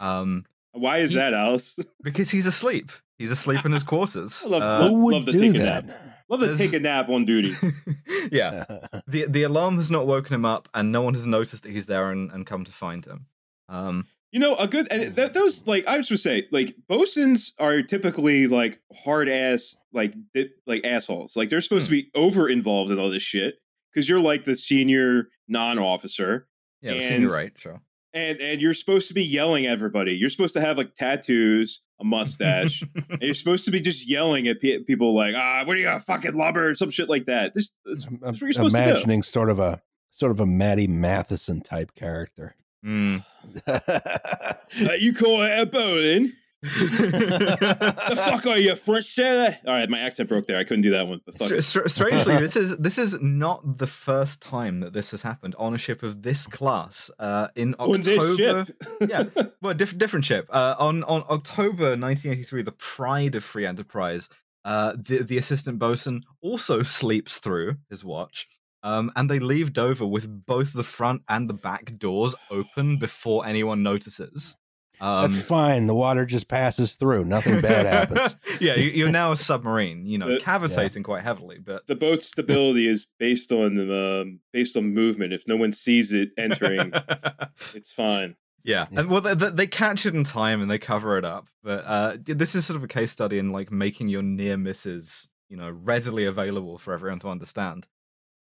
[0.00, 1.76] um Why is He- that, Alice?
[2.02, 5.32] because he's asleep he's asleep in his quarters I love- Uh, Who would love to
[5.32, 5.84] do take a that?
[6.28, 7.54] Love to There's- take a nap on duty.
[8.32, 8.64] yeah.
[9.06, 11.86] The the alarm has not woken him up, and no one has noticed that he's
[11.86, 13.26] there and, and come to find him.
[13.68, 14.06] Um,
[14.36, 17.54] You know, a good and th- those like I was supposed to say, like bosuns
[17.58, 21.36] are typically like hard ass, like di- like assholes.
[21.36, 23.54] Like they're supposed to be over involved in all this shit
[23.90, 26.48] because you're like the senior non-officer,
[26.82, 27.80] yeah, the senior right, sure.
[28.12, 30.12] and and you're supposed to be yelling at everybody.
[30.12, 34.48] You're supposed to have like tattoos, a mustache, and you're supposed to be just yelling
[34.48, 37.24] at pe- people like, ah, what are you gonna fucking lubber or some shit like
[37.24, 37.54] that.
[37.54, 38.90] This, this I'm that's what you're supposed to do.
[38.90, 39.80] imagining sort of a
[40.10, 42.54] sort of a Maddie Matheson type character.
[42.84, 43.24] Mm.
[43.66, 46.32] Uh, you call it a bowling?
[46.62, 49.56] the fuck are you, French sailor?
[49.66, 50.58] All right, my accent broke there.
[50.58, 51.20] I couldn't do that one.
[51.36, 55.54] Str- str- strangely, this is this is not the first time that this has happened
[55.58, 57.10] on a ship of this class.
[57.18, 58.82] Uh, in On this October, ship.
[59.08, 60.48] yeah, well, different different ship.
[60.50, 64.28] Uh, on on October 1983, the Pride of Free Enterprise.
[64.64, 68.48] Uh, the the assistant bosun also sleeps through his watch.
[68.86, 73.44] Um, and they leave Dover with both the front and the back doors open before
[73.44, 74.56] anyone notices.
[75.00, 75.86] That's Um, fine.
[75.88, 77.24] The water just passes through.
[77.24, 78.36] Nothing bad happens.
[78.60, 80.06] yeah, you, you're now a submarine.
[80.06, 84.94] You know, cavitating quite heavily, but the boat's stability is based on um, based on
[84.94, 85.32] movement.
[85.34, 86.92] If no one sees it entering,
[87.74, 88.36] it's fine.
[88.64, 89.00] Yeah, Yeah.
[89.00, 91.48] and well, they, they they catch it in time and they cover it up.
[91.62, 95.28] But uh, this is sort of a case study in like making your near misses,
[95.50, 97.86] you know, readily available for everyone to understand.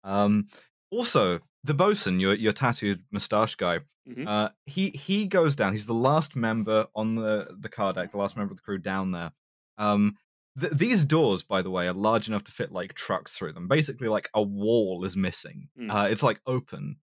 [0.04, 0.48] Um,
[0.92, 3.80] also, the bosun, your your tattooed mustache guy,
[4.10, 4.28] Mhm.
[4.28, 5.74] uh, he he goes down.
[5.74, 8.80] He's the last member on the the car deck, the last member of the crew
[8.80, 9.32] down there.
[9.78, 10.18] Um,
[10.60, 13.68] th- these doors, by the way, are large enough to fit like trucks through them.
[13.68, 15.70] Basically, like a wall is missing.
[15.80, 15.92] Mm.
[15.92, 16.98] Uh, it's like open.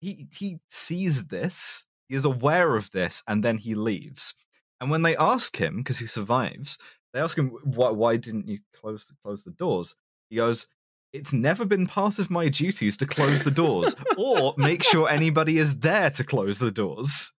[0.00, 1.84] He he sees this.
[2.08, 4.34] He is aware of this, and then he leaves.
[4.80, 6.78] And when they ask him, because he survives,
[7.12, 9.94] they ask him why why didn't you close close the doors?
[10.30, 10.66] He goes,
[11.14, 15.58] It's never been part of my duties to close the doors or make sure anybody
[15.58, 17.32] is there to close the doors.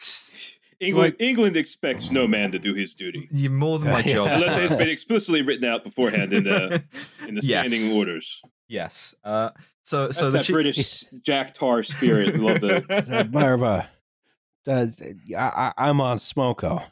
[0.80, 4.14] England, England expects no man to do his duty You're more than my Yeah.
[4.14, 4.28] job.
[4.32, 6.82] unless it's been explicitly written out beforehand in the
[7.28, 7.68] in the Yes.
[7.70, 8.40] standing orders.
[8.68, 9.14] yes.
[9.22, 9.50] Uh,
[9.82, 12.38] so That's so the that chi- British Jack Tar spirit.
[12.38, 13.90] Love the Uh, Marva,
[14.64, 15.00] does
[15.36, 16.82] I, I, I'm on Smoko,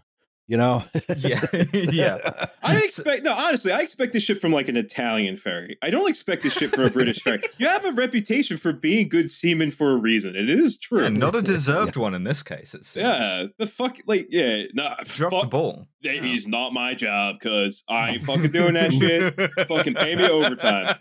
[0.49, 0.83] you know?
[1.19, 2.47] yeah, yeah.
[2.63, 5.79] I expect no, honestly, I expect this shit from like an Italian ferry.
[5.83, 7.43] I don't expect this shit from a British ferry.
[7.59, 11.03] You have a reputation for being good seamen for a reason, and it is true.
[11.03, 12.75] Yeah, not a deserved one in this case.
[12.75, 13.05] It seems.
[13.05, 15.87] Yeah, the fuck, like, yeah, nah, Drop fuck, the ball.
[16.03, 19.35] that is not my job because I ain't fucking doing that shit.
[19.69, 20.95] Fucking pay me overtime.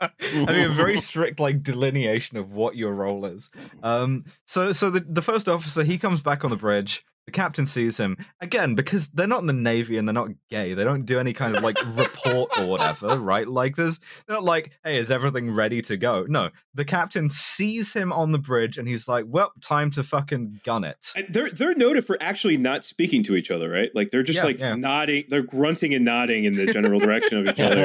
[0.00, 3.50] I mean, a very strict like delineation of what your role is.
[3.82, 7.04] Um, so so the the first officer he comes back on the bridge.
[7.26, 10.74] The captain sees him again because they're not in the navy and they're not gay.
[10.74, 13.46] They don't do any kind of like report or whatever, right?
[13.46, 16.26] Like there's they're not like, hey, is everything ready to go?
[16.28, 20.60] No, the captain sees him on the bridge and he's like, well, time to fucking
[20.64, 20.96] gun it.
[21.14, 23.90] And They're they're noted for actually not speaking to each other, right?
[23.94, 24.74] Like they're just Yeah, like yeah.
[24.74, 27.76] nodding, they're grunting and nodding in the general direction of each other.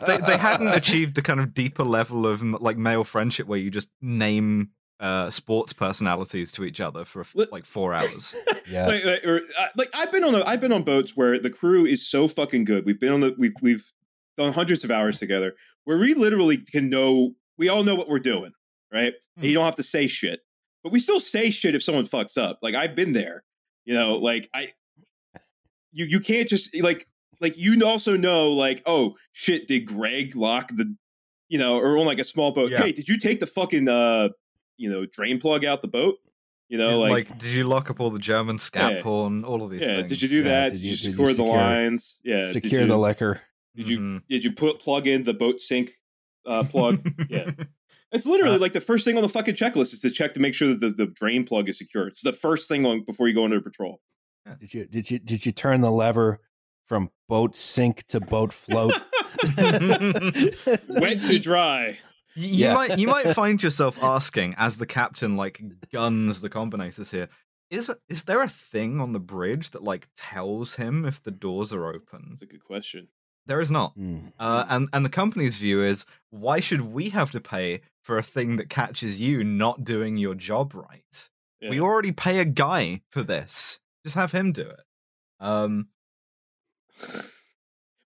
[0.06, 3.70] they, they hadn't achieved the kind of deeper level of like male friendship where you
[3.70, 4.70] just name
[5.00, 8.34] uh sports personalities to each other for f- like four hours
[8.70, 11.38] yeah, Like, like, or, uh, like I've been on a, I've been on boats where
[11.38, 12.86] the crew is so fucking good.
[12.86, 13.84] We've been on the we've we've
[14.38, 18.18] done hundreds of hours together where we literally can know we all know what we're
[18.20, 18.52] doing,
[18.92, 19.12] right?
[19.36, 20.40] And you don't have to say shit,
[20.84, 22.60] but we still say shit if someone fucks up.
[22.62, 23.42] Like I've been there,
[23.84, 24.14] you know.
[24.16, 24.72] Like I,
[25.92, 27.06] you you can't just like
[27.40, 30.94] like you also know like oh shit did Greg lock the
[31.48, 32.78] you know or on like a small boat Yeah.
[32.82, 34.28] hey did you take the fucking uh
[34.76, 36.16] you know drain plug out the boat
[36.68, 39.02] you know like, like did you lock up all the german scat Yeah.
[39.02, 40.72] porn all of these yeah, things did you do Yeah, that?
[40.72, 42.16] did Did you- you, did you secure the lines?
[42.24, 42.52] Yeah.
[42.52, 43.40] Secure you, the liquor.
[43.76, 44.22] Did you Mhm.
[44.28, 45.92] did you put plug in the boat sink
[46.46, 47.06] uh, plug?
[47.28, 47.50] yeah.
[48.12, 50.40] It's literally Uh, like the first thing on the fucking checklist is to check to
[50.40, 52.06] make sure that the, the drain plug is secure.
[52.06, 54.00] It's the first thing on before you go into patrol.
[54.60, 56.38] Did you did you did you turn the lever
[56.86, 58.94] from boat sink to boat float?
[59.56, 61.98] Wet to dry.
[62.36, 62.74] You, you Yeah.
[62.74, 65.60] might you might find yourself asking as the captain like
[65.92, 67.28] guns the combinators here.
[67.70, 71.72] Is is there a thing on the bridge that like tells him if the doors
[71.72, 72.26] are open?
[72.30, 73.08] That's a good question.
[73.46, 73.92] There is not.
[73.94, 74.18] Hmm.
[74.38, 78.22] Uh, and and the company's view is why should we have to pay for a
[78.22, 81.28] thing that catches you not doing your job right?
[81.66, 83.80] We already pay a guy for this.
[84.04, 84.80] Just have him do it.
[85.40, 85.88] Um,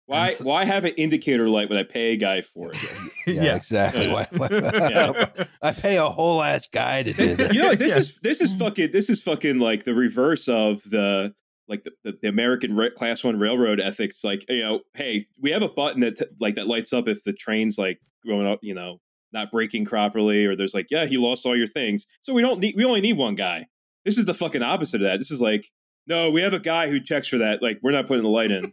[0.09, 2.78] Why so- why have an indicator light when I pay a guy for it?
[3.26, 3.56] Yeah, yeah.
[3.56, 4.06] exactly.
[4.06, 4.12] Yeah.
[4.12, 5.44] Why- why- Yeah.
[5.62, 7.52] I pay a whole ass guy to do that.
[7.54, 7.98] you know, this Yeah.
[7.98, 11.34] is this is fucking this is fucking like the reverse of the
[11.68, 14.24] like the, the, the American ra- class one railroad ethics.
[14.24, 17.22] Like you know, hey, we have a button that t- like that lights up if
[17.24, 19.00] the train's like going up, you know,
[19.32, 22.61] not braking properly, or there's like, yeah, he lost all your things, so we don't
[22.61, 23.66] need we only need one guy.
[24.06, 25.18] This is the fucking opposite of that.
[25.18, 25.70] This is like,
[26.06, 27.62] no, we have a guy who checks for that.
[27.62, 28.72] Like, we're not putting the light in.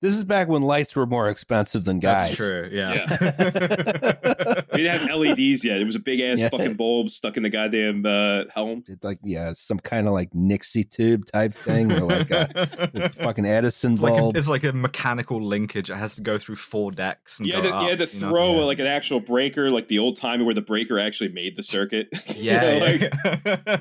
[0.00, 2.28] This is back when lights were more expensive than guys.
[2.28, 2.68] That's true.
[2.72, 4.62] Yeah.
[4.76, 5.80] We didn't have LEDs yet.
[5.80, 6.50] It was a big ass Yeah.
[6.50, 8.84] fucking bulb stuck in the goddamn uh, helm.
[8.86, 13.46] It's like yeah, some kind of like Nixie tube type thing, or like a fucking
[13.46, 14.36] Edison It's like, a, bulb.
[14.36, 15.88] it's like a mechanical linkage.
[15.88, 17.38] It has to go through four decks.
[17.38, 18.28] And Yeah, go the, up, yeah, to you know?
[18.28, 18.64] throw Yeah.
[18.64, 22.08] like an actual breaker, like the old timer where the breaker actually made the circuit.
[22.28, 23.76] You Yeah, know, like, yeah.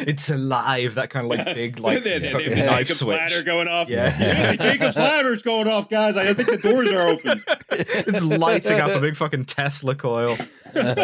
[0.00, 0.94] it's alive.
[0.94, 3.18] That kind of like big like and then, fucking and then knife Jacob's switch.
[3.18, 3.90] ladder going off.
[3.90, 4.16] Yeah.
[4.18, 4.96] Yeah, Jacob's
[5.42, 6.16] ladder's going off, guys.
[6.16, 7.42] I think the doors are open.
[7.70, 10.36] it's lighting up a big fucking Tesla coil.
[10.72, 10.98] Dude,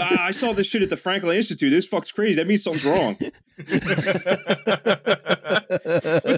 [0.00, 1.70] I, I saw this shit at the Franklin Institute.
[1.70, 2.36] This fuck's crazy.
[2.36, 3.16] That means something's wrong.
[3.56, 3.68] What's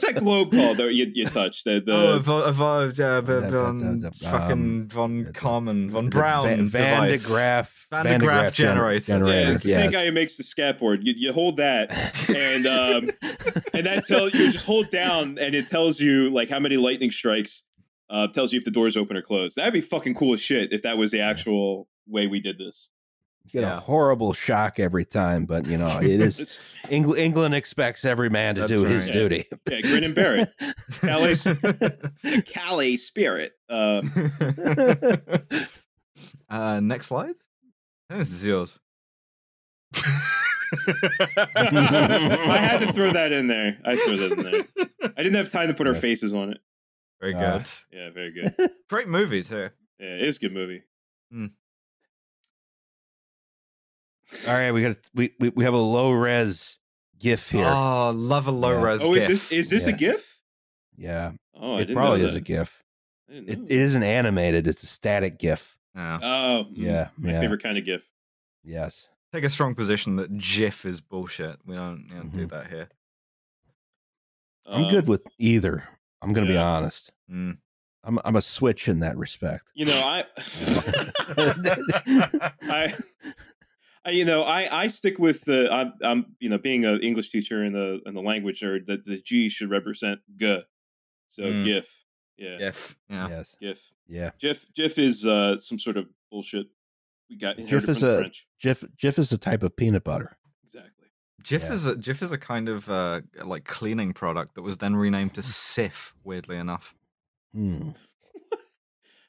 [0.05, 1.65] that globe called that you, you touched?
[1.65, 5.33] The, the, oh, vo- vo- uh, v- That's- von, that's- that's, fucking um, von the-
[5.33, 7.27] Common, von The Braun Van, Van de device.
[7.29, 9.27] Graaff Van de Graaff gener- generator.
[9.29, 9.81] yeah, it's the yes.
[9.83, 11.07] same guy who makes the scat board.
[11.07, 11.93] You, you hold that,
[12.31, 13.11] and um,
[13.73, 17.11] and that tell you just hold down, and it tells you like how many lightning
[17.11, 17.63] strikes.
[18.11, 19.57] Uh, tells you if the door's open or closed.
[19.57, 22.89] That'd be fucking cool as shit if that was the actual way we did this.
[23.45, 23.79] You get Yeah.
[23.79, 26.39] a horrible shock every time, but you know it is.
[26.41, 26.61] It's-
[26.91, 29.13] England, England expects every man to That's do his right.
[29.13, 29.45] duty.
[29.71, 30.53] yeah, grin and bear it.
[31.01, 33.53] Calais, Calais spirit.
[33.71, 34.13] Um,
[36.51, 37.35] uh, next slide.
[38.11, 38.79] This is yours.
[41.57, 43.79] I had to throw that in there.
[43.85, 44.65] I threw that in there.
[45.17, 46.59] I didn't have time to put our faces on it.
[47.21, 47.59] Very Ah.
[47.59, 47.69] good.
[47.93, 48.55] Yeah, very good.
[48.89, 49.71] Great movie too.
[49.99, 50.83] Yeah, it was a good movie.
[54.47, 56.79] All right, we got we we, we have a low res
[57.19, 57.67] GIF here.
[57.67, 58.83] Oh, love a low Yeah.
[58.85, 59.03] res.
[59.03, 59.29] Oh, is GIF.
[59.29, 59.97] this is this a Yeah.
[59.97, 60.39] GIF?
[60.97, 62.41] yeah, Oh, I it didn't probably know is a.
[62.41, 62.83] GIF.
[63.29, 65.77] I didn't It, know it isn't animated; it's a static GIF.
[65.95, 66.19] Yeah.
[66.21, 66.27] that.
[66.27, 67.41] Oh, mm, Yeah, my yeah.
[67.41, 68.03] favorite kind of GIF.
[68.65, 69.07] Yes.
[69.35, 71.57] Take a strong position that GIF is bullshit.
[71.67, 72.51] We don't, we don't do Mhm.
[72.51, 72.89] that here.
[74.65, 75.89] I'm good Um, with either.
[76.23, 77.11] I'm going to be honest.
[77.29, 77.59] Mm.
[78.05, 79.65] I'm I'm a switch in that respect.
[79.75, 80.25] You know, I,
[82.63, 82.95] I,
[84.05, 85.69] I, you know, I, I stick with the.
[85.73, 89.05] I'm, I'm, you know, being an English teacher and the and the language nerd, that
[89.05, 90.61] the G should represent G.
[91.31, 91.65] So Mm.
[91.65, 91.89] GIF,
[92.37, 92.97] yeah, GIF.
[93.11, 93.29] Yeah.
[93.29, 93.57] Yes.
[93.61, 93.81] GIF.
[94.07, 94.31] Yeah.
[94.39, 96.69] GIF, GIF is uh, some sort of bullshit.
[97.31, 98.47] We got GIF inherited is a- French.
[98.61, 100.37] GIF GIF is a type of peanut butter.
[100.67, 101.09] Exactly.
[101.43, 101.73] GIF Yeah.
[101.73, 105.35] is a GIF is a kind of uh, like cleaning product that was then renamed
[105.35, 106.13] to Cif.
[106.25, 106.95] Weirdly enough.
[107.55, 107.91] Hmm.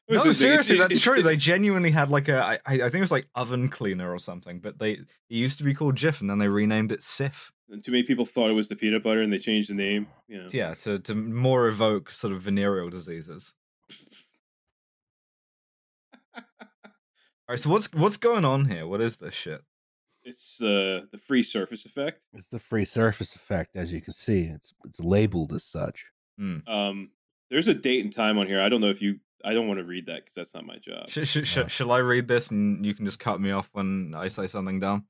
[0.07, 1.23] No, seriously, it- that's true.
[1.23, 4.19] They genuinely had like a, I, I I think it was like oven cleaner or
[4.19, 7.49] something, but they it used to be called GIF and then they renamed it Cif.
[7.71, 10.05] and too many people thought it was the peanut butter, and they changed the name.
[10.27, 10.49] You know.
[10.51, 13.53] Yeah, to to more evoke sort of venereal diseases.
[17.47, 18.87] All right, so what's what's going on here?
[18.87, 19.61] What is this shit?
[20.23, 22.21] It's uh, the free surface effect.
[22.33, 24.41] It's the free surface effect, as you can see.
[24.43, 26.05] It's it's labeled as such.
[26.39, 27.11] Um,
[27.51, 28.59] there's a date and time on here.
[28.61, 29.19] I don't know if you.
[29.43, 31.07] I don't want to read that because that's not my job.
[31.07, 31.67] Sh- sh- sh- Yeah.
[31.67, 34.79] shall I read this and you can just cut me off when I say something
[34.79, 35.05] dumb?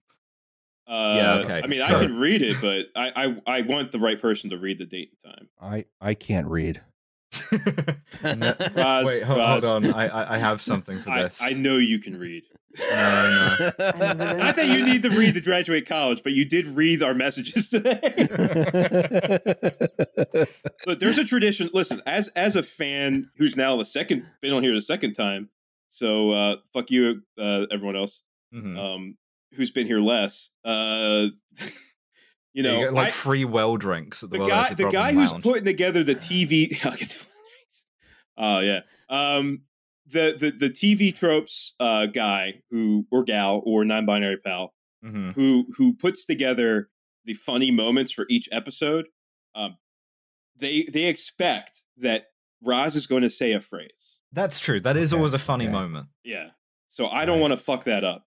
[0.85, 1.61] Uh, Yeah, okay.
[1.63, 3.11] I mean, So- I can read it, but I,
[3.47, 5.49] I I want the right person to read the date and time.
[5.61, 6.81] I I can't read.
[8.23, 9.63] No- Roz, Wait, ho- Roz.
[9.63, 9.93] hold on.
[9.93, 11.41] I, I I have something for I, this.
[11.41, 12.43] I know you can read.
[12.77, 12.85] No,
[13.79, 17.69] Not that you need to read to graduate college, but you did read our messages
[17.69, 17.99] today.
[20.85, 21.69] but there's a tradition.
[21.73, 25.49] Listen, as as a fan who's now the second been on here the second time,
[25.89, 28.21] so uh, fuck you, uh, everyone else
[28.53, 28.77] Mhm.
[28.77, 29.17] um,
[29.55, 30.49] who's been here less.
[32.55, 35.29] You Yeah, know, like I- free well drinks at the, the guy the guy who's
[35.31, 35.43] Lounge.
[35.43, 36.79] putting together the TV.
[36.85, 36.95] I'll
[38.37, 38.79] Oh yeah,
[39.09, 39.61] um,
[40.07, 45.33] the the the TV tropes uh, guy who or gal or non-binary pal Mhm.
[45.35, 46.89] who who puts together
[47.25, 49.07] the funny moments for each episode.
[49.53, 49.77] Um,
[50.57, 52.27] they they expect that
[52.63, 53.89] Roz is going to say a phrase.
[54.31, 54.79] That's true.
[54.79, 55.71] That is Okay, always a funny okay.
[55.73, 56.07] moment.
[56.23, 56.49] Yeah,
[56.89, 57.41] so I don't Right.
[57.49, 58.25] want to fuck that up.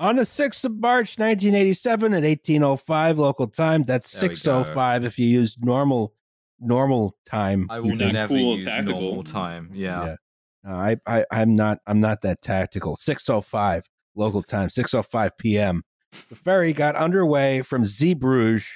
[0.00, 3.82] On the 6th of March, 1987 at 1805 local time.
[3.82, 6.14] That's There 605 if you use normal
[6.58, 7.66] normal time.
[7.70, 9.00] I will not never cool use tactical.
[9.00, 9.70] normal time.
[9.74, 10.16] Yeah.
[10.64, 12.96] No, I, I I'm not I'm not that tactical.
[12.96, 13.84] 605
[14.14, 15.82] local time, 605 p.m.
[16.30, 18.66] The ferry got underway from Zeebrugge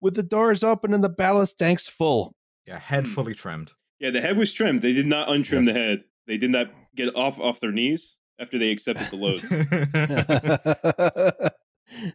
[0.00, 2.34] with the doors open and the ballast tanks full.
[2.66, 2.78] Yeah.
[2.78, 3.12] Head Hmm.
[3.12, 3.72] fully trimmed.
[4.00, 4.80] Yeah, the head was trimmed.
[4.80, 5.74] They did not untrim Yes.
[5.74, 6.04] the head.
[6.26, 9.42] They did not get off off their knees after they accepted the loads.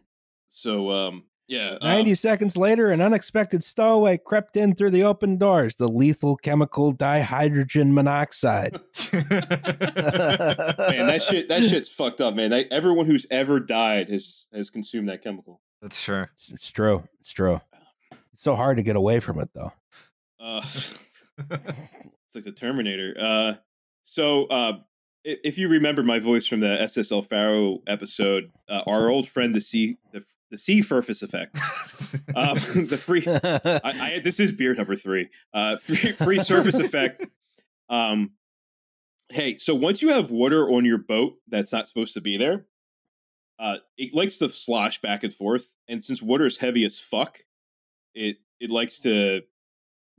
[0.48, 5.74] so um, yeah, um, seconds later, an unexpected stowaway crept in through the open doors.
[5.74, 8.74] The lethal chemical dihydrogen monoxide.
[9.12, 9.26] man,
[11.08, 12.52] that shit that shit's fucked up, man.
[12.52, 15.60] I, everyone who's ever died has has consumed that chemical.
[15.82, 16.26] That's true.
[16.36, 17.02] It's, it's true.
[17.20, 17.60] It's true.
[18.32, 19.72] It's so hard to get away from it, though.
[20.38, 20.64] Uh,
[21.50, 23.16] it's like the Terminator.
[23.18, 23.54] Uh,
[24.04, 24.82] so uh, i-
[25.24, 29.54] if you remember my voice from the SS El Faro episode, uh, our old friend
[29.54, 31.56] the sea the, the sea surface effect,
[32.34, 33.24] um, the free.
[33.26, 35.28] I, I this is beer number three.
[35.52, 37.26] Uh, free, free surface effect.
[37.88, 38.32] Um,
[39.30, 42.66] hey, so once you have water on your boat that's not supposed to be there,
[43.58, 47.40] uh, it likes to slosh back and forth, and since water is heavy as fuck,
[48.14, 49.42] it it likes to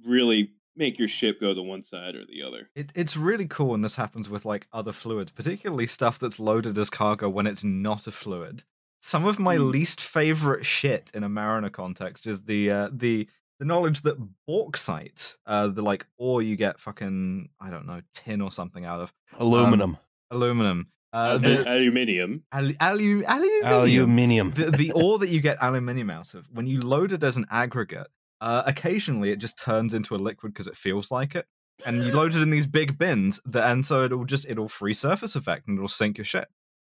[0.05, 2.69] really make your ship go to one side or the other.
[2.75, 6.77] It, it's really cool when this happens with like other fluids, particularly stuff that's loaded
[6.77, 8.63] as cargo when it's not a fluid.
[9.01, 9.69] Some of my Hmm.
[9.71, 13.27] least favorite shit in a mariner context is the uh, the
[13.59, 14.17] the knowledge that
[14.47, 18.99] bauxite, uh, the like ore you get fucking I don't know tin or something out
[19.01, 19.97] of Aluminum.
[20.29, 22.43] aluminum, uh, the aluminium.
[22.51, 24.51] alu- alu- aluminium, Aluminium.
[24.51, 27.45] the, the ore that you get aluminium out of, when you load it as an
[27.51, 28.07] aggregate,
[28.41, 31.47] uh, occasionally it just turns into a liquid because it feels like it.
[31.85, 34.93] And you load it in these big bins, that, and so it'll just it'll free
[34.93, 36.49] surface effect and it'll sink your ship,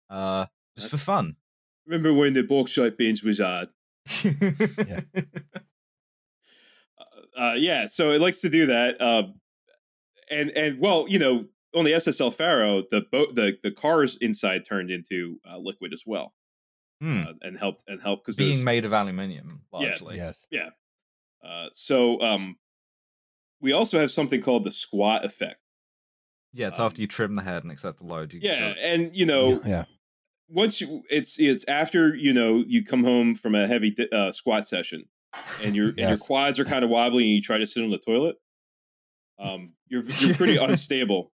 [0.10, 0.46] uh,
[0.78, 1.36] just for fun.
[1.86, 3.70] Remember when the bauxite bins was odd?
[6.98, 9.00] Uh, uh, yeah, so it likes to do that.
[9.02, 9.36] Um,
[10.30, 11.46] and and well, you know,
[11.76, 15.94] on the SS El Faro, the boat, the the cars inside turned into uh, liquid
[15.94, 16.34] as well,
[17.00, 17.22] Hmm.
[17.22, 19.80] uh, and helped and helped because Being made of aluminium, Yeah.
[19.80, 20.18] largely.
[20.18, 20.46] yes.
[21.44, 22.58] Uh, so um,
[23.62, 25.60] we also have something called the squat effect.
[26.54, 28.34] Yeah, it's Um, after you trim the head and accept the load.
[28.34, 29.86] You Yeah, go- and you know, yeah.
[30.50, 34.68] once you it's it's after you know you come home from a heavy uh, squat
[34.68, 35.06] session
[35.62, 37.92] and your and your quads are kind of wobbly and you try to sit on
[37.92, 38.36] the toilet
[39.38, 41.32] um you're you're pretty unstable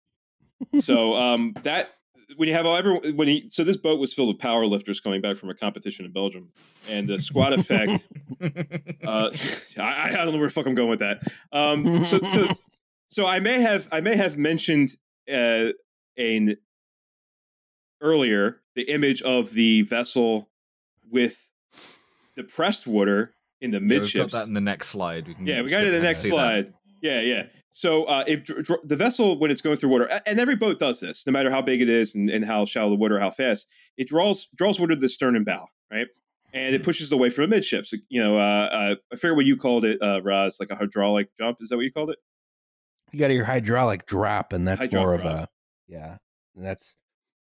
[0.82, 1.90] so um that
[2.38, 5.00] when you have all everyone when he so this boat was filled with power lifters
[5.00, 6.52] coming back from a competition in belgium
[6.90, 8.08] and the squat effect
[9.06, 9.30] uh
[9.78, 11.22] I, I don't know where the fuck i'm going with that
[11.52, 12.48] um so so
[13.10, 14.96] so i may have i may have mentioned
[15.32, 15.70] uh
[16.18, 16.58] an
[18.02, 20.50] earlier the image of the vessel
[21.10, 21.50] with
[22.36, 25.28] depressed water in the Yeah, we've got that in the next slide.
[25.28, 26.34] We can yeah, we got it in the next see that.
[26.34, 26.74] slide.
[27.02, 27.44] Yeah, yeah.
[27.78, 30.80] So uh, if dr- dr- the vessel, when it's going through water, and every boat
[30.80, 33.32] does this, no matter how big it is and, and how shallow the water, how
[33.32, 33.68] fast,
[33.98, 36.08] it draws draws water to the stern and bow, right?
[36.54, 37.94] And it pushes away from the midships.
[38.08, 41.28] You know, uh, uh, I forget what you called it, uh, Roz, like a hydraulic
[41.38, 41.58] jump.
[41.60, 42.20] Is that what you called it?
[43.12, 45.50] you got your hydraulic drop, and that's Hydraulic more of a
[45.90, 46.18] yeah.
[46.56, 46.96] And that's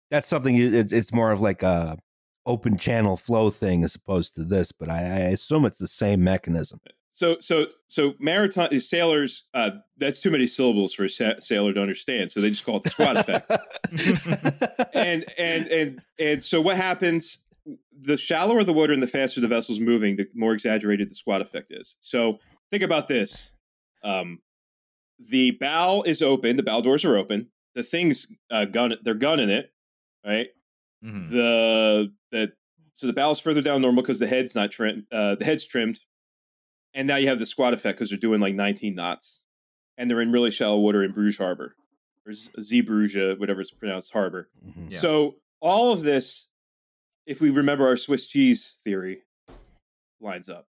[0.09, 0.55] that's something.
[0.55, 1.99] You, it's it's more of like a
[2.47, 4.71] open channel flow thing as opposed to this.
[4.71, 6.79] But I, I assume it's the same mechanism.
[7.15, 9.43] So, so, so maritime sailors.
[9.53, 12.31] Uh, that's too many syllables for a sa- sailor to understand.
[12.31, 13.51] So they just call it the squat effect.
[14.93, 17.39] and and and and so what happens
[18.01, 21.39] the shallower the water and the faster the vessel's moving the more exaggerated the squat
[21.41, 22.39] effect is so
[22.71, 23.51] think about this
[24.03, 24.39] um,
[25.29, 29.49] the bow is open the bow doors are open the thing's uh, gun they're gunning
[29.49, 29.71] it
[30.25, 30.47] right
[31.05, 31.29] Mhm.
[31.31, 32.51] the the
[32.95, 35.99] so the bow's further down normal because the head's not trimmed uh, the head's trimmed
[36.93, 39.39] and now you have the squat effect because they're doing like 19 knots
[39.97, 41.75] and they're in really shallow water in bruges harbor
[42.25, 44.91] or Z- Zeebrugge, whatever it's pronounced harbor Mhm.
[44.91, 44.99] Yeah.
[44.99, 46.47] so all of this,
[47.25, 49.21] if we remember our Swiss cheese theory,
[50.19, 50.67] lines up.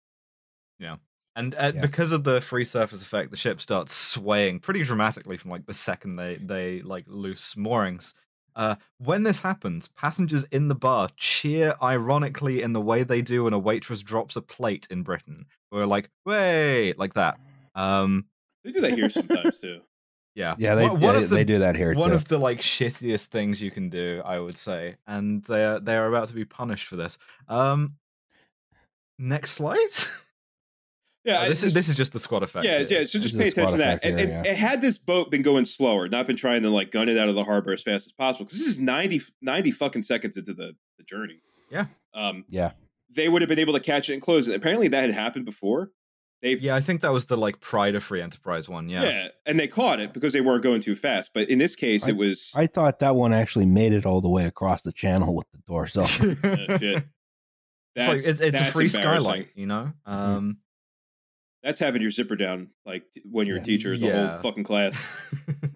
[0.79, 0.97] Yeah.
[1.35, 1.81] And uh, Yes.
[1.85, 5.73] because of the free surface effect, the ship starts swaying pretty dramatically from like the
[5.73, 8.13] second they they like loose moorings.
[8.55, 13.45] Uh, when this happens, passengers in the bar cheer ironically in the way they do
[13.45, 15.45] when a waitress drops a plate in Britain.
[15.71, 17.39] We're like, "Way!" like that.
[17.75, 18.25] Um,
[18.63, 19.81] They do that here sometimes too.
[20.35, 22.15] yeah, Yeah, they One- one yeah, of the- they do that here one too.
[22.15, 26.27] of the like shittiest things you can do, I would say, and they're they're about
[26.29, 27.17] to be punished for this.
[27.47, 27.95] Um,
[29.17, 29.77] next slide.
[31.23, 32.65] Yeah, Oh, this is this is just the squat effect.
[32.65, 32.87] yeah, here.
[33.01, 33.05] yeah.
[33.05, 33.97] So just is pay attention to that.
[33.97, 34.49] effect And, here, and, yeah.
[34.51, 37.29] and had this boat been going slower, not been trying to like gun it out
[37.29, 40.53] of the harbor as fast as possible, because this is 90, 90 fucking seconds into
[40.53, 41.41] the, the journey.
[41.69, 41.85] Yeah.
[42.15, 42.71] Um, yeah,
[43.13, 44.55] they would have been able to catch it and close it.
[44.55, 45.91] Apparently, that had happened before.
[46.41, 48.89] They've Yeah, I think that was the like Pride of Free Enterprise one.
[48.89, 49.03] Yeah.
[49.03, 49.27] yeah.
[49.45, 51.31] and they caught it because they weren't going too fast.
[51.35, 54.27] But in this case, it was I thought that one actually made it all the
[54.29, 56.39] way across the channel with the doors open.
[56.43, 57.03] uh, shit.
[57.95, 58.91] it's like That's- it's, it's a free embarrassing.
[59.21, 59.91] skylight, you know.
[60.07, 60.57] Um,
[61.63, 64.31] That's having your zipper down, like when you're a teacher, the Yeah.
[64.31, 64.95] whole fucking class.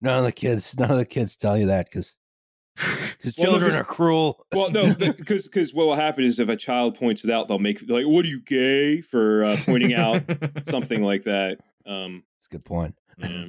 [0.00, 2.14] none of the kids, none of the kids tell you that because
[2.76, 4.46] because Well, no, are cruel.
[4.52, 7.58] Well, no, because because what will happen is if a child points it out, they'll
[7.58, 10.22] make like, "What are you gay for uh, pointing out
[10.64, 12.94] something like that?" Um, That's a good point.
[13.18, 13.46] yeah.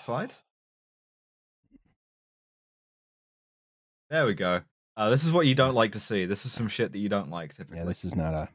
[0.00, 0.32] Slide.
[4.10, 4.60] There we go.
[4.96, 6.24] Uh, this is what you don't like to see.
[6.24, 7.78] This is some shit that you don't like typically.
[7.78, 8.48] Yeah, this is not a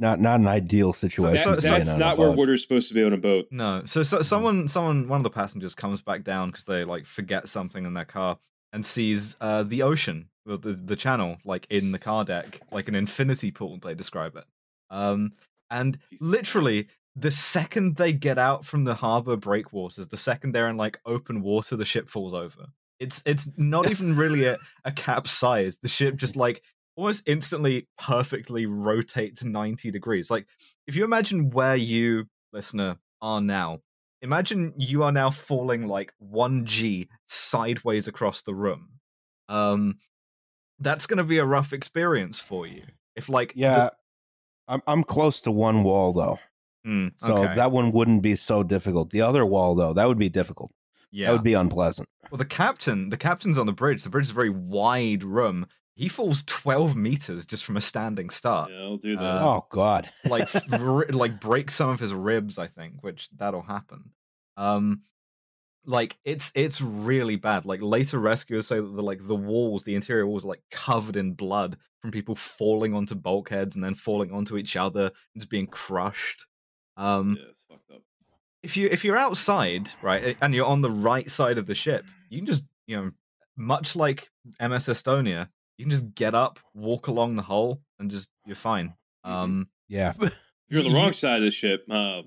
[0.00, 1.42] not not an ideal situation.
[1.42, 2.36] so- That- to be in that's not where boat.
[2.38, 3.46] water's supposed to be on a boat.
[3.50, 3.82] No.
[3.86, 7.48] So, so someone, someone, one of the passengers comes back down because they like forget
[7.48, 8.38] something in their car
[8.72, 12.88] and sees uh, the ocean, well, the the channel, like in the car deck, like
[12.88, 13.78] an infinity pool.
[13.82, 14.44] They describe it.
[14.90, 15.32] Um,
[15.70, 16.86] and literally,
[17.16, 21.42] the second they get out from the harbor breakwaters, the second they're in like open
[21.42, 22.66] water, the ship falls over.
[23.00, 25.78] It's it's not even really a, a capsize.
[25.78, 26.62] The ship just like
[26.96, 30.30] almost instantly perfectly rotates 90 degrees.
[30.30, 30.46] Like
[30.86, 33.80] if you imagine where you, listener, are now,
[34.22, 38.88] imagine you are now falling like 1G sideways across the room.
[39.48, 39.98] Um
[40.80, 42.82] that's gonna be a rough experience for you.
[43.16, 43.88] If like the- Yeah,
[44.68, 46.38] I'm I'm close to one wall though,
[46.84, 49.10] Hmm, so that one wouldn't be so difficult.
[49.10, 50.72] The other wall though, that would be difficult.
[51.10, 51.26] Yeah.
[51.26, 52.08] That would be unpleasant.
[52.30, 54.02] Well, the captain, the captain's on the bridge.
[54.02, 55.66] The bridge is a very wide room.
[55.94, 58.70] He falls 12 meters just from a standing start.
[58.70, 59.22] Yeah, I'll do that.
[59.22, 60.08] Uh, oh God.
[60.28, 64.10] like r- like break some of his ribs, I think, which that'll happen.
[64.56, 65.02] Um,
[65.84, 67.64] like it's it's really bad.
[67.64, 71.16] Like later rescuers say that the like the walls, the interior walls, are like covered
[71.16, 75.50] in blood from people falling onto bulkheads and then falling onto each other and just
[75.50, 76.46] being crushed.
[76.96, 77.57] Um, yeah, it's fucked up.
[78.68, 82.04] If you if you're outside right and you're on the right side of the ship
[82.30, 83.10] you can just you know
[83.56, 84.28] much like
[84.60, 85.48] ms estonia
[85.78, 88.92] you can just get up walk along the hull and just you're fine
[89.26, 89.30] Mhm.
[89.30, 90.12] um Yeah.
[90.20, 90.32] If
[90.76, 92.20] you're on the wrong side of the ship, uh,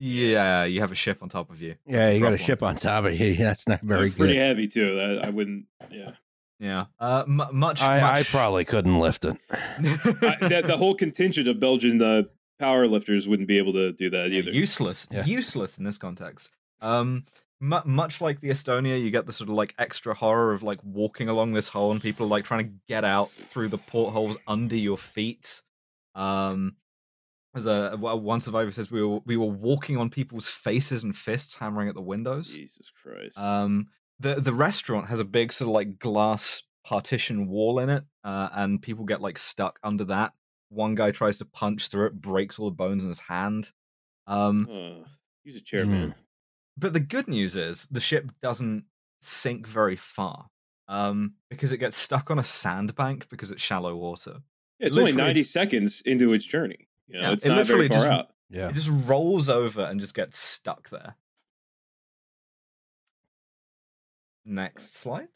[0.00, 1.74] Yeah, you have a ship on top of you.
[1.86, 3.36] Yeah, That's you got a ship on top of you.
[3.46, 4.40] That's not very It's pretty good.
[4.40, 4.94] heavy too.
[4.94, 5.66] That I wouldn't.
[5.90, 6.12] Yeah,
[6.58, 6.86] Yeah.
[6.98, 7.82] Uh, mu much.
[7.82, 9.36] I, I probably couldn't lift it.
[9.50, 12.22] I, that, the whole contingent of Belgian uh,
[12.62, 14.50] power lifters wouldn't be able to do that Yeah, either.
[14.52, 15.06] useless.
[15.10, 15.24] Yeah.
[15.24, 16.48] Useless in this context.
[16.80, 17.24] Um,
[17.60, 20.78] mu- much like the Estonia, you get the sort of like extra horror of like
[20.84, 24.36] walking along this hole and people are like trying to get out through the portholes
[24.46, 25.60] under your feet.
[26.14, 26.76] Um,
[27.54, 31.14] as a well, one survivor says, we were we were walking on people's faces and
[31.14, 32.54] fists, hammering at the windows.
[32.54, 33.36] Jesus Christ.
[33.36, 33.88] Um,
[34.20, 38.48] the the restaurant has a big sort of like glass partition wall in it, uh,
[38.54, 40.32] and people get like stuck under that.
[40.72, 43.70] One guy tries to punch through it, breaks all the bones in his hand.
[44.26, 45.06] Um, Uh,
[45.44, 46.10] use a chair, Hmm.
[46.78, 48.84] but the good news is the ship doesn't
[49.20, 50.48] sink very far
[50.88, 54.42] um, because it gets stuck on a sandbank because it's shallow water.
[54.78, 56.88] Yeah, it's only ninety seconds into its journey.
[57.06, 58.34] You know, Yeah, it's it not very literally far just- out.
[58.48, 58.68] Yeah.
[58.68, 61.16] It just rolls over and just gets stuck there.
[64.44, 65.28] Next slide.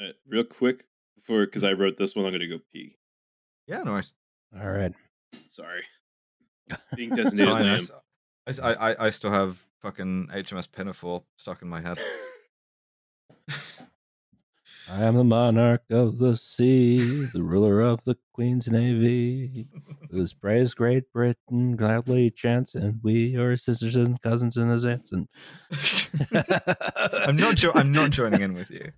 [0.00, 0.86] Uh, real quick
[1.16, 2.96] before, because I wrote this one, I'm gonna go pee.
[3.66, 4.12] Yeah, no worries.
[4.58, 4.92] All right.
[5.48, 5.82] Sorry.
[6.96, 7.74] Being designated fine, I lamb.
[7.76, 7.90] s-
[8.46, 11.98] I, s- I- I- I still have fucking HMS Pinafore stuck in my head.
[14.90, 19.68] I am the monarch of the sea, the ruler of the Queen's Navy,
[20.10, 25.12] whose praise Great Britain gladly chants, and we are sisters and cousins and his aunts.
[25.12, 25.28] And
[27.26, 27.54] I'm not.
[27.56, 28.90] Jo- I'm not joining in with you.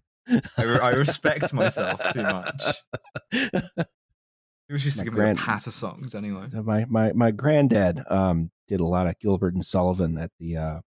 [0.57, 2.63] I, re- I respect myself too much.
[4.73, 6.47] It was just My to give grand- me a pat of songs anyway.
[6.51, 10.81] my my my granddad um did a lot of Gilbert and Sullivan at the uh,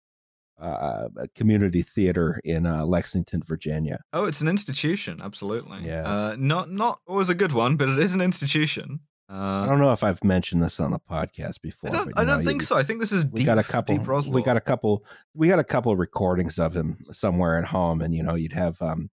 [0.60, 3.98] uh community theater in uh, Lexington, Virginia.
[4.12, 5.78] Oh, it's an institution, absolutely.
[5.82, 6.06] Yes.
[6.06, 9.00] Uh, not not always a good one, but it is an institution.
[9.28, 11.90] I Uh, don't know if I've mentioned this on the podcast before.
[11.90, 12.12] I don't.
[12.16, 12.76] I know, don't you- think so.
[12.78, 13.46] I think this is we deep.
[13.46, 13.96] got a couple
[14.30, 15.04] we got a couple
[15.34, 18.52] we got a couple of recordings of him somewhere at home and you know you'd
[18.52, 19.10] have um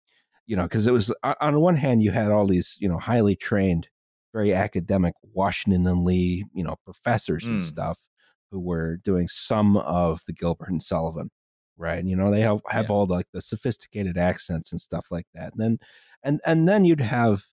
[0.46, 1.12] you know because it was
[1.42, 3.88] on one hand you had all these you know highly trained
[4.34, 7.62] very academic washington and lee you know professors and Mm.
[7.62, 8.00] stuff
[8.52, 11.30] who were doing some of the gilbert and sullivan
[11.78, 12.92] right and you know they have have Yeah.
[12.92, 15.80] all the, like the sophisticated accents and stuff like that and then
[16.24, 17.44] and and then you'd have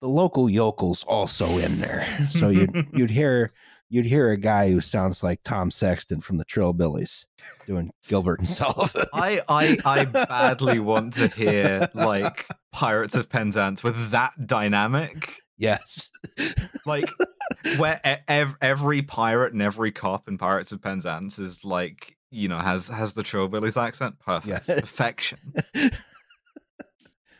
[0.00, 3.52] the local yokels also in there so you'd you'd hear
[3.90, 7.24] you'd hear a guy who sounds like Tom Sexton from the Trillbillies
[7.66, 9.04] doing Gilbert and Sullivan.
[9.12, 16.08] I, I I badly want to hear like Pirates of Penzance with that dynamic, yes.
[16.86, 17.10] like
[17.78, 22.46] where e- ev- every pirate and every cop in Pirates of Penzance is like you
[22.48, 24.18] know has has the Trillbillies accent.
[24.20, 24.80] Perfect, Yeah.
[24.80, 25.38] perfection.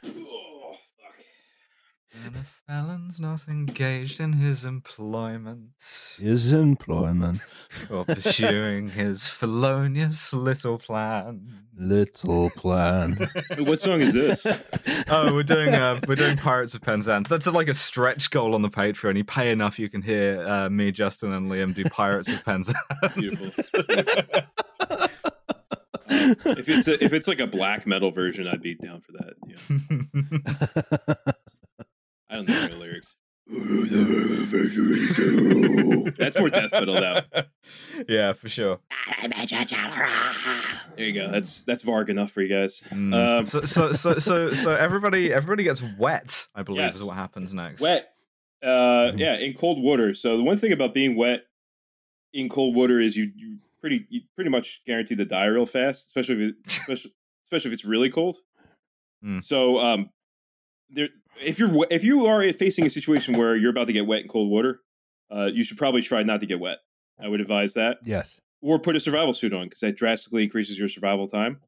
[0.03, 2.35] Oh, fuck.
[2.71, 5.71] And a felon's not engaged in his employment
[6.19, 7.41] His employment,
[7.91, 11.65] or pursuing his felonious little plan.
[11.77, 13.29] little plan.
[13.59, 14.47] What song is this?
[15.13, 17.29] Oh, we're doing uh, we're doing Pirates of Penzance.
[17.29, 19.17] That's like a stretch goal on the Patreon.
[19.17, 22.79] You pay enough, you can hear uh, me, Justin, and Liam do Pirates of Penzance.
[23.17, 23.65] Beautiful.
[26.11, 29.35] if it's a, if it's like a black metal version, I'd be down for that.
[31.27, 31.33] Yeah.
[32.49, 33.15] I don't know the lyrics.
[36.19, 37.21] That's more death metal now.
[38.09, 38.79] Yeah, for sure.
[39.23, 41.31] There you go.
[41.31, 42.83] That's that's Varg enough for you guys.
[42.91, 43.15] Mm.
[43.41, 46.49] Um, so, so, so, so, so everybody, everybody gets wet.
[46.55, 46.97] I believe Yes.
[46.97, 47.81] is what happens next.
[47.83, 48.13] Wet.
[48.63, 48.67] Uh,
[49.13, 49.19] Mhm.
[49.19, 50.15] yeah, in cold water.
[50.15, 51.45] So the one thing about being wet
[52.33, 56.07] in cold water is you you pretty you pretty much guaranteed to die real fast,
[56.07, 57.13] especially if it, especially
[57.47, 58.39] especially if it's really cold.
[59.25, 59.43] Mm.
[59.45, 60.11] So um,
[60.91, 61.09] there
[61.43, 64.29] if you're if you are facing a situation where you're about to get wet in
[64.29, 64.81] cold water,
[65.31, 66.79] uh, you should probably try not to get wet.
[67.23, 68.37] I would advise that, yes.
[68.63, 71.61] or put a survival suit on because that drastically increases your survival time.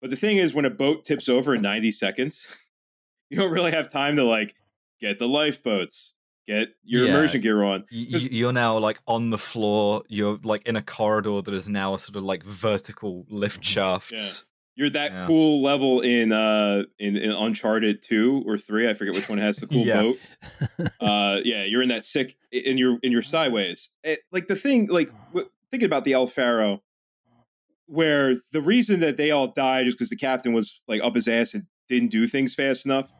[0.00, 2.46] But the thing is, when a boat tips over in 90 seconds,
[3.30, 4.54] you don't really have time to like
[5.00, 6.12] get the lifeboats,
[6.48, 7.10] get your Yeah.
[7.10, 7.84] immersion gear on.
[7.92, 10.02] Y- Just- y- You're now like on the floor.
[10.08, 14.44] You're like in a corridor that is now a sort of like vertical lift shafts.
[14.76, 15.26] You're that Yeah.
[15.26, 18.88] cool level in uh in, in Uncharted two or three.
[18.88, 20.02] I forget which one has the cool Yeah.
[20.02, 20.18] boat.
[21.00, 23.88] Uh, yeah, you're in that sick in your in your sideways.
[24.04, 26.82] It, like the thing, like w- thinking about the El Faro,
[27.86, 31.28] where the reason that they all died is because the captain was like up his
[31.28, 33.12] ass and didn't do things fast enough.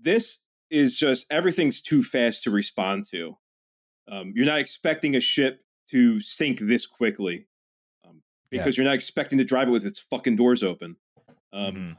[0.00, 0.38] This
[0.70, 3.36] is just everything's too fast to respond to.
[4.10, 5.60] Um, you're not expecting a ship
[5.90, 7.46] to sink this quickly
[8.50, 8.62] um, Yeah.
[8.62, 10.96] because you're not expecting to drive it with its fucking doors open.
[11.52, 11.96] Um, Mhm.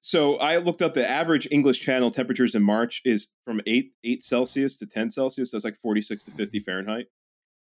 [0.00, 4.24] so I looked up the average English Channel temperatures in March is from eight eight
[4.24, 5.50] Celsius to ten Celsius.
[5.50, 7.06] That's like forty six to fifty Fahrenheit.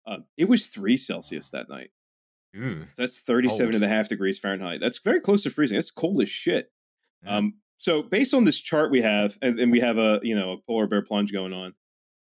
[0.07, 1.91] Uh, it was three Celsius that night.
[2.57, 2.87] Ooh.
[2.97, 3.75] That's 37 Cold.
[3.75, 4.81] and a half degrees Fahrenheit.
[4.81, 5.75] That's very close to freezing.
[5.75, 6.71] That's cold as shit.
[7.25, 7.39] Yeah.
[7.39, 10.53] Um, so based on this chart we have, and, and we have a you know
[10.53, 11.75] a polar bear plunge going on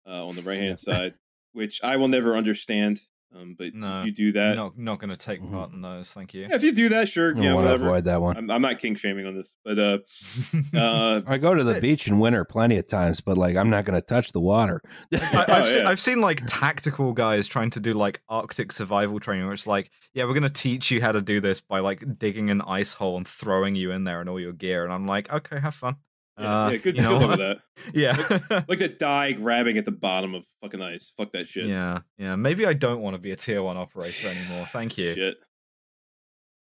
[0.08, 1.14] uh, on the right hand side,
[1.54, 3.02] which I will never understand.
[3.36, 5.52] Um, but No, if you do that, not not going to take Mhm.
[5.52, 6.12] part in those.
[6.12, 6.42] Thank you.
[6.50, 7.86] yeah, if you do that, sure, I yeah, want to whatever.
[7.90, 8.36] avoid that one.
[8.36, 9.98] I'm, I'm not king shaming on this, but uh,
[10.76, 13.70] uh, I go to the I- beach in winter plenty of times, but like I'm
[13.70, 14.82] not going to touch the water.
[15.14, 15.90] I, Oh, I've, seen, yeah.
[15.90, 19.92] I've seen like tactical guys trying to do like Arctic survival training, where it's like,
[20.16, 23.16] yeah, we're gonna teach you how to do this by like digging an ice hole
[23.18, 25.98] and throwing you in there and all your gear, and I'm like, okay, have fun.
[26.40, 27.58] Yeah, Uh, yeah, good, you good know, luck with that.
[27.94, 31.12] yeah, Like the die grabbing at the bottom of fucking ice.
[31.18, 31.66] Fuck that shit.
[31.68, 32.36] yeah, yeah.
[32.36, 34.66] Maybe I don't want to be a tier one operator anymore.
[34.72, 35.14] Thank you.
[35.16, 35.38] Shit.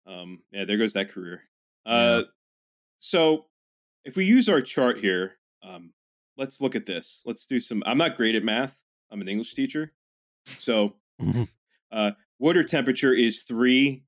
[0.06, 1.42] Um, yeah, there goes that career.
[1.86, 1.92] Yeah.
[1.92, 2.22] Uh,
[2.98, 3.46] so
[4.04, 5.32] if we use our chart here,
[5.62, 5.92] um,
[6.36, 7.22] let's look at this.
[7.24, 7.82] Let's do some.
[7.86, 8.76] I'm not great at math.
[9.10, 9.92] I'm an English teacher,
[10.58, 11.48] so Mhm.
[11.92, 14.04] uh, water temperature is three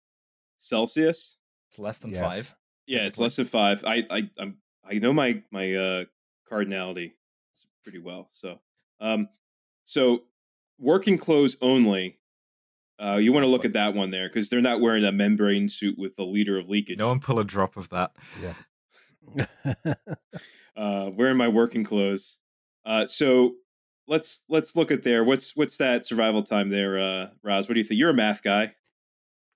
[0.59, 1.37] Celsius.
[1.71, 2.21] It's less than Yes.
[2.21, 2.55] five.
[2.87, 3.85] Yeah, it's less than five.
[3.85, 4.59] I I I'm,
[4.89, 6.05] I know my my uh,
[6.51, 7.13] cardinality
[7.83, 8.29] pretty well.
[8.33, 8.61] So
[9.01, 9.29] um,
[9.85, 10.25] so
[10.79, 12.19] working clothes only.
[12.99, 15.69] Uh, you want to look at that one there because they're not wearing a membrane
[15.69, 16.99] suit with a liter of leakage.
[16.99, 18.13] No one pull a drop of that.
[20.77, 22.39] uh, wearing my working clothes.
[22.87, 23.57] Uh, so
[24.09, 25.25] let's let's look at there.
[25.25, 27.69] What's what's that survival time there, uh, Roz?
[27.69, 27.99] What do you think?
[27.99, 28.75] You're a math guy.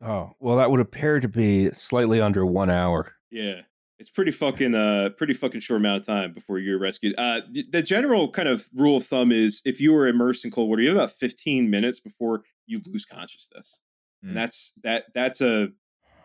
[0.02, 3.14] oh well, that would appear to be slightly under one hour.
[3.30, 3.62] Yeah,
[4.00, 7.14] it's pretty fucking uh pretty fucking short amount of time before you're rescued.
[7.18, 10.50] Uh, the, the general kind of rule of thumb is if you are immersed in
[10.50, 13.80] cold water, you have about 15 minutes before you lose consciousness,
[14.24, 14.28] Mm.
[14.28, 15.68] and that's that that's a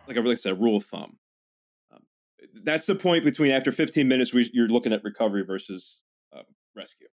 [0.07, 1.17] like I really said, a rule of thumb.
[1.93, 2.01] Um,
[2.63, 5.99] that's the point between after 15 minutes, we, you're looking at recovery versus
[6.35, 6.43] uh,
[6.75, 7.07] rescue.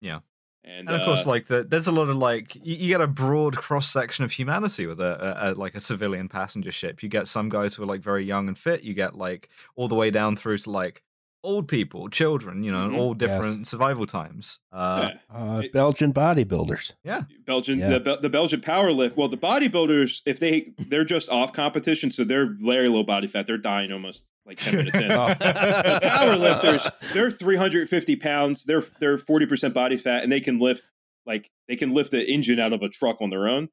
[0.00, 0.18] Yeah.
[0.62, 3.00] And, And of course, uh, like the, there's a lot of like you, you get
[3.00, 7.02] a broad cross section of humanity with a, a, a like a civilian passenger ship.
[7.02, 8.82] You get some guys who are like very young and fit.
[8.82, 11.02] You get like all the way down through to like
[11.42, 12.62] old people, children.
[12.62, 12.96] You know, Mhm.
[12.98, 13.30] all Yes.
[13.30, 14.58] different survival times.
[14.72, 15.36] Uh, yeah.
[15.36, 16.92] Uh, It- Belgian bodybuilders.
[17.04, 17.22] Yeah.
[17.46, 17.98] Belgian Yeah.
[17.98, 19.16] the, the Belgian power lift.
[19.16, 23.46] Well, the bodybuilders, if they they're just off competition, so they're very low body fat.
[23.46, 25.02] They're dying almost like ten minutes in.
[25.12, 25.28] Oh.
[25.28, 28.64] The power lifters, they're 350 pounds.
[28.64, 30.88] They're they're 40 percent body fat, and they can lift
[31.26, 33.68] like they can lift the engine out of a truck on their own.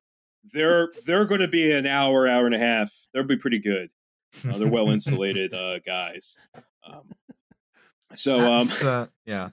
[0.53, 2.91] They're they're going to be an hour, hour and a half.
[3.13, 3.89] They'll be pretty good.
[4.47, 6.35] Uh, they're well insulated uh, guys.
[6.85, 7.01] Um,
[8.15, 9.49] so um, uh, yeah.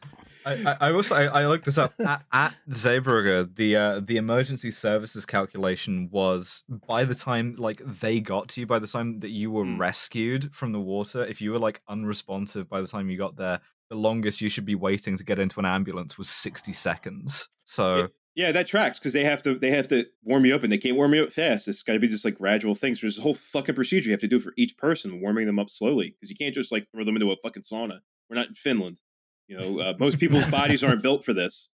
[0.47, 3.55] I, I, I also I, I looked this up at, at Zeebrugge.
[3.57, 8.67] The uh, the emergency services calculation was by the time like they got to you,
[8.67, 9.79] by the time that you were Hmm.
[9.79, 13.59] rescued from the water, if you were like unresponsive by the time you got there,
[13.89, 17.49] the longest you should be waiting to get into an ambulance was sixty seconds.
[17.65, 20.71] So Yeah, that tracks because they have to they have to warm you up and
[20.71, 21.69] they can't warm you up fast.
[21.69, 23.01] It's got to be just like gradual things.
[23.01, 25.71] There's a whole fucking procedure you have to do for each person, warming them up
[25.71, 28.01] slowly because you can't just like throw them into a fucking sauna.
[28.35, 29.01] We're not in Finland,
[29.47, 29.81] you know.
[29.81, 31.69] Uh, most people's bodies aren't built for this.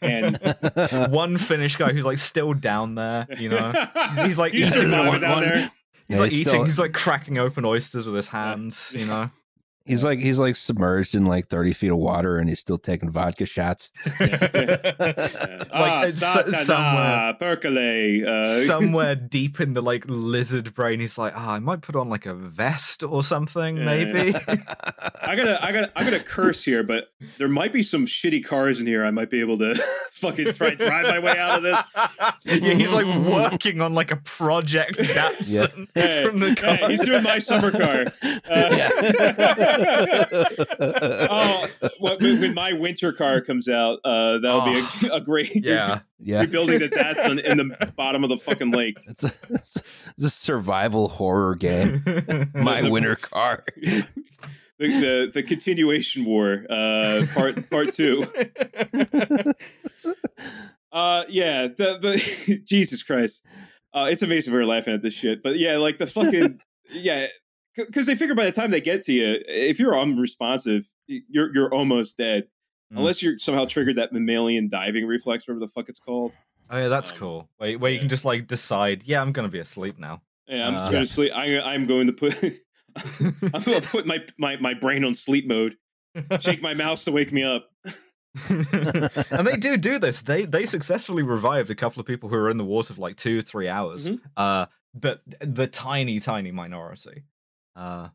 [0.00, 0.38] And
[1.10, 3.72] one Finnish guy who's like still down there, you know.
[4.14, 5.70] He's, he's like He's eating one- down one- there.
[6.08, 6.50] He's Yeah, like he's eating.
[6.52, 8.92] still- He's like cracking open oysters with his hands.
[8.96, 9.30] You know.
[9.86, 13.10] He's like he's like submerged in like thirty feet of water, and he's still taking
[13.10, 13.90] vodka shots.
[14.20, 15.64] Yeah.
[15.72, 18.26] ah, it's so- satana, somewhere- perkele.
[18.26, 22.08] Uh, somewhere deep in the like lizard brain he's like oh i might put on
[22.08, 26.82] like a vest or something Yeah, maybe I gotta, I gotta, I gotta curse here,
[26.82, 27.08] but
[27.38, 29.04] there might be some shitty cars in here.
[29.04, 29.74] I might be able to
[30.12, 31.78] fucking try and drive my way out of this.
[32.44, 36.76] yeah he's like working on like a project Datsun Hey, from the car.
[36.76, 38.06] hey, he's doing my summer car.
[38.22, 39.75] Uh,
[40.80, 41.66] oh,
[41.98, 46.80] when, my winter car comes out, uh, that'll be a, a great yeah yeah, rebuilding
[46.80, 48.96] the Datsun in the bottom of the fucking lake.
[49.06, 52.02] it's a, it's a survival horror game.
[52.54, 53.64] My The- winter car.
[53.76, 54.06] the,
[54.78, 58.26] the the continuation war, uh, part part two.
[60.92, 63.42] Uh, yeah, the the Jesus Christ,
[63.92, 65.42] uh, it's amazing we're laughing at this shit.
[65.42, 66.58] But yeah, like the fucking
[66.90, 67.26] yeah,
[67.76, 71.72] because they figure by the time they get to you, if you're unresponsive, you're you're
[71.74, 72.44] almost dead.
[72.92, 72.98] Mm.
[72.98, 76.32] Unless you're somehow triggered that mammalian diving reflex, whatever the fuck it's called.
[76.70, 79.48] oh yeah that's Um, cool where, where you can just like decide yeah i'm gonna
[79.48, 81.32] be asleep now Yeah, I'm just Uh, going to sleep.
[81.34, 82.34] I, I'm going to put.
[83.54, 85.76] I'm going to put my, my my brain on sleep mode.
[86.40, 87.68] Shake my mouse to wake me up.
[88.48, 90.22] and they do do this.
[90.22, 93.16] They they successfully revived a couple of people who were in the water for like
[93.16, 94.08] two or three hours.
[94.08, 94.20] Mhm.
[94.36, 97.24] Uh, but the tiny tiny minority.
[97.76, 98.08] Uh,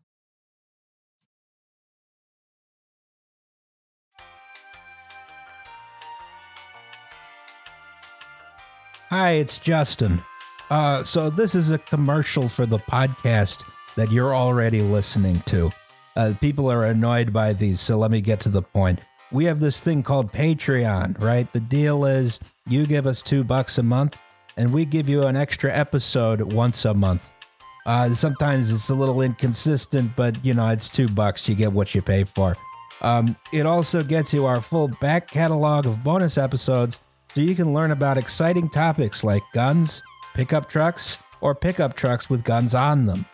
[9.09, 10.23] Hi, it's Justin.
[10.69, 13.65] Uh, so this is a commercial for the podcast
[13.97, 15.69] that you're already listening to.
[16.15, 19.01] Uh, people are annoyed by these, so let me get to the point.
[19.31, 21.51] We have this thing called Patreon, right?
[21.51, 24.17] The deal is you give us two bucks a month,
[24.55, 27.29] and we give you an extra episode once a month.
[27.85, 31.47] Uh, sometimes it's a little inconsistent, but you know it's two bucks.
[31.49, 32.55] You get what you pay for.
[33.01, 36.99] Um, it also gets you our full back catalog of bonus episodes,
[37.33, 40.03] so you can learn about exciting topics like guns,
[40.33, 43.25] pickup trucks, or pickup trucks with guns on them.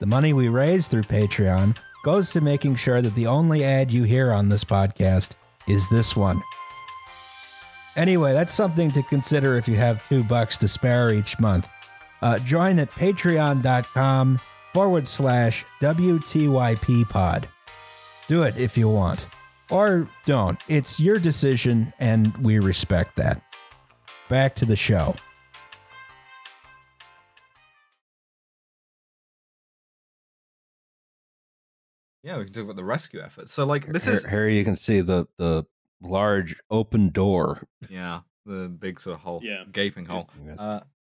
[0.00, 4.02] The money we raise through Patreon goes to making sure that the only ad you
[4.02, 5.34] hear on this podcast
[5.68, 6.42] is this one.
[7.96, 11.68] Anyway, that's something to consider if you have two bucks to spare each month.
[12.22, 14.40] Uh, join at patreon.com
[14.72, 17.48] forward slash WTYP pod.
[18.28, 19.24] Do it if you want.
[19.70, 20.58] Or don't.
[20.68, 23.42] It's your decision, and we respect that.
[24.28, 25.14] Back to the show.
[32.22, 33.48] Yeah, we can talk about the rescue effort.
[33.50, 35.64] So, like, this here, is here you can see the the
[36.02, 37.66] large open door.
[37.88, 39.64] yeah, the big sort of hole, Yeah.
[39.70, 40.28] gaping hole.
[40.44, 40.58] Yes.
[40.58, 40.95] Uh, s- Ga-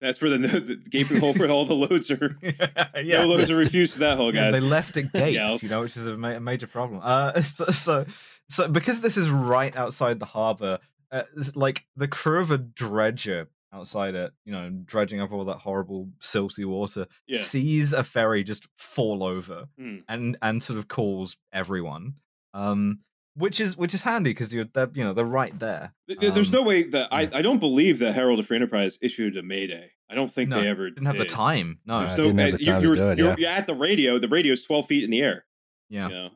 [0.00, 2.36] That's where the, the gaping hole for all the loads are.
[2.42, 4.52] yeah, No loads are refused to that hole, Yeah, guys.
[4.52, 5.56] they left it gate, Yeah.
[5.60, 7.00] you know, which is a, ma- a major problem.
[7.02, 8.06] Uh, so, so,
[8.50, 10.78] so because this is right outside the harbor,
[11.10, 11.22] uh,
[11.54, 16.08] like the crew of a dredger outside it, you know, dredging up all that horrible
[16.20, 17.38] silty water, Yeah.
[17.40, 19.98] sees a ferry just fall over Hmm.
[20.08, 22.14] and and sort of calls everyone.
[22.54, 23.00] Um,
[23.36, 25.92] which is which is handy because you're they're, you know they're right there.
[26.08, 27.30] Th- th- There's Um, no way that I, yeah.
[27.34, 29.90] I don't believe that Herald of Free Enterprise issued a mayday.
[30.10, 31.78] I don't think No, they ever Didn't have the time.
[31.84, 32.04] No.
[32.04, 33.34] No, didn't have uh, the time you're, to do it, you're, yeah.
[33.38, 34.18] you're at the radio.
[34.18, 35.44] The radio's 12 feet in the air.
[35.88, 36.08] yeah.
[36.08, 36.30] You know?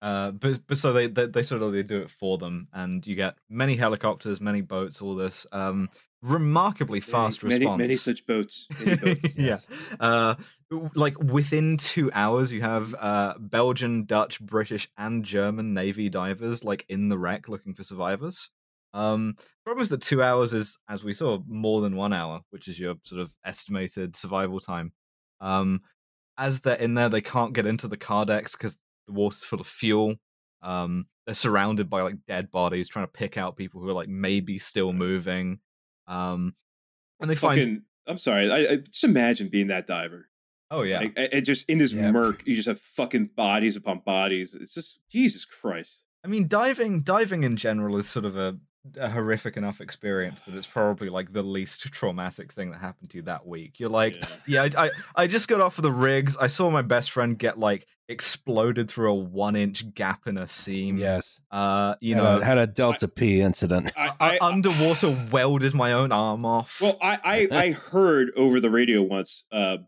[0.00, 3.04] Uh, but but so they, they they sort of they do it for them, and
[3.04, 5.44] you get many helicopters, many boats, all this.
[5.50, 5.88] Um,
[6.22, 7.78] remarkably fast many, response.
[7.78, 8.66] Many many such boats.
[8.84, 9.28] Many boats.
[9.36, 9.58] yeah.
[10.00, 10.34] Uh,
[10.94, 16.84] like within two hours, you have uh Belgian, Dutch, British, and German Navy divers like
[16.88, 18.50] in the wreck looking for survivors.
[18.94, 22.68] Um, problem is that two hours is, as we saw, more than one hour, which
[22.68, 24.92] is your sort of estimated survival time.
[25.40, 25.82] Um,
[26.38, 29.60] as they're in there, they can't get into the car decks because the water's full
[29.60, 30.14] of fuel.
[30.62, 34.08] Um, they're surrounded by like dead bodies, trying to pick out people who are like
[34.08, 35.58] maybe still moving.
[36.08, 36.54] Um,
[37.20, 38.50] and they find Fucking, I'm sorry.
[38.50, 40.28] I, I just imagine being that diver.
[40.70, 42.10] oh yeah, Like, and just in this Yeah.
[42.10, 44.54] murk, you just have fucking bodies upon bodies.
[44.58, 46.02] It's just Jesus Christ.
[46.24, 48.58] I mean, diving diving in general is sort of a,
[48.96, 53.18] a horrific enough experience that it's probably like the least traumatic thing that happened to
[53.18, 53.78] you that week.
[53.80, 54.66] You're like, Yeah.
[54.66, 56.36] yeah, I, I I just got off of the rigs.
[56.36, 60.46] I saw my best friend get like exploded through a one inch gap in a
[60.46, 60.96] seam.
[60.96, 61.38] yes.
[61.50, 63.90] Uh, you had, know, a, had a Delta P incident.
[63.96, 66.80] I, I, I, underwater welded my own arm off.
[66.80, 69.78] Well, I, I, I heard over the radio once uh,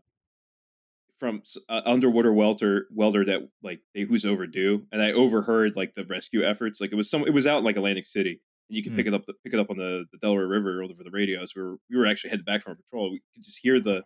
[1.19, 6.05] from uh, underwater welder welder that like they who's overdue, and I overheard like the
[6.05, 6.81] rescue efforts.
[6.81, 8.41] Like it was some, it was out in, like Atlantic City,
[8.71, 8.97] and you could Hmm.
[8.97, 11.53] pick it up, pick it up on the, the Delaware River over the radios.
[11.55, 13.11] We were we were actually headed back from our patrol.
[13.11, 14.03] We could just hear the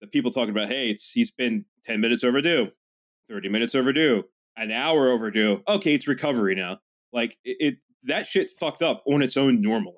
[0.00, 2.70] the people talking about, hey, it's he's been ten minutes overdue,
[3.28, 4.24] thirty minutes overdue,
[4.56, 5.62] an hour overdue.
[5.68, 6.78] Okay, it's recovery now.
[7.12, 9.94] Like it, it that shit fucked up on its own normally.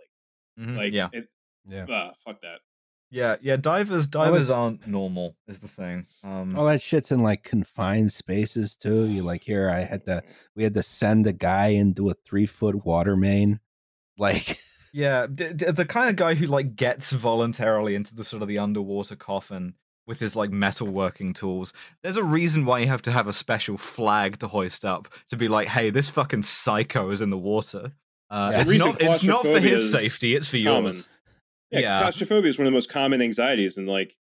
[0.59, 1.28] Mhm, Like yeah, it,
[1.69, 1.87] Yeah.
[1.89, 2.59] ah, fuck that.
[3.11, 3.57] yeah, yeah.
[3.57, 5.37] Divers Oh, divers it's- aren't normal.
[5.47, 6.07] Is the thing.
[6.24, 9.05] Um, All that shit's in like confined spaces too.
[9.11, 10.23] You like here, I had to,
[10.57, 13.61] we had to send a guy into a three foot water main.
[14.21, 18.43] Like, Yeah, d- d- the kind of guy who like gets voluntarily into the sort
[18.43, 19.75] of the underwater coffin
[20.07, 21.73] with his like metalworking tools.
[22.03, 25.37] There's a reason why you have to have a special flag to hoist up to
[25.37, 27.93] be like, hey, this fucking psycho is in the water.
[28.31, 28.61] Uh, Yeah.
[28.63, 29.01] it's not.
[29.01, 30.35] It's not for his safety.
[30.35, 30.85] It's for common.
[30.87, 31.09] yours.
[31.71, 32.01] Yeah, Yeah.
[32.03, 34.17] claustrophobia is one of the most common anxieties, and like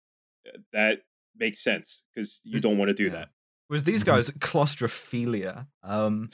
[0.72, 1.02] that
[1.38, 3.10] makes sense because you don't want to do Yeah.
[3.10, 3.28] that.
[3.68, 4.06] Whereas these Mhm.
[4.06, 5.66] guys, claustrophilia.
[5.82, 6.30] Um,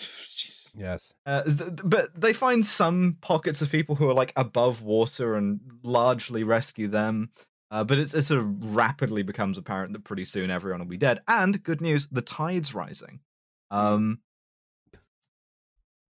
[0.74, 1.12] yes.
[1.24, 5.34] Uh, th- th- but they find some pockets of people who are like above water
[5.36, 7.30] and largely rescue them.
[7.70, 10.98] Uh, but it's, it sort of rapidly becomes apparent that pretty soon everyone will be
[10.98, 11.20] dead.
[11.26, 13.20] And good news, the tide's rising.
[13.70, 14.20] Um,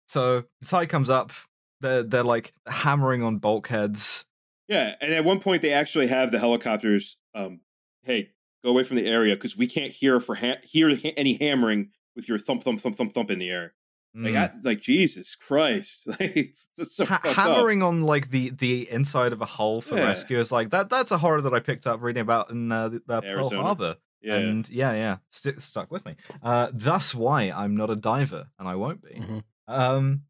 [0.09, 1.33] so the tide comes up.
[1.81, 4.27] They're they're like hammering on bulkheads.
[4.69, 7.17] Yeah, and at one point they actually have the helicopters.
[7.35, 7.61] Um,
[8.03, 8.31] hey,
[8.65, 11.91] go away from the area because we can't hear for ha- hear ha- any hammering
[12.17, 13.75] with your thump thump thump thump thump in the air.
[14.17, 14.35] Like, Mm.
[14.35, 17.35] that- like Jesus Christ, like so Ha- fucked up.
[17.35, 20.05] hammering on like the the inside of a hull for Yeah.
[20.05, 20.89] rescue is like that.
[20.89, 23.97] That's a horror that I picked up reading about in uh, the, the Pearl Harbor.
[24.23, 26.15] Yeah, And yeah, yeah, st- stuck with me.
[26.43, 29.17] Uh, thus why I'm not a diver, and I won't be.
[29.21, 29.43] Mhm.
[29.69, 30.23] Um,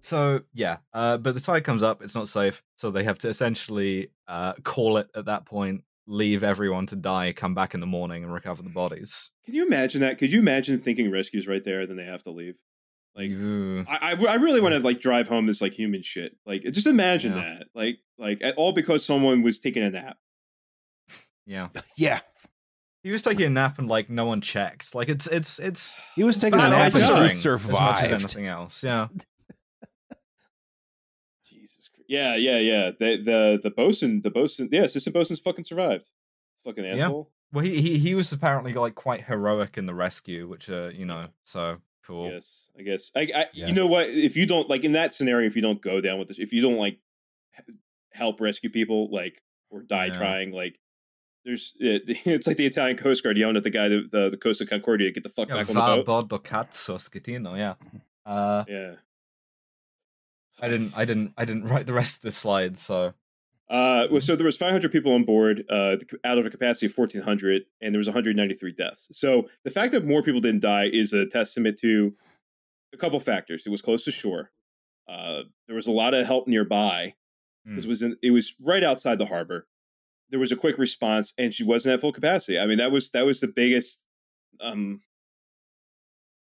[0.00, 2.02] So yeah, uh, but the tide comes up.
[2.02, 5.82] It's not safe, so they have to essentially uh, call it at that point.
[6.10, 7.32] Leave everyone to die.
[7.34, 9.30] Come back in the morning and recover the bodies.
[9.44, 10.16] Can you imagine that?
[10.18, 12.54] Could you imagine thinking rescues right there, then they have to leave?
[13.14, 16.36] Like, I, I, I really want to like drive home this like human shit.
[16.46, 17.42] Like, just imagine Yeah.
[17.58, 17.66] that.
[17.74, 20.16] Like, like at- all because someone was taking a nap.
[21.46, 21.68] yeah,
[21.98, 22.20] Yeah.
[23.02, 24.94] he was taking a nap and like no one checked.
[24.94, 28.02] Like it's it's it's He was taking a bad nap and officering he as much
[28.04, 28.82] as anything else.
[28.82, 29.08] Yeah.
[32.08, 32.40] Jesus Christ.
[32.42, 32.90] Yeah, yeah, yeah.
[32.98, 36.08] The the the bosun, the bosun, yeah, assistant bosun's fucking survived.
[36.64, 37.30] Fucking asshole.
[37.30, 37.34] Yeah.
[37.52, 41.04] Well, he, he he was apparently like quite heroic in the rescue, which uh you
[41.06, 42.30] know so cool.
[42.30, 43.10] Yes, I guess.
[43.16, 43.66] I, I Yeah.
[43.68, 44.08] you know what?
[44.08, 46.52] If you don't like in that scenario, if you don't go down with this, if
[46.52, 46.98] you don't like
[48.12, 50.18] help rescue people, like or die Yeah.
[50.18, 50.78] trying, like
[51.44, 54.66] there's it's like the Italian Coast Guard yelling at the guy, the the, the Costa
[54.66, 56.28] Concordia, get the fuck Yeah, back on the va boat.
[56.28, 57.74] bordo cazzo schettino, yeah.
[58.26, 58.94] Uh, Yeah.
[60.60, 63.14] I didn't, I didn't, I didn't write the rest of the slides, so
[63.70, 66.96] Uh, well, so there was 500 people on board, uh, out of a capacity of
[66.96, 69.08] 1,400, and there was 193 deaths.
[69.12, 72.14] So the fact that more people didn't die is a testament to
[72.94, 73.64] a couple factors.
[73.66, 74.50] It was close to shore.
[75.08, 77.14] Uh, there was a lot of help nearby.
[77.66, 77.78] Hmm.
[77.78, 79.66] It was in, it was right outside the harbor.
[80.30, 82.58] There was a quick response, and she wasn't at full capacity.
[82.58, 84.04] I mean, that was that was the biggest
[84.60, 85.00] um,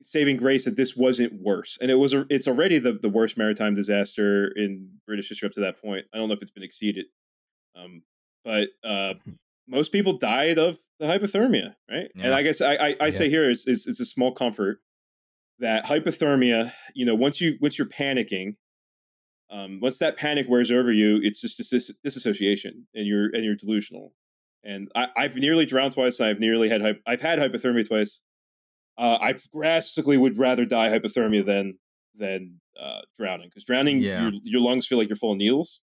[0.03, 1.77] saving grace that this wasn't worse.
[1.81, 5.61] And it was it's already the, the worst maritime disaster in British history up to
[5.61, 6.05] that point.
[6.13, 7.05] I don't know if it's been exceeded.
[7.75, 8.03] Um,
[8.43, 9.13] but uh,
[9.67, 12.09] most people died of the hypothermia, right?
[12.25, 14.79] And I guess I, I, I say here is, is it's a small comfort
[15.59, 18.55] that hypothermia, you know, once you once you're panicking,
[19.51, 23.55] um, once that panic wears over you, it's just dis- disassociation and you're and you're
[23.55, 24.13] delusional.
[24.63, 26.19] And I, I've nearly drowned twice.
[26.19, 28.19] I've nearly had I've had hypothermia twice.
[29.01, 31.77] Uh, I drastically would rather die hypothermia than
[32.15, 34.21] than uh, drowning because drowning Yeah.
[34.23, 35.79] your your lungs feel like you're full of needles.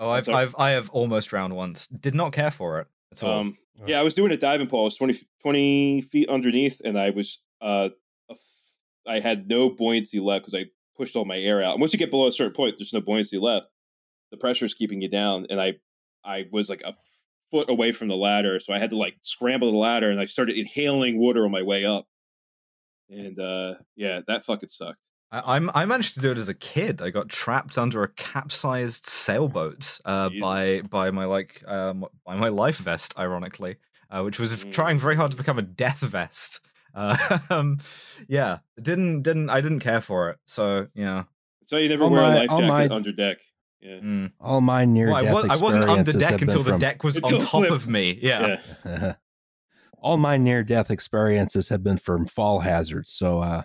[0.00, 0.36] oh, I've, Sorry.
[0.38, 1.86] I've, I have almost drowned once.
[1.88, 3.40] Did not care for it at all.
[3.40, 4.82] Um, yeah, I was doing a diving pole.
[4.82, 7.88] I was 20, 20 feet underneath, and I was uh,
[8.30, 8.38] a f-
[9.06, 10.66] I had no buoyancy left because I
[10.96, 11.72] pushed all my air out.
[11.72, 13.66] And once you get below a certain point, there's no buoyancy left.
[14.30, 15.74] The pressure is keeping you down, and I
[16.24, 16.94] I was like a
[17.50, 20.24] foot away from the ladder, so I had to like scramble the ladder, and I
[20.26, 22.06] started inhaling water on my way up.
[23.12, 24.98] And uh, yeah, that fucking sucked.
[25.30, 27.02] I, I'm, I managed to do it as a kid.
[27.02, 30.40] I got trapped under a capsized sailboat uh, Jesus.
[30.40, 33.76] by by my like um, by my life vest, ironically,
[34.10, 34.72] uh, which was Mm.
[34.72, 36.60] trying very hard to become a death vest.
[36.94, 37.78] Uh, um,
[38.28, 40.38] yeah, didn't didn't I didn't care for it.
[40.46, 41.24] So yeah,
[41.66, 43.38] So you never All wear my- a life jacket my- under deck.
[43.80, 43.96] Yeah.
[43.98, 44.30] mm.
[44.40, 46.78] All my near Well, I, death was, I wasn't on the deck until been the
[46.78, 47.72] deck was Until on top flipped.
[47.72, 48.16] of me.
[48.22, 48.58] Yeah.
[48.86, 49.14] yeah.
[50.02, 53.62] all my near death experiences have been from fall hazards, so uh,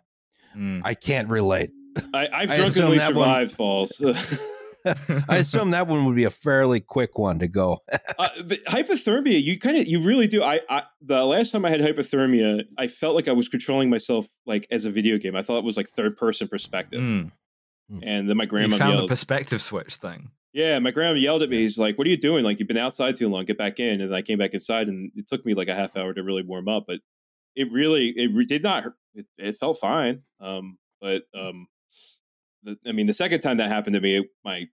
[0.56, 0.82] Mm.
[0.84, 1.70] I can't relate.
[2.16, 4.02] I, I've I drunkenly that one- survived falls.
[5.30, 7.80] I assume that one would be a fairly quick one to go.
[8.18, 10.42] uh, but hypothermia, you kind of, you really do.
[10.42, 14.28] I, I, the last time I had hypothermia, I felt like I was controlling myself
[14.46, 15.36] like as a video game.
[15.36, 17.02] I thought it was like third person perspective.
[17.02, 17.32] Mm.
[18.04, 20.30] And then my You grandma found the perspective switch thing.
[20.54, 21.60] "Yeah, my grandma yelled at me.
[21.62, 22.44] He's like, "What are you doing?
[22.44, 23.46] Like you've been outside too long.
[23.46, 25.96] Get back in." And I came back inside, and it took me like a half
[25.96, 26.84] hour to really warm up.
[26.88, 27.00] But
[27.56, 28.84] it really, it did not.
[28.84, 28.96] hurt.
[29.16, 30.22] It, it felt fine.
[30.42, 31.68] Um, but um,
[32.64, 34.68] the, I mean, the second time that happened to me, it- my,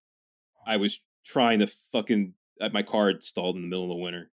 [0.66, 4.02] I was trying to fucking uh, my car had stalled in the middle of the
[4.02, 4.30] winter,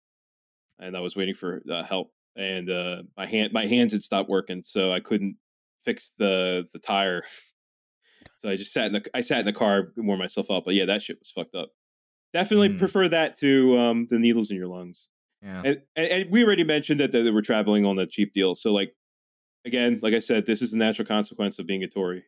[0.78, 4.28] and I was waiting for uh, help, and uh, my hand, my hands had stopped
[4.30, 5.36] working, so I couldn't
[5.84, 7.24] fix the the tire.
[8.43, 10.65] So I just sat in the I sat in the car and warmed myself up.
[10.65, 11.70] But yeah, that shit was fucked up.
[12.32, 12.78] Definitely Mm.
[12.78, 15.09] prefer that to um, the needles in your lungs.
[15.43, 15.62] Yeah.
[15.65, 18.55] And, and and we already mentioned that, that they were traveling on the cheap deal.
[18.55, 18.94] So like
[19.65, 22.24] again, like I said, this is the natural consequence of being a Tory.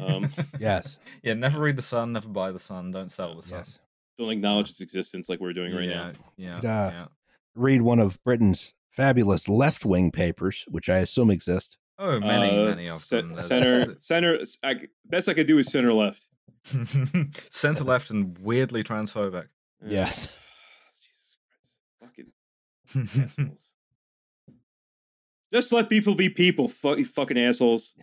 [0.00, 0.98] um, Yes.
[1.22, 3.58] yeah, never read the sun, never buy the sun, don't sell the sun.
[3.60, 3.78] Yes.
[4.18, 6.12] Don't acknowledge its existence like we're doing right yeah, now.
[6.36, 7.06] Yeah, Could, uh, yeah.
[7.54, 11.78] Read one of Britain's fabulous left wing papers, which I assume exist.
[12.02, 13.34] Oh, many, Uh, many of ce- them.
[13.34, 14.38] There's- Center, center.
[14.64, 14.74] I,
[15.04, 16.22] best I could do is center left.
[17.50, 19.48] Center left and weirdly transphobic.
[19.82, 19.88] Yeah.
[20.06, 20.26] Yes.
[21.02, 21.36] Jesus
[22.00, 22.32] Christ.
[23.04, 23.66] Fucking assholes.
[25.52, 27.94] Just let people be people, fuck, you fucking assholes.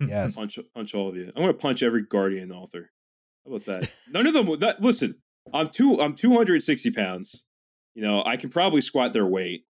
[0.00, 0.34] Yes.
[0.34, 1.30] Punch, punch all of you.
[1.34, 2.90] I'm gonna punch every Guardian author.
[3.44, 3.92] How about that?
[4.12, 4.46] None of them.
[4.46, 5.16] would- That, listen,
[5.52, 6.00] I'm two.
[6.00, 7.42] I'm 260 pounds.
[7.94, 9.64] You know, I can probably squat their weight.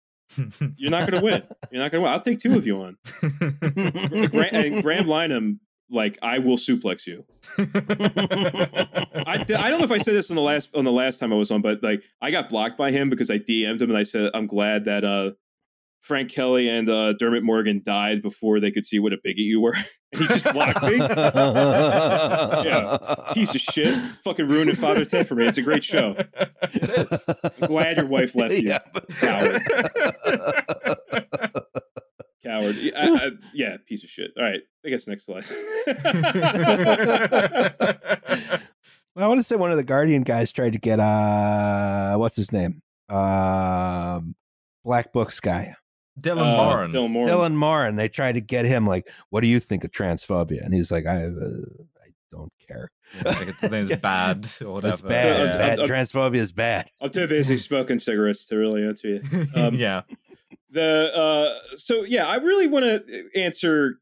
[0.76, 1.42] You're not gonna win.
[1.70, 2.12] You're not gonna win.
[2.12, 2.96] I'll take two of you on.
[3.20, 5.58] Gra- and Graham Linehan,
[5.90, 7.24] like, I will suplex you.
[7.58, 11.32] I, I don't know if I said this on the last on the last time
[11.32, 13.98] I was on, but like I got blocked by him because I DM'd him and
[13.98, 15.32] I said I'm glad that uh
[16.00, 19.60] Frank Kelly and uh, Dermot Morgan died before they could see what a bigot you
[19.60, 19.86] were, and
[20.20, 20.96] he just blocked me.
[22.70, 22.96] Yeah.
[23.34, 23.96] Piece of shit.
[24.24, 25.46] Fucking ruined Father Ted for me.
[25.46, 26.16] It's a great show.
[26.62, 28.68] I'm glad your wife left you.
[28.68, 28.78] Yeah.
[29.20, 29.62] Coward.
[32.44, 32.76] Coward.
[32.96, 34.30] I- I- yeah, piece of shit.
[34.36, 34.60] All right.
[34.84, 35.44] I guess next slide.
[39.16, 42.36] Well, I want to say one of the Guardian guys tried to get uh what's
[42.36, 42.80] his name?
[43.08, 44.34] Um
[44.84, 45.74] Black Books guy.
[46.20, 46.92] Dylan Uh, Moran.
[46.92, 47.28] Dylan Moran.
[47.28, 47.96] Dylan Moran.
[47.96, 50.64] They tried to get him like, what do you think of transphobia?
[50.64, 51.28] And he's like, I uh,
[52.02, 52.90] I don't care.
[53.24, 54.92] I think it's, I it's bad or whatever.
[54.92, 55.38] It's bad.
[55.40, 55.56] Yeah.
[55.58, 55.78] bad.
[55.80, 56.90] Uh, uh, Transphobia is bad.
[57.00, 59.22] I'm too busy smoking cigarettes to really answer you.
[59.54, 60.02] Um, yeah.
[60.70, 63.98] the uh so yeah i really want to answer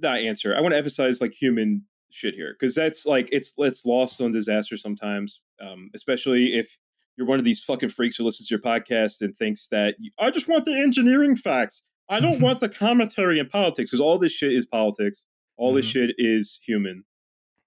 [0.00, 3.84] not answer i want to emphasize like human shit here because that's like it's it's
[3.86, 6.76] lost on disaster sometimes um especially if
[7.18, 10.10] you're one of these fucking freaks who listens to your podcast and thinks that you,
[10.18, 14.16] i just want the engineering facts i don't want the commentary and politics because all
[14.18, 15.24] this shit is politics
[15.56, 15.92] all this Mhm.
[15.92, 17.04] shit is human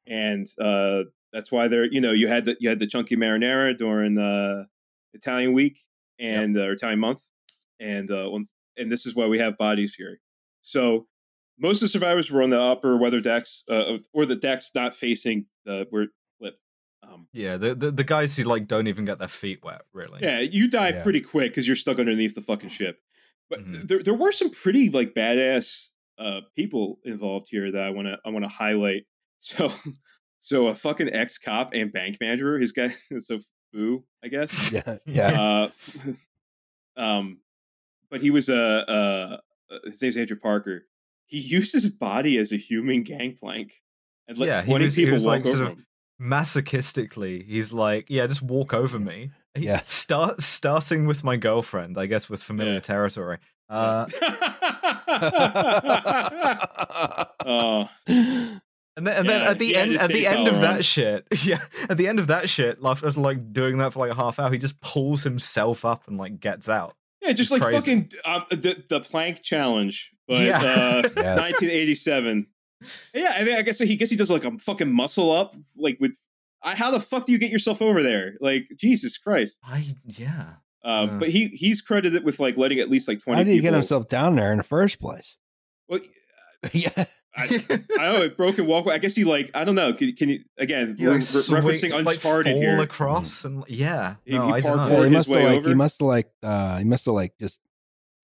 [0.07, 1.03] and uh
[1.33, 4.63] that's why they're you know you had the you had the chunky marinara during uh
[5.13, 5.79] italian week
[6.19, 7.21] and uh, or italian month
[7.79, 8.29] and uh,
[8.77, 10.19] and this is why we have bodies here.
[10.61, 11.07] So
[11.59, 14.95] most of the survivors were on the upper weather decks, uh, or the decks not
[14.95, 16.11] facing the where flip.
[17.13, 20.19] Um, Yeah, the, the the guys who like don't even get their feet wet, really.
[20.21, 21.03] yeah, you die Yeah.
[21.03, 22.99] pretty quick because you're stuck underneath the fucking ship.
[23.49, 23.87] But Mhm.
[23.87, 28.17] there there were some pretty like badass uh, people involved here that I want to
[28.25, 29.03] I want to highlight.
[29.39, 29.73] So
[30.39, 33.39] so a fucking ex cop and bank manager, his guy, so
[33.73, 34.71] Boo, I guess.
[34.71, 34.97] Yeah.
[35.05, 35.41] Yeah.
[36.97, 37.39] uh, um,
[38.09, 38.55] but he was a
[38.89, 39.37] uh,
[39.73, 40.85] uh, his name's Andrew Parker.
[41.25, 43.71] He used his body as a human gangplank
[44.27, 45.85] and let Yeah, he twenty was- people walk like, sort over of- him.
[46.21, 49.31] Masochistically, he's like, yeah, just walk over me.
[49.55, 49.91] He- Yes.
[49.91, 52.79] Start starting with my girlfriend, I guess, with familiar Yeah.
[52.79, 53.37] territory.
[53.69, 54.05] Uh,
[57.45, 58.61] oh, and
[59.07, 60.61] then, and then Yeah, at the he had end, at the end of on.
[60.61, 64.11] that shit, yeah, at the end of that shit, after like doing that for like
[64.11, 66.95] a half hour, he just pulls himself up and like gets out.
[67.21, 67.77] yeah, just It's like crazy.
[67.79, 70.57] fucking um, the the plank challenge, but Yeah.
[70.61, 71.39] uh, Yes.
[71.39, 72.47] 1987.
[73.13, 75.97] Yeah, I mean, I guess he guess he does like a fucking muscle up, like
[75.99, 76.15] with.
[76.63, 78.35] I, how the fuck do you get yourself over there?
[78.39, 79.57] Like Jesus Christ!
[79.63, 80.53] I yeah.
[80.83, 81.17] Uh, Yeah.
[81.19, 83.37] But he he's credited with like letting at least like twenty.
[83.37, 85.35] How did he people, get himself down there in the first place?
[85.87, 85.99] Well,
[86.71, 87.05] yeah.
[87.35, 88.29] I, I don't know.
[88.29, 88.93] Broken walkway.
[88.93, 89.93] I guess he like I don't know.
[89.93, 92.79] Can, can you again You, like, re- re- swing- referencing like, Uncharted fall here?
[92.81, 94.15] across and yeah.
[94.25, 94.87] He- no, he I don't know.
[94.87, 95.69] Yeah, he his must have way like over?
[95.69, 97.59] he must have like uh he must have like just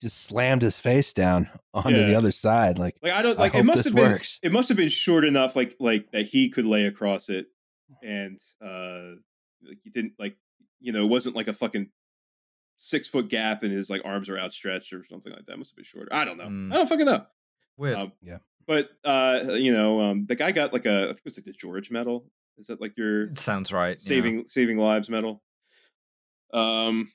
[0.01, 2.77] just slammed his face down onto the other side.
[2.77, 3.55] Like Like I don't I like.
[3.55, 4.11] It must have been.
[4.11, 4.39] works.
[4.41, 7.47] It must have been short enough, like like that he could lay across it,
[8.03, 9.15] and uh,
[9.67, 10.37] like he didn't like
[10.79, 11.89] you know it wasn't like a fucking
[12.79, 15.57] six foot gap and his like arms are outstretched or something like that.
[15.57, 16.13] Must have been shorter.
[16.13, 16.45] I don't know.
[16.45, 16.71] Mm.
[16.71, 17.25] I don't fucking know.
[17.77, 17.97] Weird.
[17.97, 18.37] Um, Yeah.
[18.65, 21.45] But uh, you know, um, the guy got like a I think it was like
[21.45, 22.25] the George medal.
[22.57, 23.97] Is that like your Sounds right.
[23.99, 24.07] yeah.
[24.07, 25.41] saving saving lives medal.
[26.53, 27.11] Um,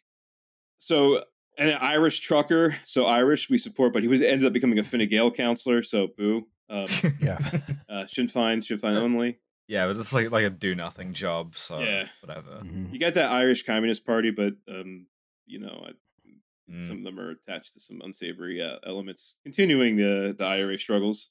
[0.78, 1.24] so
[1.58, 5.08] an Irish trucker, so Irish we support, but he was ended up becoming a Fine
[5.08, 6.46] Gael counselor, so boo.
[6.70, 6.86] Um,
[7.20, 7.38] Yeah.
[7.88, 9.38] uh, Sinn Féin, Sinn Féin only.
[9.68, 11.56] yeah, but it's like like a do nothing job.
[11.56, 12.08] So Yeah.
[12.22, 12.60] whatever.
[12.64, 12.92] mhm.
[12.92, 15.06] You got that Irish Communist Party, but um,
[15.46, 15.92] you know, I,
[16.70, 16.86] Mm.
[16.86, 21.28] some of them are attached to some unsavory uh, elements, continuing the the IRA struggles.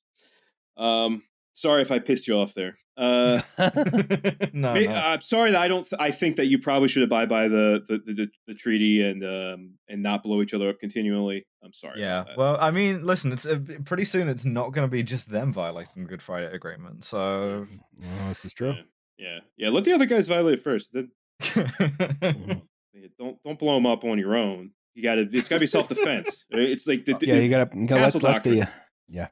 [0.78, 1.24] Um,
[1.54, 2.78] sorry if I pissed you off there.
[2.98, 3.42] Uh,
[4.54, 4.94] no, May- no.
[4.94, 5.88] I'm sorry that I don't.
[5.88, 9.02] Th- I think that you probably should abide by the the, the, the, the treaty
[9.02, 11.46] and um and not blow each other up continually.
[11.64, 12.02] I'm sorry.
[12.02, 12.26] Yeah.
[12.38, 14.28] Well, I mean, listen, it's uh, pretty soon.
[14.28, 17.04] It's not going to be just them violating the Good Friday Agreement.
[17.06, 17.68] So.
[17.98, 18.74] Well, this is true.
[18.74, 18.82] Yeah,
[19.18, 19.70] yeah, yeah.
[19.70, 20.92] Let the other guys violate it first.
[20.94, 21.12] Then
[21.42, 22.62] Mhm.
[22.94, 24.72] yeah, don't don't blow them up on your own.
[24.96, 25.22] You got to.
[25.32, 26.44] It's got to be self defense.
[26.50, 28.68] It's like the, Yeah, you gotta, you gotta Castle let, let the
[29.08, 29.28] yeah.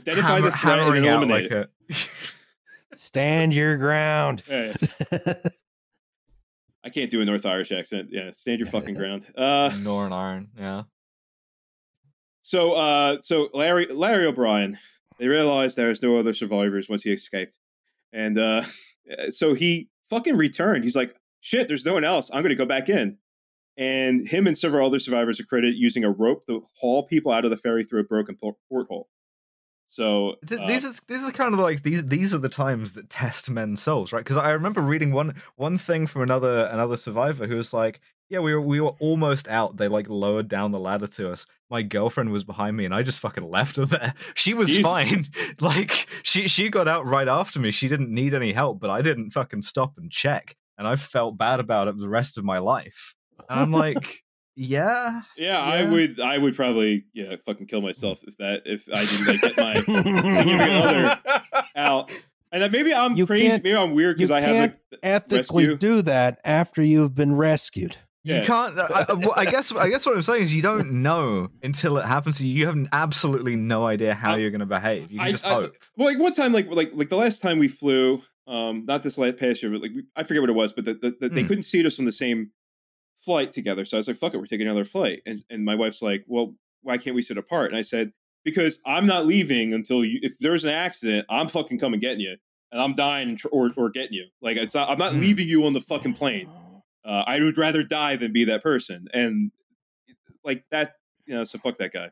[0.00, 2.34] identify Hammer- the threat and hammering eliminate like it.
[2.92, 2.96] A.
[2.96, 4.42] Stand your ground.
[4.48, 4.74] Yeah,
[5.12, 5.34] yeah.
[6.84, 8.08] I can't do a North Irish accent.
[8.10, 9.26] Yeah, stand your fucking ground.
[9.36, 10.48] Uh, Northern Iron.
[10.56, 10.84] Yeah.
[12.42, 14.78] So, uh, so Larry, Larry O'Brien,
[15.18, 17.56] they realized there was no other survivors once he escaped,
[18.12, 18.62] and uh,
[19.30, 20.84] so he fucking returned.
[20.84, 22.30] He's like, "Shit, there's no one else.
[22.32, 23.18] I'm going to go back in."
[23.76, 27.44] And him and several other survivors are credited using a rope to haul people out
[27.44, 28.36] of the ferry through a broken
[28.68, 29.08] porthole.
[29.88, 32.92] So Th- uh, these is these are kind of like these these are the times
[32.92, 34.22] that test men's souls, right?
[34.22, 38.40] Because I remember reading one one thing from another another survivor who was like, "Yeah,
[38.40, 39.78] we were we were almost out.
[39.78, 41.46] They like lowered down the ladder to us.
[41.70, 44.12] My girlfriend was behind me, and I just fucking left her there.
[44.34, 44.82] She was Jesus.
[44.84, 45.26] fine.
[45.60, 47.70] Like she she got out right after me.
[47.70, 51.38] She didn't need any help, but I didn't fucking stop and check, and I felt
[51.38, 53.14] bad about it the rest of my life.
[53.48, 54.22] And I'm like,
[54.58, 55.22] yeah.
[55.36, 56.18] Yeah, I would.
[56.20, 59.74] I would probably yeah fucking kill myself if that if I didn't like get my
[59.76, 61.20] significant other
[61.76, 62.10] out.
[62.50, 63.46] And then maybe I'm You crazy.
[63.48, 65.76] can't- Maybe I'm weird because I have can't like Ethically rescue.
[65.76, 67.96] do that after you've been rescued.
[68.24, 68.44] You Yeah.
[68.44, 68.78] can't.
[68.78, 69.04] I,
[69.36, 69.70] I- guess.
[69.72, 72.54] I guess what I'm saying is you don't know until it happens to you.
[72.60, 75.10] You have absolutely no idea how I- you're going to behave.
[75.10, 75.74] You can I- just I- hope.
[75.96, 79.18] Well, like one time, like like like the last time we flew, um, not this
[79.18, 81.42] last past year, but like I forget what it was, but the, the, the, they
[81.42, 81.48] Hmm.
[81.48, 82.50] couldn't seat us on the same
[83.28, 83.84] flight together.
[83.84, 86.24] So I was like, "Fuck it, we're taking another flight." And and my wife's like,
[86.26, 90.18] "Well, why can't we sit apart?" And I said, "Because I'm not leaving until you.
[90.22, 92.36] If there's an accident, I'm fucking coming getting you,
[92.72, 94.26] and I'm dying or or getting you.
[94.40, 95.20] Like it's not, I'm not Hmm.
[95.20, 96.48] leaving you on the fucking plane.
[97.04, 99.06] Uh, I would rather die than be that person.
[99.12, 99.52] And
[100.44, 100.94] like that,
[101.26, 101.44] you know.
[101.44, 102.10] So fuck that guy."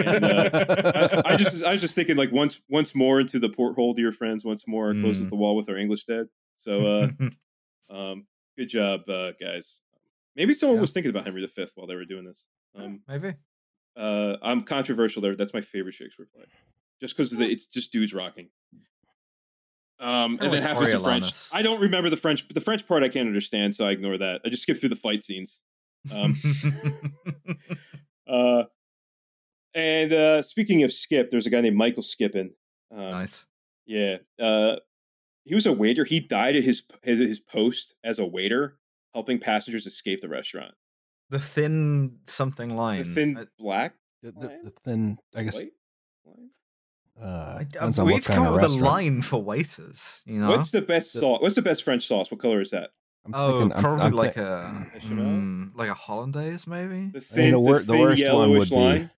[0.00, 3.48] And, uh, I, I just I was just thinking like once once more into the
[3.48, 5.30] porthole, dear friends, once more close to Mm.
[5.30, 6.26] the wall with our English dad.
[6.58, 7.08] So uh
[7.90, 8.26] um
[8.58, 9.80] good job, uh guys.
[10.36, 10.82] Maybe someone Yeah.
[10.82, 12.44] was thinking about Henry V while they were doing this.
[12.76, 13.34] Um maybe.
[13.96, 15.34] uh I'm controversial there.
[15.36, 16.44] That's my favorite Shakespeare play.
[17.00, 18.50] Just because it's just dudes rocking.
[20.00, 21.32] Um, and then half was the French.
[21.52, 24.16] I don't remember the French, but the French part I can't understand, so I ignore
[24.18, 24.40] that.
[24.44, 25.60] I just skip through the fight scenes.
[26.12, 26.36] Um,
[28.28, 28.64] Uh,
[29.74, 32.50] and uh, speaking of Skip, there's a guy named Michael Skippen.
[32.92, 33.46] Um, nice.
[33.86, 34.18] Yeah.
[34.38, 34.76] Uh,
[35.48, 36.04] he was a waiter.
[36.04, 38.78] He died at his, his his post as a waiter,
[39.14, 40.74] helping passengers escape the restaurant.
[41.30, 43.08] The thin something line.
[43.08, 44.60] The thin I- black, The, the, Lion?
[44.64, 45.72] the thin, I guess, white.
[46.24, 46.50] line?
[47.20, 49.42] uh, I, depends I, on we what need to come up with a line for
[49.42, 50.22] waiters.
[50.26, 50.50] You know.
[50.50, 51.40] What's the best The- sauce?
[51.42, 52.30] What's the best French sauce?
[52.30, 52.90] What color is that?
[53.26, 57.08] I'm oh, thinking- I'm- probably I'm like thi- a mm, like a hollandaise, maybe.
[57.12, 59.10] The I thin, mean, the wor- the the thin worst one would yellowish be- line.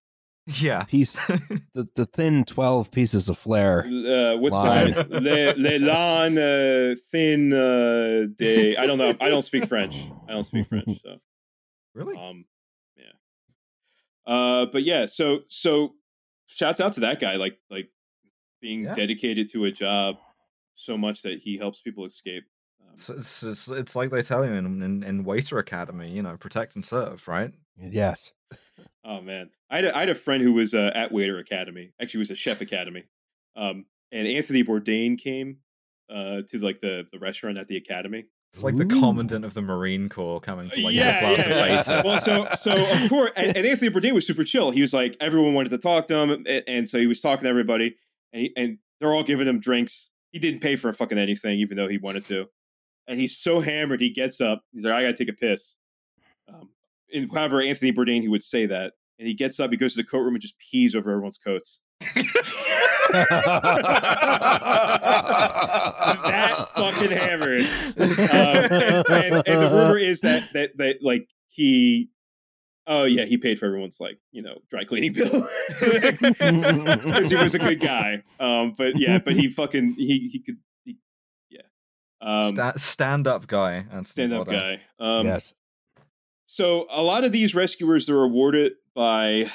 [0.47, 0.83] Yeah.
[0.83, 1.13] piece,
[1.73, 3.85] the, the thin twelve pieces of flair.
[3.85, 4.93] Uh, what's Line.
[4.93, 8.75] the le, le lan uh, thin uh, de?
[8.77, 9.13] I don't know.
[9.21, 9.95] I don't speak French.
[10.27, 10.99] I don't speak French.
[11.03, 11.17] So.
[11.93, 12.17] really?
[12.17, 12.45] Um,
[12.97, 14.33] yeah.
[14.33, 15.93] Uh, but yeah, so so
[16.47, 17.89] shouts out to that guy, like like
[18.61, 18.95] being Yeah.
[18.95, 20.17] dedicated to a job
[20.75, 22.43] so much that he helps people escape.
[22.81, 26.21] Um, It's, it's, it's, it's like they tell you in, in, in Waiter Academy, you
[26.23, 27.51] know, protect and serve, right?
[27.79, 28.31] Yes.
[29.05, 31.91] Oh man, I had a, I had a friend who was uh, at Waiter Academy.
[32.01, 33.03] Actually, it was a Chef Academy.
[33.55, 35.57] Um, and Anthony Bourdain came
[36.09, 38.25] uh to like the the restaurant at the academy.
[38.53, 41.87] It's like the commandant of the Marine Corps coming to like yeah, get a glass
[41.87, 42.11] yeah, of yeah.
[42.11, 44.71] Well, so so of course, and, and Anthony Bourdain was super chill.
[44.71, 47.43] He was like everyone wanted to talk to him, and, and so he was talking
[47.43, 47.95] to everybody,
[48.33, 50.09] and he, and they're all giving him drinks.
[50.31, 52.47] He didn't pay for fucking anything, even though he wanted to.
[53.07, 54.63] And he's so hammered, he gets up.
[54.73, 55.75] He's like, "I gotta take a piss."
[56.53, 56.69] Um,
[57.13, 60.01] and however, Anthony Bourdain, he would say that, and he gets up, he goes to
[60.01, 61.79] the coat room, and just pees over everyone's coats.
[66.21, 67.61] that fucking hammered.
[67.61, 68.07] Um,
[69.11, 72.09] and, and the rumor is that that that like he
[72.87, 75.29] oh yeah he paid for everyone's like you know dry cleaning bill
[75.79, 80.57] because he was a good guy um but yeah but he fucking he he could
[80.83, 80.97] he,
[81.49, 81.61] yeah
[82.21, 83.85] um Sta- stand up guy.
[83.91, 85.53] and stand up guy um yes.
[86.53, 89.49] So a lot of these rescuers are awarded by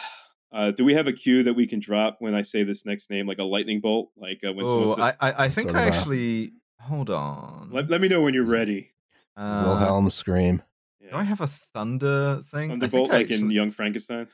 [0.52, 3.10] uh do we have a cue that we can drop when i say this next
[3.10, 5.70] name like a lightning bolt like uh, when someone Oh, says, I, I, I think
[5.70, 6.52] Sort I of a- actually.
[6.80, 7.68] Hold on.
[7.72, 8.92] let, let me know when you're ready
[9.36, 10.62] Uh, Wilhelm scream.
[11.00, 11.10] yeah.
[11.10, 12.70] Do I have a thunder thing?
[12.70, 14.28] I think thunderbolt I like in actually- young frankenstein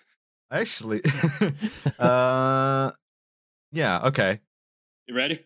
[0.51, 1.01] Actually,
[1.99, 2.91] uh,
[3.73, 4.41] yeah, okay.
[5.07, 5.41] You ready?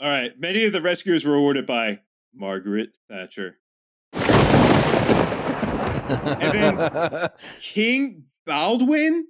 [0.00, 0.38] All right.
[0.38, 2.00] Many of the rescuers were awarded by
[2.34, 3.56] Margaret Thatcher.
[6.18, 7.28] Then-
[7.60, 9.26] King Baldwin?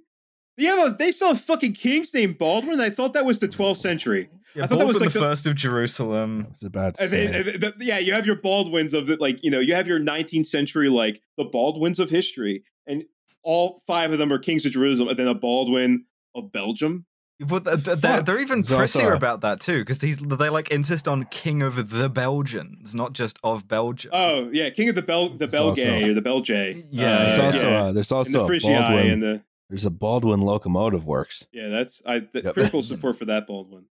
[0.57, 2.79] Yeah, they saw a fucking king's named Baldwin.
[2.79, 4.29] I thought that was the 12th century.
[4.55, 6.45] Yeah, I thought that was like the the- first of Jerusalem.
[6.47, 9.17] I was about to And then, and the- yeah, you have your Baldwins of the
[9.17, 13.03] like, you know, you have your 19th century like the Baldwins of history, and
[13.43, 16.05] all five of them are kings of Jerusalem, and then a Baldwin
[16.35, 17.05] of Belgium.
[17.39, 20.13] But th- th- they're, they're even There's also prissier about that too, because they
[20.49, 24.11] like insist on king of the Belgians, not just of Belgium.
[24.13, 26.85] Oh yeah, king of the Bel the There's also- Belgay or the Belgay.
[26.91, 27.83] Yeah, there's Uh, also yeah.
[27.83, 29.11] uh, there's also the also a Frigii Baldwin.
[29.11, 31.43] and the There's a Baldwin locomotive works.
[31.51, 32.53] Yeah, that's I the Yep.
[32.53, 33.85] critical support for that Baldwin.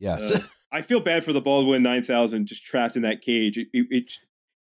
[0.00, 0.32] Yes.
[0.32, 0.40] Uh,
[0.72, 3.56] I feel bad for the Baldwin 9000 just trapped in that cage.
[3.56, 4.12] It it, it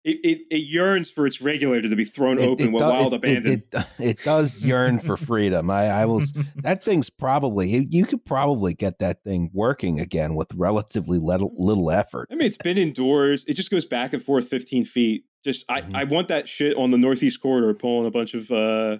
[0.03, 2.97] it, it, it yearns for its regulator to be thrown It- open it while do-
[2.99, 3.63] wild abandoned.
[3.99, 5.69] It, does yearn for freedom.
[5.69, 6.21] I, I will.
[6.55, 11.91] That thing's probably you- could probably get that thing working again with relatively little, little
[11.91, 12.29] effort.
[12.31, 13.45] I mean, it's been indoors.
[13.47, 15.25] It just goes back and forth 15 feet.
[15.43, 15.95] Just I, Mhm.
[15.95, 18.97] I want that shit on the northeast corridor pulling a bunch of uh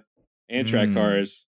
[0.52, 0.94] Amtrak Mm.
[0.94, 1.46] cars.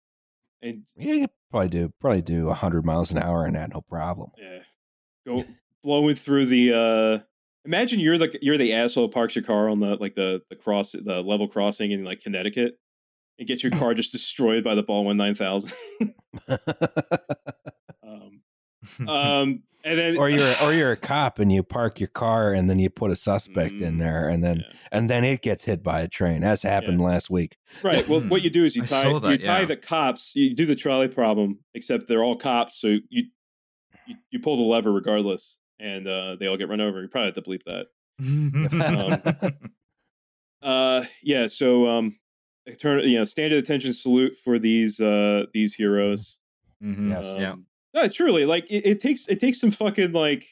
[0.61, 3.81] And Yeah, you could probably do probably do hundred miles an hour in that, no
[3.83, 4.31] problem.
[4.39, 4.59] yeah,
[5.27, 5.45] go
[5.85, 7.25] blowing through the uh
[7.65, 10.57] Imagine you're the you're the asshole who parks your car on the like the the
[10.57, 12.79] cross the level crossing in like Connecticut
[13.39, 15.73] and gets your car just destroyed by the Baldwin nine thousand.
[18.07, 18.41] Um,
[19.09, 22.69] um, and then or you're or you're a cop and you park your car and
[22.71, 24.77] then you put a suspect in Mm, there and then yeah.
[24.93, 28.07] and then it gets hit by a train as happened last week Right.
[28.09, 29.67] Well, what you do is you tie that, you tie yeah.
[29.67, 30.33] the cops.
[30.35, 33.25] You do the trolley problem, except they're all cops, so you
[34.07, 37.01] you, you pull the lever regardless, and uh, they all get run over.
[37.03, 39.55] You probably have to bleep that.
[40.61, 41.47] Uh, yeah.
[41.47, 42.19] So um,
[42.81, 46.37] turn you know standard attention salute for these uh these heroes.
[46.83, 47.11] Mhm.
[47.11, 47.25] Yes.
[47.27, 47.55] Um, Yeah.
[47.95, 50.47] No, truly, like it, it takes it takes some fucking like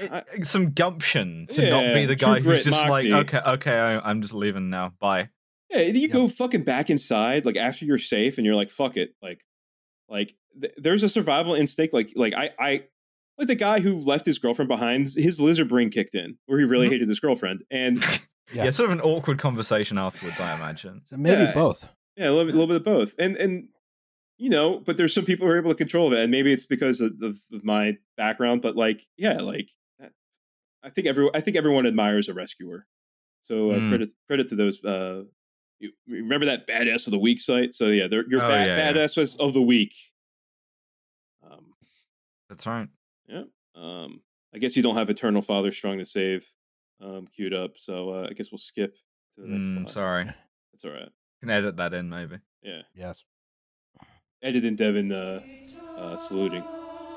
[0.00, 3.10] It- I- some gumption to not be the guy who's just moxie.
[3.10, 4.94] like, okay, okay, I, I'm just leaving now.
[4.98, 5.28] Bye.
[5.68, 9.14] Yeah, you go fucking back inside, like after you're safe, and you're like, "Fuck it,"
[9.22, 9.44] like,
[10.10, 11.94] like th- there's a survival instinct.
[11.94, 12.84] Like, like I, I,
[13.38, 15.08] like the guy who left his girlfriend behind.
[15.14, 16.92] His lizard brain kicked in, where he really Mhm.
[16.92, 17.98] hated his girlfriend, and
[18.52, 18.64] Yeah.
[18.64, 18.70] Yeah.
[18.70, 21.02] sort of an awkward conversation afterwards, I imagine.
[21.06, 21.54] so maybe Yeah.
[21.54, 23.68] both yeah, a little, bit- a little bit of both, and and
[24.36, 26.64] you know, but there's some people who are able to control it, and maybe it's
[26.64, 29.68] because of, of, of my background, but like, yeah, like,
[30.82, 32.86] I think everyone, I think everyone admires a rescuer.
[33.42, 33.88] So uh, Mm.
[33.90, 34.82] credit credit to those.
[34.84, 35.24] Uh,
[35.80, 37.74] you remember that badass of the week site?
[37.74, 38.92] So yeah, they're your Oh, ba- yeah, yeah.
[38.92, 39.94] badass was of the week.
[41.42, 41.72] Um,
[42.48, 42.88] That's right.
[43.26, 43.44] yeah.
[43.74, 44.20] Um,
[44.54, 46.46] I guess you don't have Eternal Father Strong to Save
[47.00, 48.94] um, queued up, so uh, I guess we'll skip
[49.36, 49.90] to the next Mm, slide.
[49.90, 50.24] sorry.
[50.72, 51.08] That's all right.
[51.40, 52.36] Can edit that in, maybe.
[52.62, 53.24] Yeah, yes
[54.42, 55.40] Edit and Devin uh,
[55.96, 56.66] uh, saluting.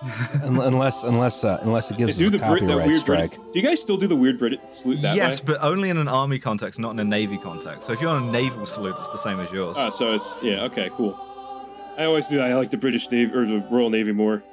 [0.43, 2.99] Un- unless unless uh, unless it gives do us a the Brit, that copyright weird
[2.99, 3.53] strike Brit.
[3.53, 5.53] Do you guys still do the weird British salute that yes, way?
[5.53, 7.83] but only in an army context, not in a navy context.
[7.83, 9.77] So if you're on a naval salute, it's the same as yours.
[9.79, 10.63] Oh, so it's yeah.
[10.63, 11.19] Okay, cool.
[11.97, 14.43] I always knew I like the British Navy or the Royal Navy more.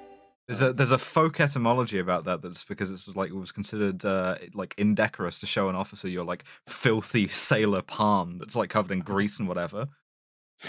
[0.47, 2.43] There's a there's a folk etymology about that.
[2.43, 6.25] That's because it's like it was considered uh, like indecorous to show an officer your
[6.25, 9.87] like filthy sailor palm that's like covered in grease and whatever.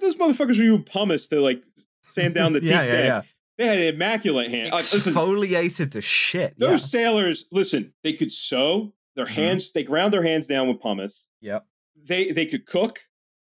[0.00, 1.62] Those motherfuckers were using pumice to like
[2.10, 2.70] sand down the teeth.
[2.70, 3.04] yeah, yeah, deck.
[3.06, 3.22] yeah.
[3.58, 4.70] They had an immaculate hand.
[4.72, 6.58] Like, listen, Exfoliated to shit.
[6.58, 6.86] those yeah.
[6.86, 8.92] sailors, listen, they could sew.
[9.16, 9.30] Their Mhm.
[9.30, 11.26] hands, they ground their hands down with pumice.
[11.42, 11.66] Yep.
[12.06, 13.00] They they could cook.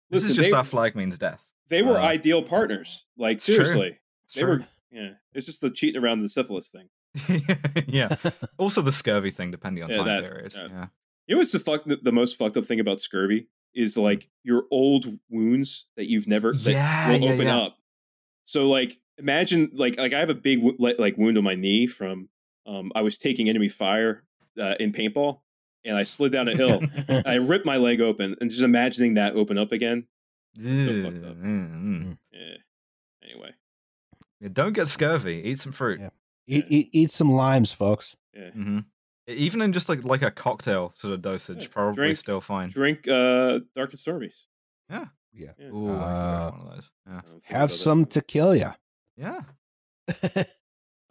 [0.09, 1.45] This Listen, is just they, our flag means death.
[1.69, 3.05] they were uh, ideal partners.
[3.17, 3.55] Like it's true.
[3.55, 4.49] seriously, It's they true.
[4.57, 4.65] were.
[4.91, 6.89] Yeah, it's just the cheating around the syphilis thing.
[7.87, 8.15] yeah.
[8.57, 10.51] Also the scurvy thing, depending on Yeah, time that- period.
[10.51, 10.87] that- Yeah.
[11.27, 14.27] You know what's the fuck the, the most fucked up thing about scurvy is like
[14.43, 17.57] your old wounds that you've never that Yeah, will yeah, open yeah.
[17.59, 17.77] up.
[18.51, 21.87] So like imagine like like I have a big like, like wound on my knee
[21.87, 22.27] from
[22.65, 24.23] um I was taking enemy fire
[24.59, 25.39] uh, in paintball
[25.85, 26.81] and I slid down a hill.
[27.25, 30.05] I ripped my leg open and just imagining that open up again.
[30.57, 30.63] So
[31.03, 31.37] fucked up.
[31.37, 32.17] Mm, mm.
[32.33, 32.57] Yeah.
[33.23, 33.51] Anyway,
[34.41, 35.41] Yeah, Don't get scurvy.
[35.45, 36.01] Eat some fruit.
[36.01, 36.09] Yeah.
[36.47, 38.49] eat, eat eat some limes folks yeah.
[38.51, 38.79] hmm
[39.27, 42.67] Even in just like like a cocktail sort of dosage, Yeah, probably drink- still fine.
[42.69, 44.35] Drink uh Dark and Stormies.
[44.89, 45.51] yeah Yeah.
[45.61, 46.91] Ooh, can go Uh, one of those.
[47.07, 47.11] Yeah.
[47.11, 48.75] I don't think have some tequila
[49.17, 49.41] Yeah.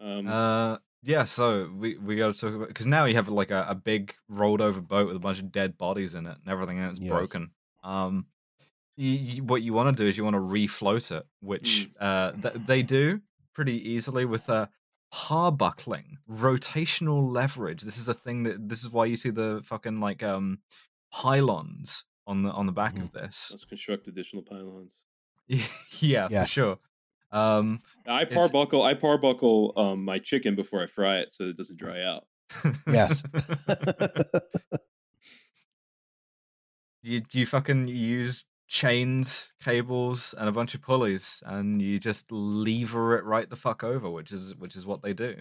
[0.01, 1.25] Um, Uh, yeah.
[1.25, 4.15] So we we got to talk about because now you have like a, a big
[4.29, 6.99] rolled over boat with a bunch of dead bodies in it and everything in it's
[6.99, 7.11] Yes.
[7.11, 7.51] broken.
[7.83, 8.27] Um,
[8.97, 12.33] you, you, what you want to do is you want to refloat it, which uh
[12.33, 13.21] th- they do
[13.55, 14.67] pretty easily with uh
[15.13, 17.83] parbuckling, rotational leverage.
[17.83, 20.59] This is a thing that this is why you see the fucking like um
[21.13, 23.51] pylons on the on the back of this.
[23.53, 25.03] let's construct additional pylons.
[25.49, 26.43] yeah, Yeah.
[26.45, 26.79] for sure.
[27.33, 28.83] Um, I parbuckle.
[28.85, 32.25] I parbuckle um, my chicken before I fry it so it doesn't dry out.
[32.91, 33.23] yes
[37.03, 43.17] you you fucking use chains, cables, and a bunch of pulleys, and you just lever
[43.19, 45.37] it right the fuck over, which is which is what they do.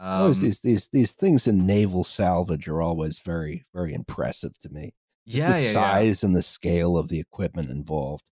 [0.00, 4.68] always Um, these these these things in naval salvage are always very very impressive to
[4.68, 4.92] me
[5.28, 8.24] Just yeah, the yeah, yeah, size and the scale of the equipment involved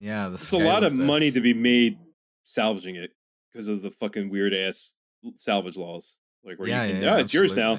[0.00, 0.28] yeah.
[0.28, 1.98] The It's a lot scale of money to be made
[2.46, 3.10] salvaging it
[3.52, 4.94] because of the fucking weird ass
[5.36, 6.16] salvage laws.
[6.42, 7.78] Like where yeah, you can, yeah, oh, yeah, it's yours now.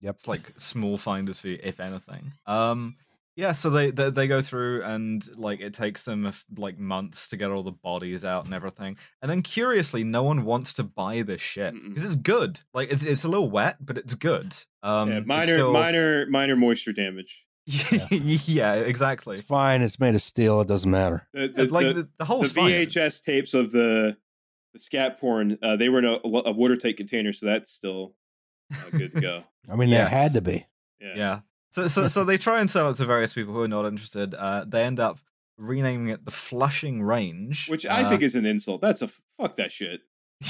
[0.00, 2.32] yep It's like small finders fee, if anything.
[2.46, 2.96] Um,
[3.36, 3.52] yeah.
[3.52, 7.50] So they, they they go through and like it takes them like months to get
[7.50, 11.42] all the bodies out and everything, and then curiously, no one wants to buy this
[11.42, 12.58] shit because it's good.
[12.72, 14.56] Like it's it's a little wet, but it's good.
[14.82, 17.44] Um, yeah, minor, still- minor, minor moisture damage.
[18.10, 19.38] yeah, exactly.
[19.38, 22.08] it's fine it's made of steel it doesn't matter The, the, like the, the, the
[22.18, 22.70] the whole fine.
[22.70, 24.16] VHS tapes of the
[24.72, 28.14] the scat porn, uh, they were in a, a watertight container, so that's still
[28.72, 29.42] uh, good to go.
[29.70, 30.04] i mean Yeah.
[30.04, 30.66] they had to be
[31.00, 31.12] Yeah.
[31.16, 31.40] Yeah.
[31.70, 34.34] So so so they try and sell it to various people who are not interested.
[34.34, 35.20] Uh, they end up
[35.58, 38.80] renaming it the Flushing Range, Which I uh, think is an insult.
[38.80, 39.08] That's a
[39.38, 40.00] fuck that shit.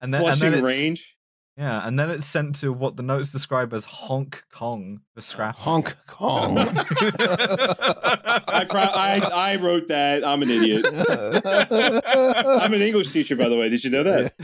[0.00, 1.15] and then and Flushing then range.
[1.58, 5.56] Yeah, and then it's sent to what the notes describe as Honk Kong for scrap.
[5.56, 6.58] Honk Kong.
[6.58, 10.22] I, pro- I I wrote that.
[10.22, 10.84] I'm an idiot.
[12.62, 13.70] I'm an English teacher, by the way.
[13.70, 14.34] Did you know that?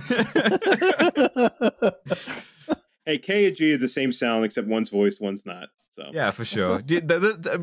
[3.05, 5.69] Hey, K and G are the same sound, except one's voiced, one's not.
[5.95, 6.81] So yeah, for sure.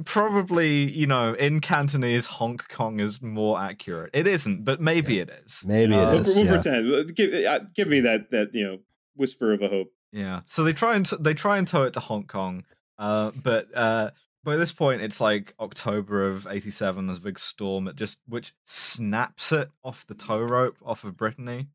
[0.06, 4.12] Probably, you know, in Cantonese, Honk Kong is more accurate.
[4.14, 5.64] It isn't, but maybe it is.
[5.66, 6.52] Maybe Uh, it we'll, we'll yeah.
[6.52, 7.16] pretend.
[7.16, 8.78] Give, uh, give me that that you know
[9.20, 9.92] whisper of a hope.
[10.12, 10.42] Yeah.
[10.46, 12.64] So they try and t- they try and tow it to Hong Kong,
[12.98, 14.10] uh, but uh,
[14.44, 17.06] by this point it's like October of '87.
[17.06, 21.16] There's a big storm that just which snaps it off the tow rope off of
[21.18, 21.68] Brittany.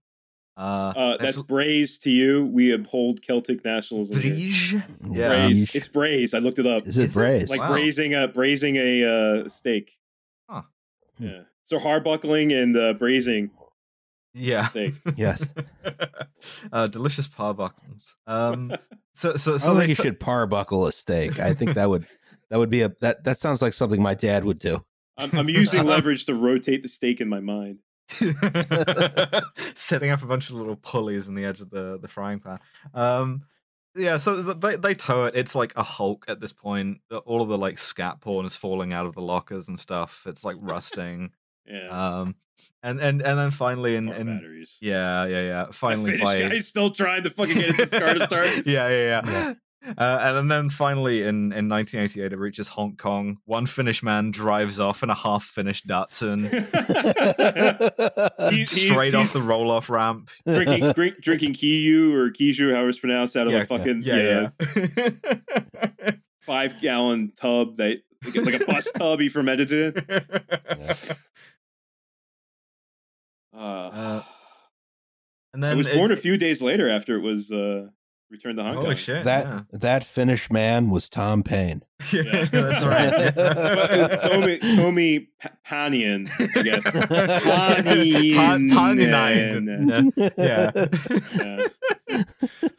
[0.56, 2.46] Uh, Uh, that's fl- Braze to you.
[2.46, 4.20] We uphold Celtic nationalism.
[4.20, 4.34] here.
[4.34, 4.84] Brige?
[5.12, 5.28] Yeah.
[5.28, 5.66] Braise.
[5.66, 5.74] Yeesh.
[5.74, 6.32] It's braise.
[6.34, 6.86] I looked it up.
[6.86, 7.18] Is it Is it?
[7.18, 7.50] braised?
[7.50, 7.72] like Wow.
[7.72, 9.04] braising a braising a
[9.44, 9.92] uh, steak.
[10.48, 10.62] Huh.
[11.18, 11.42] Yeah.
[11.64, 13.50] So parbuckling and uh, braising
[14.34, 14.68] Yeah.
[14.68, 14.94] steak.
[15.16, 15.44] Yes.
[16.72, 18.12] uh, delicious parbuckles.
[18.26, 18.72] Um.
[19.16, 21.38] So so I so don't they think you t- should parbuckle a steak.
[21.38, 22.04] I think that would
[22.50, 24.84] that would be a that that sounds like something my dad would do.
[25.16, 27.78] I'm, I'm using leverage to rotate the steak in my mind.
[29.76, 32.58] setting up a bunch of little pulleys in the edge of the the frying pan.
[32.92, 33.42] Um,
[33.94, 35.36] yeah, so they they tow it.
[35.36, 36.98] It's like a Hulk at this point.
[37.24, 40.24] All of the like scat porn is falling out of the lockers and stuff.
[40.26, 41.30] It's like rusting.
[41.66, 41.88] Yeah.
[42.20, 42.34] um,
[42.82, 44.76] and and and then finally in, in batteries.
[44.80, 48.46] yeah yeah yeah finally by guy's still trying to fucking get this car to start.
[48.66, 49.54] yeah, yeah, yeah.
[49.98, 53.36] Uh, and then- then finally in, in 1988, it reaches Hong Kong.
[53.44, 56.44] One Finnish man drives off in a half finished Datsun,
[58.50, 60.30] He- he's- straight off he's the roll off ramp.
[60.46, 64.48] drinking drink, drinking Kiyu or Kiju, however it's pronounced, out of Yeah, a fucking Yeah,
[64.64, 66.10] yeah.
[66.46, 71.16] five gallon tub that like, like a bus tub he fermented it in.
[73.54, 74.22] Uh, Uh,
[75.52, 77.86] and I then was it- born a few days later after it was uh,
[78.30, 78.96] returned to Hong Holy Kong.
[78.96, 79.24] shit!
[79.24, 79.60] that yeah.
[79.72, 81.82] that Finnish man was Tom Payne.
[82.12, 84.30] yeah, that's uh, right.
[84.32, 86.82] Tomi, Tomi Pa- Panian, I guess.
[86.82, 87.06] Pa-
[87.84, 88.72] Paninen.
[88.72, 90.32] Paninen.
[90.36, 90.70] Yeah.
[91.36, 91.66] Yeah.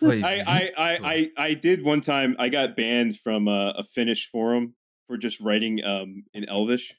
[0.02, 2.36] I, I, I, I, I did one time.
[2.40, 4.76] I got banned from a, a Finnish forum
[5.08, 6.94] for just writing um, in Elvish.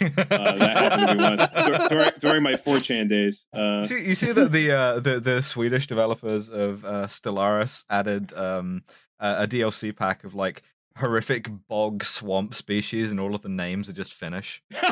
[0.00, 1.24] Uh, that happened to me
[1.68, 3.46] once during, during my 4chan days.
[3.52, 8.32] Uh, see, you see that the uh, the the Swedish developers of uh, Stellaris added
[8.34, 8.82] um,
[9.20, 10.62] a, a DLC pack of like
[10.96, 14.62] horrific bog swamp species, and all of the names are just Finnish.
[14.70, 14.82] they're,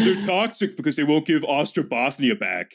[0.00, 2.70] they're toxic because they won't give Ostrobothnia back.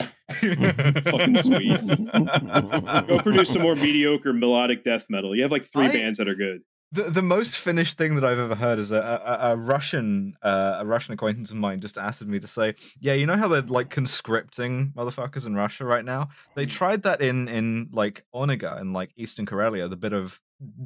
[1.06, 1.86] Fucking Swedes.
[3.08, 5.36] Go produce some more mediocre melodic death metal.
[5.36, 6.62] You have like three I- bands that are good.
[6.94, 10.78] The the most Finnish thing that I've ever heard is a a, a Russian uh,
[10.80, 13.62] a Russian acquaintance of mine just asked me to say, yeah, you know how they're
[13.62, 16.30] like conscripting motherfuckers in Russia right now?
[16.56, 16.70] They Mm.
[16.70, 20.42] tried that in in like Onega and like Eastern Karelia, the bit of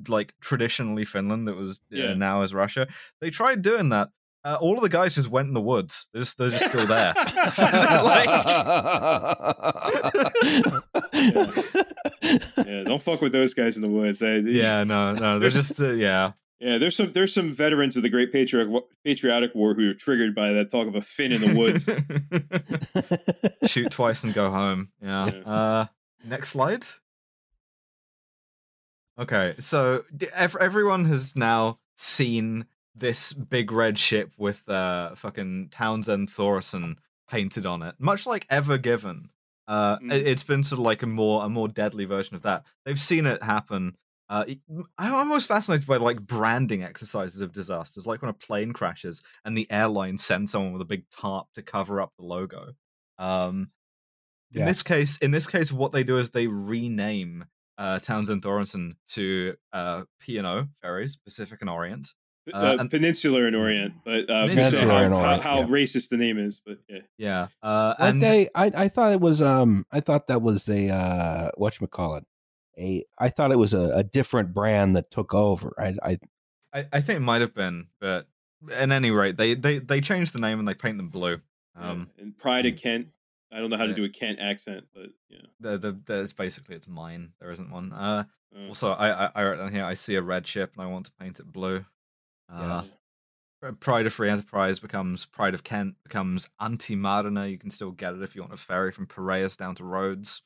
[0.08, 2.14] like traditionally Finland that was uh, Yeah.
[2.14, 2.88] now is Russia.
[3.20, 4.10] They tried doing that.
[4.46, 6.06] Uh, all of the guys just went in the woods.
[6.14, 7.16] They're just they're just still there.
[12.66, 14.22] Yeah, don't fuck with those guys in the woods.
[14.22, 14.42] eh?
[14.46, 16.32] yeah, no, no, they're just uh, yeah.
[16.60, 20.34] Yeah, there's some there's some veterans of the Great Patriotic Patriotic War who are triggered
[20.34, 21.86] by that talk of a Finn in the woods.
[23.70, 24.90] Shoot twice and go home.
[25.02, 25.26] Yeah.
[25.26, 25.46] Yes.
[25.48, 25.86] Uh,
[26.24, 26.86] next slide.
[29.20, 32.66] Okay, so d- ev- everyone has now seen
[32.96, 36.96] this big red ship with uh fucking Townsend Thoresen
[37.30, 39.30] painted on it, much like Ever Given.
[39.68, 40.14] Uh, Mm.
[40.14, 42.64] it, it's been sort of like a more a more deadly version of that.
[42.86, 43.96] They've seen it happen.
[44.30, 44.46] Uh,
[44.98, 49.56] I'm almost fascinated by like branding exercises of disasters, like when a plane crashes and
[49.58, 52.74] the airline sends someone with a big tarp to cover up the logo.
[53.20, 53.70] Um,
[54.52, 57.46] in this case, in this case, what they do is they rename
[57.78, 62.08] uh, Townsend Thoresen to uh, P&O ferries, Pacific and Orient.
[62.54, 65.16] Uh, Uh, and- Peninsular in Orient, but uh, I was going to say Peninsular how,
[65.16, 65.66] how, Orient, how yeah.
[65.66, 67.00] racist the name is, but yeah.
[67.18, 70.90] Yeah, uh, and they, I, I thought it was, um, I thought that was a,
[70.90, 72.26] uh, what call it,
[72.78, 75.74] a, I thought it was a, a different brand that took over.
[75.80, 76.20] I, I,
[76.74, 78.28] I, I think it might have been, but
[78.72, 81.40] at any rate, they they they changed the name and they paint them blue.
[81.80, 81.92] yeah.
[81.92, 83.08] Um, and Pride of Kent.
[83.52, 83.96] I don't know how to yeah.
[83.96, 85.46] do a Kent accent, but yeah.
[85.60, 87.32] the the there's basically it's mine.
[87.40, 87.94] There isn't one.
[87.94, 89.86] Uh, Uh, also, I, I I down here.
[89.86, 91.86] I see a red ship and I want to paint it blue.
[92.52, 92.90] Uh, Yes.
[93.80, 97.48] Pride of Free Enterprise becomes Pride of Kent becomes Anthi Marina.
[97.48, 100.44] You can still get it if you want a ferry from Piraeus down to Rhodes.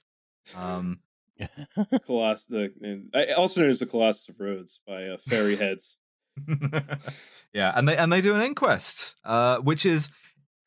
[0.55, 0.99] Um,
[2.07, 2.71] Coloss- the,
[3.13, 5.97] uh, also known as the Colossus of Rhodes by uh, Fairy Heads.
[7.53, 10.09] yeah, and they and they do an inquest, uh, which is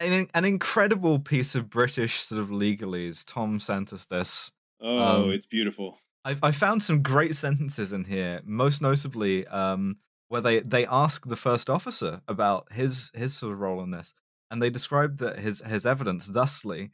[0.01, 3.25] an, an incredible piece of British sort of legalese.
[3.27, 4.51] Tom sent us this.
[4.81, 5.99] Oh, Um, it's beautiful.
[6.25, 9.97] I, I found some great sentences in here, most notably um,
[10.33, 14.15] where they, they ask the first officer about his his sort of role in this,
[14.51, 16.91] and they describe that his his evidence thusly.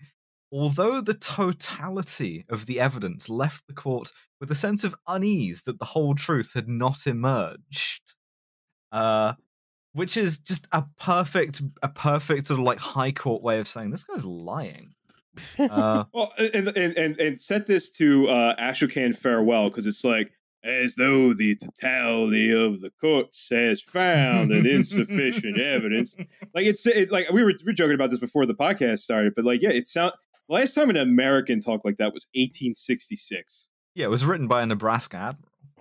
[0.50, 4.10] Although the totality of the evidence left the court
[4.40, 8.14] with a sense of unease that the whole truth had not emerged,
[8.90, 9.34] uh,
[9.92, 13.90] which is just a perfect a perfect sort of like high court way of saying
[13.90, 14.94] this guy's lying.
[15.56, 20.32] Uh, Well, and and and, set this to uh, Ashokan farewell because it's like
[20.64, 26.14] as though the totality of the courts has found an insufficient evidence.
[26.54, 29.34] Like it's it, like we were, we were joking about this before the podcast started,
[29.34, 30.12] but like yeah, it sound
[30.48, 33.66] last time an American talked like that was 1866.
[33.94, 35.36] yeah, it was written by a Nebraska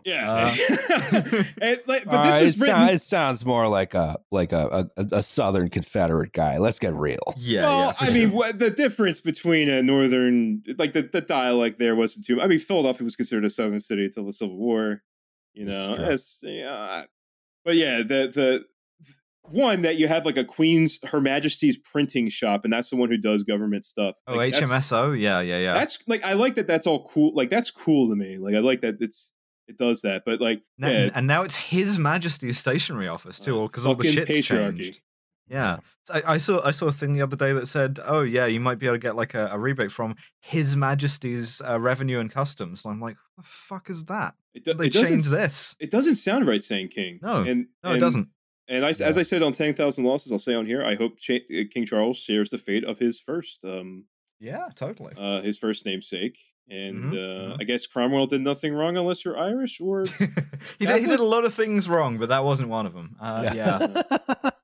[0.05, 0.55] admiral.
[0.55, 2.87] Yeah, uh, And, like, but this right, was it, written.
[2.87, 6.57] sou- it sounds more like a like a, a, a Southern Confederate guy.
[6.57, 7.33] Let's get real.
[7.37, 7.91] Yeah, well, yeah.
[7.93, 12.25] for I mean, what, the difference between a northern, like the, the dialect there wasn't
[12.25, 12.41] too.
[12.41, 15.01] I mean, Philadelphia was considered a southern city until the Civil War.
[15.53, 16.05] You know, true.
[16.05, 17.03] it's yeah.
[17.65, 18.65] But yeah, the the
[19.49, 23.09] one that you have like a Queen's Her Majesty's printing shop, and that's the one
[23.09, 24.15] who does government stuff.
[24.27, 25.73] oh, Like, that's- HMSO, yeah, yeah, yeah.
[25.73, 26.67] That's like I like that.
[26.67, 27.33] That's all cool.
[27.33, 28.37] Like that's cool to me.
[28.37, 29.31] Like I like that it's
[29.68, 30.23] it does that.
[30.26, 33.95] But like Now- yeah, and now it's His Majesty's stationery office too, Uh, because all
[33.95, 34.77] the shit's patriarchy.
[34.80, 35.02] changed.
[35.49, 38.22] Yeah, So I, I saw I saw a thing the other day that said, "Oh
[38.22, 41.80] yeah, you might be able to get like a, a rebate from His Majesty's uh,
[41.80, 44.35] Revenue and Customs." And I'm like, "What the fuck is that?
[44.53, 47.19] it, do- they it changed this?" It doesn't sound right saying king.
[47.22, 47.44] No.
[47.44, 48.27] and, No, it doesn't.
[48.68, 49.06] And I, Yeah.
[49.07, 51.64] as I said on Ten Thousand Losses, I'll say on here, I hope Cha- uh,
[51.73, 54.03] King Charles shares the fate of his first, um,
[54.41, 55.14] Yeah, totally.
[55.18, 56.38] uh, his first namesake.
[56.69, 57.57] And Mhm, uh, mhm.
[57.61, 60.03] I guess Cromwell did nothing wrong unless you're Irish or
[60.80, 63.15] he, did, he did a lot of things wrong, but that wasn't one of them.
[63.22, 64.03] Uh, yeah.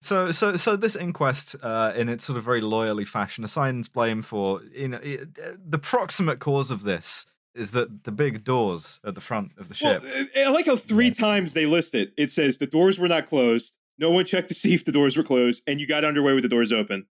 [0.00, 4.22] So, so, so this inquest, uh, in its sort of very loyally fashion, assigns blame
[4.22, 7.26] for you know it, uh, the proximate cause of this
[7.56, 10.04] is that the big doors at the front of the ship.
[10.36, 11.18] I I like how three Right.
[11.18, 12.12] times they list it.
[12.16, 13.74] It says the doors were not closed.
[13.98, 16.42] No one checked to see if the doors were closed, and you got underway with
[16.44, 17.06] the doors open.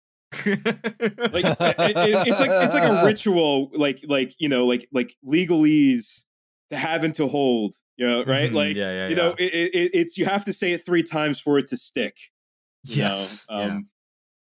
[0.45, 5.15] Like it- it- it's like it's like a ritual, like like you know, like like
[5.25, 6.23] legalese
[6.71, 7.75] to have and to hold.
[7.97, 8.51] You know, right?
[8.51, 9.45] Mhm, Like yeah, yeah, you know, yeah.
[9.45, 12.17] it, it, it's you have to say it three times for it to stick.
[12.85, 12.93] know?
[12.95, 13.57] yes, yeah.
[13.57, 13.87] Um,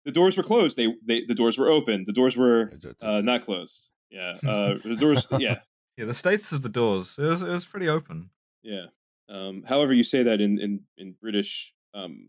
[0.06, 0.76] The doors were closed.
[0.76, 2.04] They, they the doors were open.
[2.06, 3.90] The doors were uh, not closed.
[4.10, 4.34] Yeah.
[4.46, 5.26] Uh, the doors.
[5.38, 5.58] Yeah.
[5.98, 6.04] yeah.
[6.06, 8.30] The status of the doors, it was, it was pretty open.
[8.62, 8.86] Yeah.
[9.28, 12.28] Um, however, you say that in in in British um,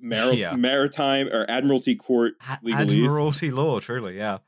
[0.00, 0.54] mar- Yeah.
[0.56, 2.74] maritime or Admiralty Court A- legalese.
[3.04, 4.38] Admiralty law, truly, yeah.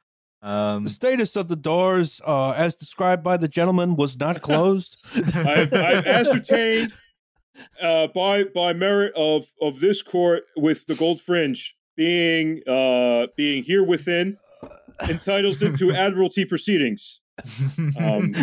[0.43, 4.97] Um, The status of the doors, uh, as described by the gentleman, was not closed.
[5.15, 6.93] I've, I've ascertained
[7.81, 13.62] uh, by by merit of of this court with the gold fringe being uh, being
[13.62, 14.37] here within
[15.09, 17.20] entitles it to admiralty proceedings.
[17.99, 18.35] Um,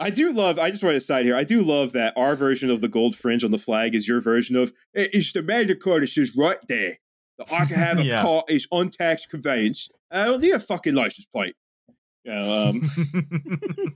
[0.00, 0.58] I do love.
[0.58, 1.36] I just want to side here.
[1.36, 4.20] I do love that our version of the gold fringe on the flag is your
[4.20, 6.98] version of "It- it's the magic Magna Carta says right there
[7.38, 8.22] The I can have a Yeah.
[8.22, 9.88] car is untaxed conveyance.
[10.10, 11.54] I don't need a fucking license plate.
[12.24, 12.90] You know, um,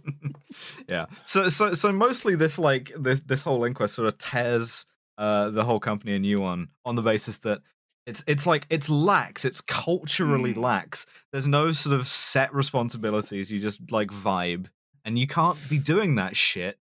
[0.89, 1.07] yeah.
[1.25, 4.87] So so so mostly this like this this whole inquest sort of tears
[5.19, 7.61] uh the whole company a new one on the basis that
[8.07, 10.59] it's it's like it's lax, it's culturally Mm.
[10.63, 11.07] lax.
[11.33, 13.51] There's no sort of set responsibilities.
[13.51, 14.67] You just like vibe.
[15.05, 16.79] And you can't be doing that shit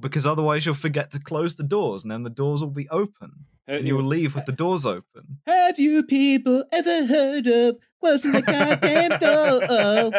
[0.00, 3.32] because otherwise you'll forget to close the doors and then the doors will be open.
[3.68, 5.38] And you will leave with the doors open.
[5.46, 10.12] Have you people ever heard of closing the goddamn door?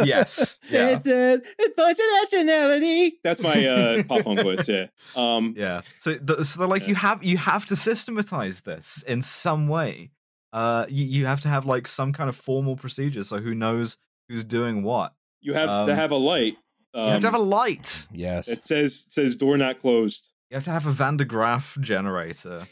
[0.04, 0.58] yes.
[0.70, 0.90] Yeah.
[0.90, 3.18] It's, it's voice of nationality.
[3.24, 4.68] That's my uh, pop punk voice.
[4.68, 4.86] Yeah.
[5.16, 5.82] Um, Yeah.
[5.98, 6.88] So, the, so like Yeah.
[6.88, 10.10] you have you have to systematize this in some way.
[10.52, 13.98] Uh, you, you have to have like some kind of formal procedure so who knows
[14.28, 15.14] who's doing what.
[15.44, 16.56] You have Um, to have a light.
[16.94, 18.08] Um, You have to have a light.
[18.12, 18.48] yes.
[18.48, 20.30] It says says door not closed.
[20.50, 22.66] You have to have a Van de Graaff generator.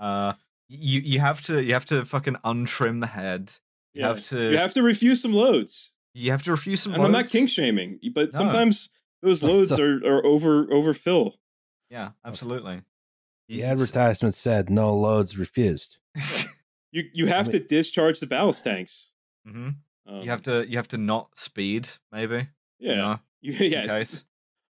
[0.00, 0.34] Uh,
[0.68, 3.52] you you have to you have to fucking untrim the head.
[3.94, 4.08] You Yeah.
[4.08, 5.92] have to You have to refuse some loads.
[6.14, 6.94] you have to refuse some.
[6.94, 7.32] And I'm not loads.
[7.32, 8.38] kink shaming, but No.
[8.40, 8.90] sometimes
[9.22, 11.38] those loads are, are over overfill.
[11.90, 12.82] Yeah, absolutely.
[13.48, 15.96] the advertisement said no loads refused.
[16.92, 19.10] You you have mean- to discharge the ballast tanks.
[19.46, 19.70] hmm
[20.08, 22.48] Um, You have to you have to not speed maybe.
[22.78, 23.18] yeah You know,
[23.58, 24.24] just yeah in case.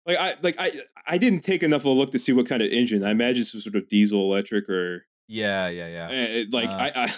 [0.06, 0.72] like I like I
[1.06, 3.04] I didn't take enough of a look to see what kind of engine.
[3.04, 6.08] I imagine some sort of diesel, electric, or Yeah, yeah, yeah.
[6.10, 6.72] eh, it- like Uh.
[6.76, 7.14] I, I,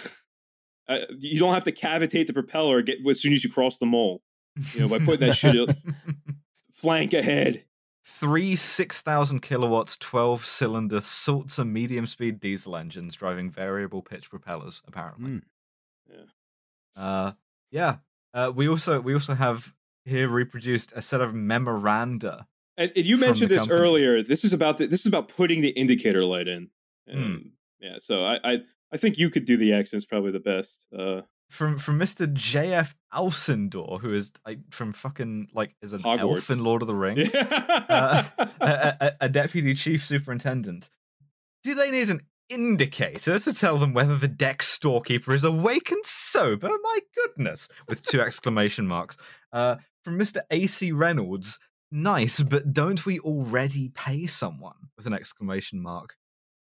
[0.95, 3.85] I you don't have to cavitate the propeller get as soon as you cross the
[3.85, 4.21] mole.
[4.73, 5.75] You know, by putting that shit up-
[6.73, 7.63] Flank ahead.
[8.05, 15.29] three 6,000 kilowatts, 12 cylinder Sulzer medium speed diesel engines driving variable pitch propellers, apparently.
[15.31, 15.41] Mm.
[16.95, 17.31] Uh,
[17.71, 17.97] yeah.
[18.33, 19.73] Uh, we also we also have
[20.05, 22.47] here reproduced a set of memoranda.
[22.77, 23.79] And, and you mentioned this company.
[23.79, 24.23] earlier.
[24.23, 26.69] This is about the, this is about putting the indicator light in.
[27.11, 28.57] Um, Yeah, so I, I
[28.91, 30.85] I think you could do the accents probably the best.
[30.97, 32.31] Uh, From from Mr.
[32.31, 32.95] J.F.
[33.13, 37.33] Alcindor, who is like from fucking like is an elf in Lord of the Rings.
[37.35, 40.89] uh, a, a, a deputy chief superintendent.
[41.63, 46.05] Do they need an indicator to tell them whether the deck storekeeper is awake and
[46.05, 46.69] sober?
[46.69, 47.69] My goodness!
[47.87, 49.17] With two exclamation marks.
[49.51, 50.41] Uh, from Mr.
[50.51, 50.91] A.C.
[50.91, 51.59] Reynolds.
[51.91, 54.75] Nice, but don't we already pay someone?
[54.97, 56.15] With an exclamation mark.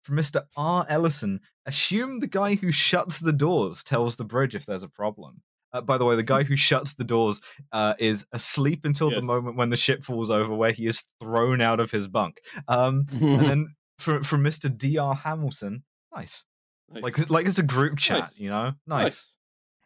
[0.03, 0.43] From Mr.
[0.55, 0.85] R.
[0.89, 1.39] Ellison.
[1.65, 5.41] Assume the guy who shuts the doors tells the bridge if there's a problem.
[5.73, 7.39] Uh, by the way, the guy who shuts the doors
[7.71, 11.61] uh, is asleep until the moment when the ship falls over, where he is thrown
[11.61, 12.41] out of his bunk.
[12.67, 14.75] Um, and then from from Mr.
[14.75, 15.15] D.R.
[15.15, 15.83] Hamilton,
[16.15, 16.43] nice.
[16.91, 17.03] nice.
[17.03, 18.39] Like like it's a group chat, Nice.
[18.39, 19.31] you know, nice.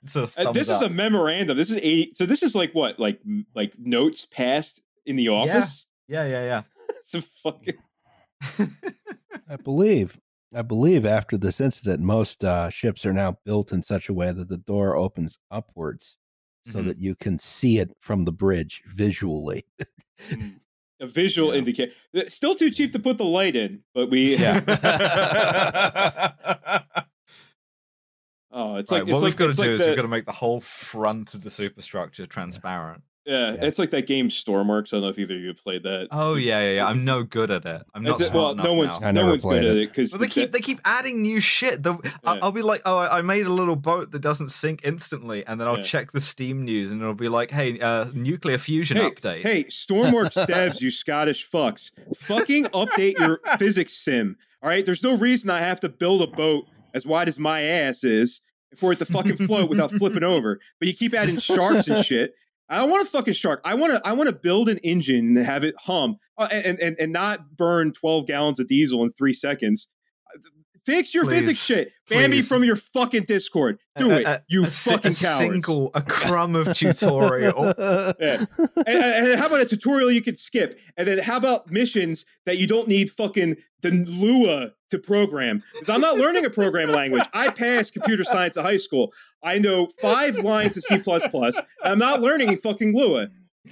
[0.07, 1.57] Sort of Uh, this thumbs is a memorandum.
[1.57, 2.11] This is eighty.
[2.15, 3.19] So this is like what, like
[3.55, 5.85] like notes passed in the office.
[6.07, 6.61] yeah, yeah, yeah.
[6.99, 7.75] It's a fucking.
[9.49, 10.17] I believe,
[10.53, 14.31] I believe after this incident, most uh, ships are now built in such a way
[14.31, 16.17] that the door opens upwards,
[16.65, 16.85] so Mhm.
[16.87, 19.65] that you can see it from the bridge visually.
[21.01, 21.59] A visual Yeah.
[21.59, 21.91] indicator.
[22.29, 24.37] Still too cheap to put the light in, but we.
[24.37, 24.61] yeah.
[28.57, 29.95] Oh, it's Right, like what it's we've like, got to do like is the, we've
[29.97, 33.03] got to make the whole front of the superstructure transparent.
[33.25, 33.65] Yeah, Yeah.
[33.65, 34.87] it's like that game Stormworks.
[34.87, 36.07] I don't know if either of you played that.
[36.11, 36.87] Oh yeah, yeah, yeah.
[36.87, 37.81] I'm no good at it.
[37.93, 39.07] I'm not It's- smart well, no one's now.
[39.07, 39.83] I no one's good played at it.
[39.83, 41.81] it because But they keep they keep adding new shit.
[41.83, 41.93] The,
[42.23, 42.39] I'll, Yeah.
[42.43, 45.59] I'll be like, oh, I I made a little boat that doesn't sink instantly, and
[45.59, 45.83] then I'll Yeah.
[45.83, 49.41] check the Steam news, and it'll be like, hey, uh, nuclear fusion Hey, update.
[49.41, 51.91] Hey, Stormworks devs, you Scottish fucks.
[52.17, 54.37] Fucking update your physics sim.
[54.61, 54.85] All right.
[54.85, 58.41] There's no reason I have to build a boat as wide as my ass is
[58.75, 60.59] for it to fucking float without flipping over.
[60.79, 62.33] But you keep adding sharks and shit.
[62.69, 63.61] I don't want a fucking shark.
[63.63, 64.01] I want to.
[64.07, 67.55] I want to build an engine and have it hum uh, and, and and not
[67.55, 69.87] burn 12 gallons of diesel in three seconds.
[70.85, 71.91] Fix your physics shit.
[72.09, 73.79] Ban me from your fucking Discord.
[73.97, 75.37] Do A- it, a- you a si- fucking a cowards.
[75.39, 77.73] single, a crumb of tutorial.
[78.19, 78.45] Yeah.
[78.59, 80.79] and, and and how about a tutorial you could skip?
[80.95, 85.63] And then how about missions that you don't need fucking the Lua to program?
[85.73, 87.23] Because I'm not learning a programming language.
[87.33, 89.11] I passed computer science at high school.
[89.45, 91.01] I know five lines of C++.
[91.83, 93.29] I'm not learning fucking Lua.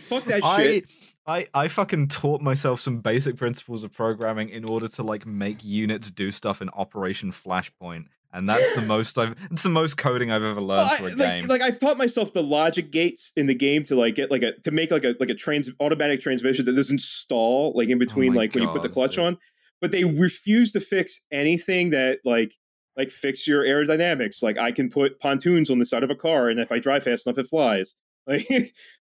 [0.08, 0.86] Fuck that I, shit.
[1.26, 5.64] I, I fucking taught myself some basic principles of programming in order to like make
[5.64, 9.36] units do stuff in Operation Flashpoint, and that's the most I've.
[9.52, 11.48] It's the most coding I've ever learned Well, for a like, game.
[11.48, 14.52] like I've taught myself the logic gates in the game to like get like a
[14.64, 18.00] to make like a like a trans automatic transmission that doesn't stall like in oh
[18.00, 19.26] between Oh like when you put the clutch dude.
[19.26, 19.38] on.
[19.82, 22.56] But they refuse to fix anything that like
[22.98, 24.44] like fix your aerodynamics.
[24.44, 27.03] Like I can put pontoons on the side of a car, and if I drive
[27.03, 27.95] fast enough, it flies.
[28.26, 28.48] Like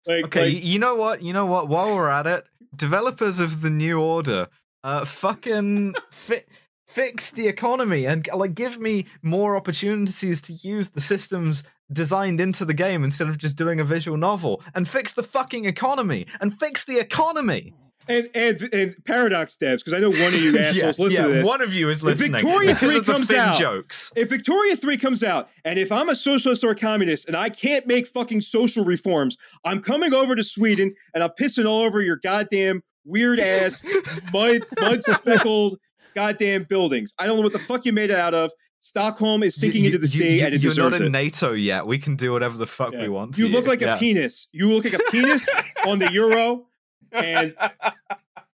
[0.04, 1.22] like Okay, like, you know what?
[1.22, 1.68] You know what?
[1.68, 2.42] While we're at it,
[2.74, 4.48] developers of the New Order,
[4.82, 6.42] uh, fucking fi-
[6.88, 12.64] fix the economy and like give me more opportunities to use the systems designed into
[12.64, 16.58] the game instead of just doing a visual novel and fix the fucking economy and
[16.58, 17.72] fix the economy.
[18.08, 21.26] And and and paradox devs because I know one of you assholes yeah, listen yeah,
[21.26, 21.46] to this.
[21.46, 22.34] one of you is listening.
[22.34, 22.42] If.
[22.42, 24.12] Victoria 3 comes out- jokes.
[24.16, 27.48] if Victoria 3 comes out, and if I'm a socialist or a communist and I
[27.48, 32.00] can't make fucking social reforms, I'm coming over to Sweden and I'm pissing all over
[32.00, 33.82] your goddamn weird ass,
[34.32, 35.78] mud, mud speckled
[36.14, 37.14] goddamn buildings.
[37.18, 38.50] I don't know what the fuck you made it out of.
[38.84, 41.10] Stockholm is sinking You- into the you- sea you- and it you're not in it.
[41.10, 41.86] NATO yet.
[41.86, 43.02] We can do whatever the fuck Yeah.
[43.02, 43.38] we want.
[43.38, 44.48] You look like a penis.
[44.52, 45.48] You look like a penis
[45.86, 46.66] on the euro,
[47.12, 47.54] and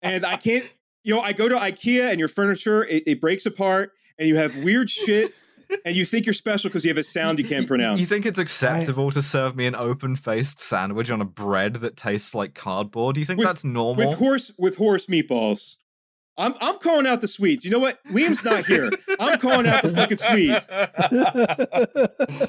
[0.01, 0.65] and I can't.
[1.03, 4.37] You know, I go to IKEA and your furniture it, it breaks apart, and you
[4.37, 5.33] have weird shit,
[5.85, 7.99] and you think you're special because you have a sound you can't pronounce.
[7.99, 12.33] You think it's acceptable to serve me an open-faced sandwich on a bread that tastes
[12.33, 13.13] like cardboard?
[13.13, 14.09] Do you think With- that's normal?
[14.09, 15.77] with horse with horse meatballs.
[16.37, 17.63] I'm I'm calling out the Swedes.
[17.63, 17.99] You know what?
[18.07, 18.89] Liam's not here.
[19.19, 20.67] I'm calling out the fucking Swedes.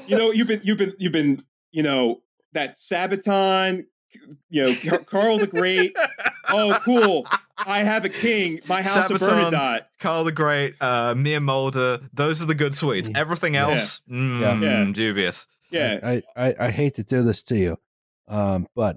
[0.09, 1.43] You know, you've been you've been you've been
[1.73, 2.23] you know
[2.53, 3.85] that Sabaton,
[4.49, 5.97] you know Carl the Great.
[6.49, 7.27] Oh, cool!
[7.59, 8.61] I have a king.
[8.69, 9.83] My house of Bernadotte.
[9.99, 13.09] Carl the Great, uh, Mia Mulder, those are the good sweets.
[13.09, 13.19] Yeah.
[13.19, 13.70] Everything Yeah.
[13.70, 14.93] else, mm, Yeah.
[14.93, 15.47] dubious.
[15.70, 17.78] Yeah, I, I, I hate to do this to you,
[18.28, 18.97] um, but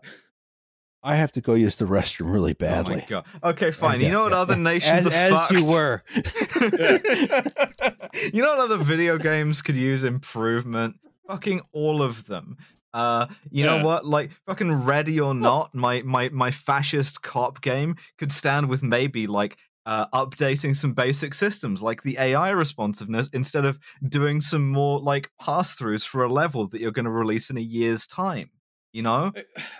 [1.01, 3.05] I have to go use the restroom really Oh my badly.
[3.07, 3.25] god.
[3.43, 3.99] Okay, fine.
[3.99, 4.63] Yeah, You know what yeah, other yeah.
[4.63, 5.51] nations as, are as fucked?
[5.53, 6.03] you were.
[8.33, 10.95] you know what other video games could use improvement?
[11.27, 12.57] Fucking all of them.
[12.93, 13.77] Uh, you Yeah.
[13.77, 14.05] know what?
[14.05, 19.27] Like fucking ready or not, my my my fascist cop game could stand with maybe
[19.27, 24.99] like uh, updating some basic systems like the AI responsiveness instead of doing some more
[24.99, 28.49] like pass throughs for a level that you're going to release in a year's time.
[28.91, 29.31] You know?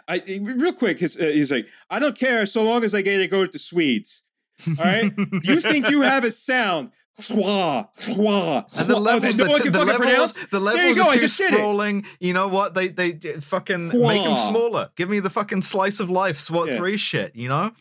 [0.08, 3.02] I, I- real quick, his, uh, he's like, I don't care so long as I
[3.02, 4.22] get to go to Swedes.
[4.68, 5.12] All right.
[5.44, 6.92] you think you have a sound?
[7.20, 10.38] Schwa, schwa, And the levels, that no the, one t- the levels, pronounce?
[10.52, 11.58] the levels go, are too just did it.
[11.58, 12.06] sprawling.
[12.20, 12.74] You know what?
[12.74, 14.90] They they fucking make them smaller.
[14.96, 16.78] Give me the fucking slice of life SWAT Yeah.
[16.78, 17.36] three shit.
[17.36, 17.72] You know?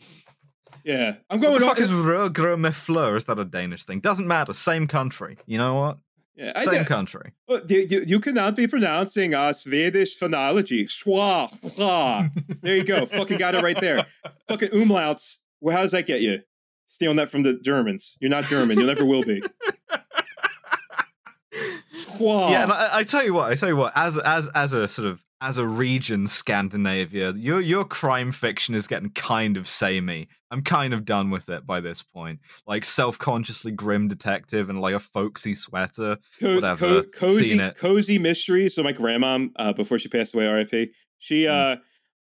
[0.83, 1.53] Yeah, I'm going.
[1.53, 3.15] What the fuck is med?
[3.15, 3.99] Is that a Danish thing?
[3.99, 4.53] Doesn't matter.
[4.53, 5.37] Same country.
[5.45, 5.97] You know what?
[6.35, 7.33] yeah, Same I, country.
[7.49, 10.85] Look, you, you, you cannot be pronouncing uh, Swedish phonology.
[10.89, 11.51] Schwa.
[12.61, 13.05] There you go.
[13.05, 14.05] Fucking got it right there.
[14.47, 15.35] Fucking umlauts.
[15.61, 16.39] Well, how does that get you?
[16.89, 18.17] Stealing that from the Germans.
[18.19, 18.77] You're not German.
[18.79, 19.41] You never will be.
[21.93, 22.51] Schwa.
[22.51, 24.87] Yeah, and I, I tell you what, I tell you what, as as as a
[24.87, 30.27] sort of as a region, Scandinavia, your your crime fiction is getting kind of samey.
[30.51, 32.39] I'm kind of done with it by this point.
[32.67, 36.17] Like self-consciously grim detective and like a folksy sweater.
[36.39, 38.75] Co- whatever, co- cozy, cozy mysteries.
[38.75, 40.91] So my grandma, uh, before she passed away, R.I.P.
[41.19, 41.77] She uh,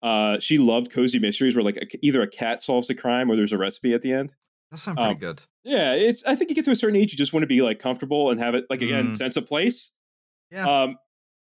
[0.03, 0.07] Hmm.
[0.07, 3.35] uh, she loved cozy mysteries where like a, either a cat solves a crime or
[3.35, 4.35] there's a recipe at the end.
[4.71, 5.41] That sounds pretty Um, good.
[5.63, 6.23] Yeah, it's.
[6.25, 8.29] I think you get to a certain age, you just want to be like comfortable
[8.31, 9.15] and have it like again Mm.
[9.17, 9.91] sense of place.
[10.51, 10.65] Yeah.
[10.65, 10.97] Um.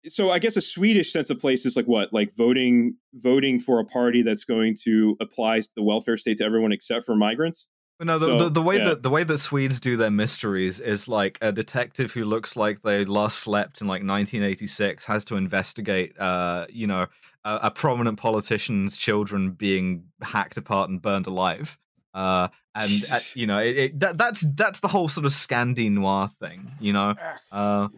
[0.08, 3.78] So I guess a Swedish sense of place is like what, like voting voting for
[3.78, 7.66] a party that's going to apply the welfare state to everyone except for migrants.
[7.98, 8.84] But no, the, So, the, the way yeah.
[8.86, 12.82] that the way that Swedes do their mysteries is like a detective who looks like
[12.82, 17.06] they last slept in like 1986 has to investigate, uh, you know,
[17.44, 21.78] a, a prominent politician's children being hacked apart and burned alive.
[22.14, 25.90] Uh, and uh, you know, it, it, that, that's that's the whole sort of Scandi
[25.90, 26.70] noir thing.
[26.80, 27.14] You know,
[27.50, 27.88] uh,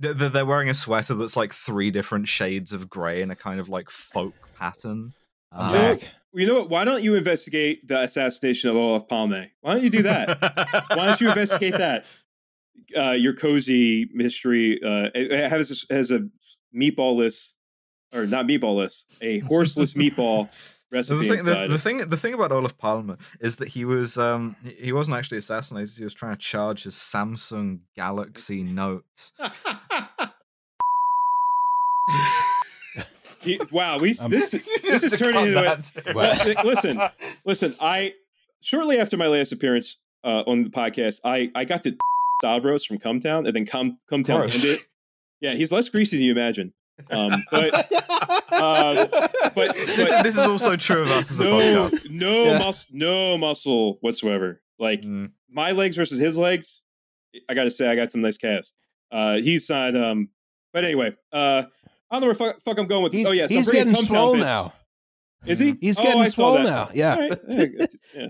[0.00, 3.36] they- they- they're wearing a sweater that's like three different shades of gray in a
[3.36, 5.12] kind of like folk pattern.
[5.52, 5.96] I'm You know, Uh,
[6.34, 6.70] you know what?
[6.70, 9.50] Why don't you investigate the assassination of Olaf Palme?
[9.62, 10.86] Why don't you do that?
[10.94, 12.04] Why don't you investigate that?
[12.96, 16.20] Uh, your cozy mystery uh, has a, has a
[16.74, 17.52] meatballless,
[18.14, 20.48] or not meatballless, a horseless meatball
[20.92, 24.16] recipe the thing, the, the thing, the thing about Olaf Palmer is that he was,
[24.18, 25.90] um, he- he wasn't actually assassinated.
[25.96, 29.04] He was trying to charge his Samsung Galaxy Note.
[33.40, 34.50] He- wow, we Um, this
[34.82, 35.60] this is turning into
[36.10, 37.00] a, Well, listen,
[37.44, 37.74] listen.
[37.80, 38.14] I
[38.62, 41.96] shortly after my last appearance uh, on the podcast, I I got to
[42.42, 44.80] Stavros from Cumtown, and then Cum Cumtown ended.
[45.40, 46.72] Yeah, he's less greasy than you imagine.
[47.10, 47.92] Um, but
[48.52, 52.10] uh, but This, is, this is also true of us as a no podcast.
[52.10, 52.58] no Yeah.
[52.58, 54.60] muscle no muscle whatsoever.
[54.78, 55.30] Like Mm.
[55.50, 56.80] my legs versus his legs.
[57.48, 58.72] I got to say, I got some nice calves.
[59.12, 59.96] Uh, he's not.
[59.96, 60.28] Um,
[60.72, 61.62] but anyway, uh,
[62.10, 63.12] I don't know where fuck, fuck I'm going with.
[63.12, 64.72] He- oh yes, I'm he's getting Cumtown swole now.
[65.46, 65.76] Is he?
[65.80, 66.88] He's Oh, getting I saw swole now.
[66.92, 67.14] Yeah.
[67.14, 67.94] All right.
[68.14, 68.26] Yeah.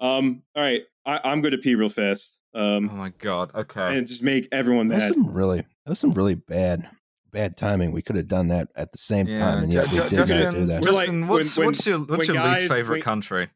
[0.00, 0.42] Um.
[0.54, 0.82] All right.
[1.04, 2.38] I, I'm going to pee real fast.
[2.54, 2.96] Oh Um.
[2.96, 3.50] my god.
[3.54, 3.96] Okay.
[3.98, 6.88] And just make everyone That was some really that was some really bad
[7.32, 7.92] bad timing.
[7.92, 10.18] We could have done that at the same time, and Ju- yet we Ju- did
[10.18, 10.82] not do that.
[10.82, 13.50] We're like- Justin, what's when- what's your what's your guys- least favorite when- country?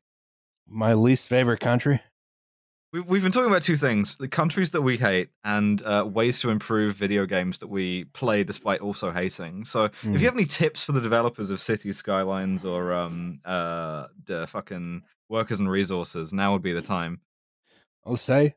[0.68, 2.00] My least favorite country.
[2.92, 6.40] We've, we've been talking about two things: the countries that we hate and uh, ways
[6.40, 9.64] to improve video games that we play despite also hating.
[9.64, 10.12] So, if Hmm.
[10.12, 15.02] you have any tips for the developers of City Skylines or um uh the fucking
[15.30, 17.20] workers and resources, now would be the time.
[18.04, 18.54] I'll say,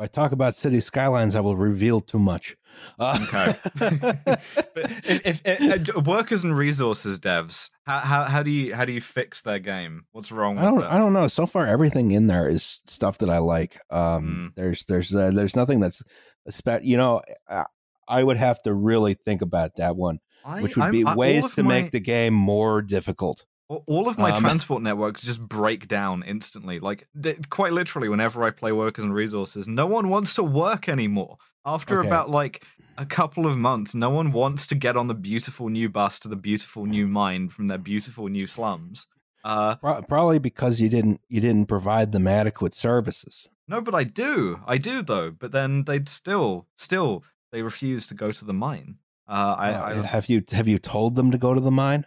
[0.00, 2.56] if I talk about city skylines, I will reveal too much.
[2.98, 3.54] Uh, Okay.
[4.74, 8.84] But if, if, uh, uh, workers and resources devs, how, how how do you how
[8.84, 10.04] do you fix their game?
[10.12, 10.82] What's wrong I don't.
[10.82, 10.86] it?
[10.86, 11.28] I don't know.
[11.28, 13.78] So far, everything in there is stuff that I like.
[13.90, 16.02] Um, There's there's uh, there's nothing that's
[16.48, 17.64] spe- You know, I,
[18.08, 21.52] I would have to really think about that one, I- which would I'm- be ways
[21.54, 23.44] to my- make the game more difficult.
[23.86, 26.80] All- of my Um, transport networks just break down instantly.
[26.80, 30.88] Like, d- quite literally, whenever I play workers and resources, no one wants to work
[30.88, 31.36] anymore.
[31.64, 32.08] After Okay.
[32.08, 32.64] about like
[32.98, 36.28] a couple of months, no one wants to get on the beautiful new bus to
[36.28, 39.06] the beautiful new mine from their beautiful new slums.
[39.44, 43.46] Uh, Pro- Probably because you didn't you didn't provide them adequate services.
[43.68, 45.30] no, but I do, I do though.
[45.30, 47.22] But then they'd still, still,
[47.52, 48.96] they refuse to go to the mine.
[49.28, 52.04] Uh, I, Uh, I, have you have you told them to go to the mine?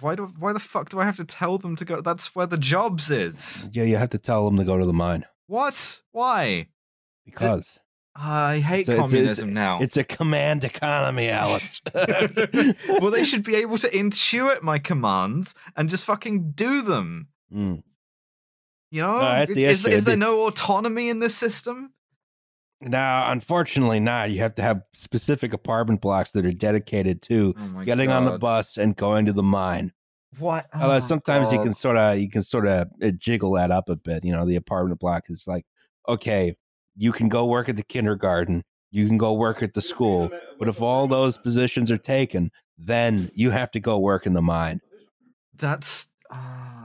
[0.00, 2.00] Why do, why the fuck do I have to tell them to go?
[2.00, 3.68] That's where the jobs is.
[3.72, 6.00] Yeah, you have to tell them to go to the mine What?
[6.12, 6.68] Why?
[7.24, 7.78] because
[8.16, 9.80] I hate It's a- it's a- communism now.
[9.80, 11.80] it's a command economy, Alice.
[12.88, 17.28] well, they should be able to intuit my commands and just fucking do them.
[17.52, 17.82] Mm.
[18.92, 21.92] You know, No, that's the is, is there no autonomy in this system?
[22.80, 24.30] Now, unfortunately, not.
[24.30, 28.38] You have to have specific apartment blocks that are dedicated to Oh getting on the
[28.38, 29.92] bus and going to the mine.
[30.38, 30.66] What?
[30.74, 32.88] Although Oh, sometimes you can sort of you can sort of
[33.18, 34.24] jiggle that up a bit.
[34.24, 35.64] You know, the apartment block is like,
[36.08, 36.56] okay,
[36.96, 40.68] you can go work at the kindergarten, you can go work at the school, but
[40.68, 44.80] if all those positions are taken, then you have to go work in the mine.
[45.56, 46.08] That's.
[46.30, 46.83] ah.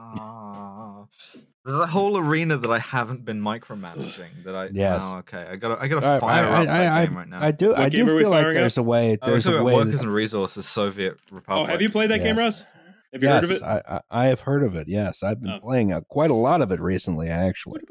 [1.66, 4.46] There's a whole arena that I haven't been micromanaging.
[4.46, 4.70] That I.
[4.72, 5.02] Yes.
[5.04, 5.46] Oh, okay.
[5.52, 5.78] I gotta.
[5.82, 7.44] I gotta I- fire I, up that I, I, game right now.
[7.44, 7.70] I do.
[7.70, 8.62] What I do feel like firing up?
[8.62, 9.18] there's a way.
[9.22, 9.74] Oh, There's talking a way.
[9.76, 11.68] workers that- and resources, Soviet Republic.
[11.68, 12.60] Oh, have you played that game, Yes.
[12.60, 12.64] Russ?
[13.12, 13.64] Have you yes, heard of it?
[13.64, 14.88] I, I I have heard of it.
[14.88, 15.60] Yes, I've been Oh.
[15.60, 17.30] playing uh, quite a lot of it recently.
[17.30, 17.82] I actually.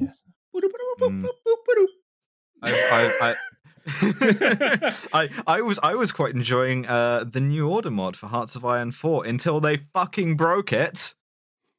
[0.00, 0.20] Yes.
[1.00, 1.26] Mm.
[2.62, 3.34] I, I,
[3.86, 8.56] I, I, I was I was quite enjoying uh, the new order mod for Hearts
[8.56, 11.14] of Iron 4 until they fucking broke it.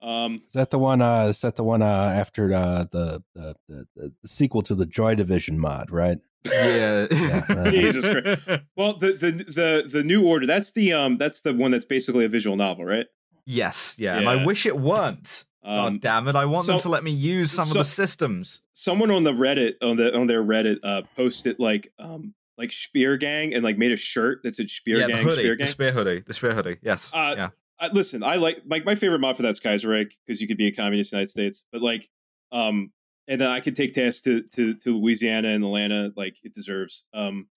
[0.02, 1.02] Um, Is that the one?
[1.02, 4.74] Uh, is that the one uh, after uh, the, the, the the the sequel to
[4.76, 5.92] the Joy Division mod?
[5.92, 6.18] Right.
[6.44, 7.08] Yeah.
[7.12, 7.70] Yeah.
[7.72, 8.64] Jesus Christ.
[8.76, 10.48] well, the, the the the new order.
[10.48, 11.18] That's the um.
[11.18, 13.06] That's the one that's basically a visual novel, right?
[13.46, 15.46] yes, yeah, and I wish it weren't.
[15.64, 16.36] Um, God damn it!
[16.36, 18.62] I want them to let me use some of the systems.
[18.74, 23.18] someone on the Reddit on the on their Reddit uh posted like um like Spear
[23.18, 25.66] Gang and like made a shirt that said Spear yeah, Gang, the hoodie, Spear the
[25.68, 26.78] spear hoodie, the spear hoodie.
[26.82, 27.50] Yes, Uh, yeah.
[27.82, 30.68] I, listen, I like like my favorite mod for that's Kaiserreich because you could be
[30.68, 32.08] a communist in the United States, but like
[32.52, 32.92] um
[33.28, 37.04] and then I could take tasks to to to Louisiana and Atlanta like it deserves.
[37.14, 37.48] Um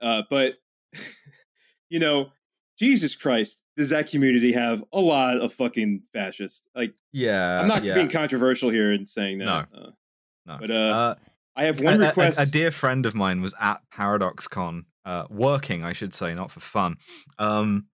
[0.00, 0.54] uh but
[1.90, 2.30] you know,
[2.78, 6.62] Jesus Christ, does that community have a lot of fucking fascists?
[6.74, 7.94] Like Yeah, I'm not yeah.
[7.94, 9.44] being controversial here in saying that.
[9.46, 9.78] No.
[9.78, 9.90] Uh,
[10.46, 10.56] No.
[10.60, 11.14] but uh, Uh,
[11.56, 12.38] I have one a- a- request.
[12.38, 16.60] A, dear friend of mine was at ParadoxCon, uh, working, I should say, not for
[16.60, 16.96] fun,
[17.38, 17.86] um,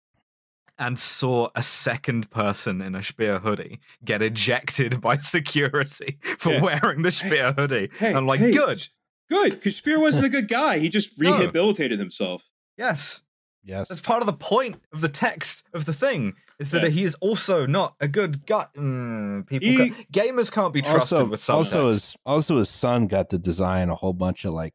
[0.81, 6.61] and saw a second person in a Speer hoodie get ejected by security for Yeah.
[6.63, 7.91] wearing the Speer hoodie.
[7.99, 8.89] Hey, I'm like, hey, good.
[9.29, 10.79] Good, because Speer wasn't a good guy.
[10.79, 11.37] He just No.
[11.39, 12.49] rehabilitated himself.
[12.77, 13.23] Yes,
[13.63, 13.89] Yes.
[13.89, 16.35] that's part of the point of the text of the thing.
[16.59, 16.89] Is that Yeah.
[16.89, 18.67] he is also not a good guy.
[18.77, 21.55] Mm, people, He- ca- gamers can't be trusted also, with subtext.
[21.55, 24.75] also his also his son got to design a whole bunch of like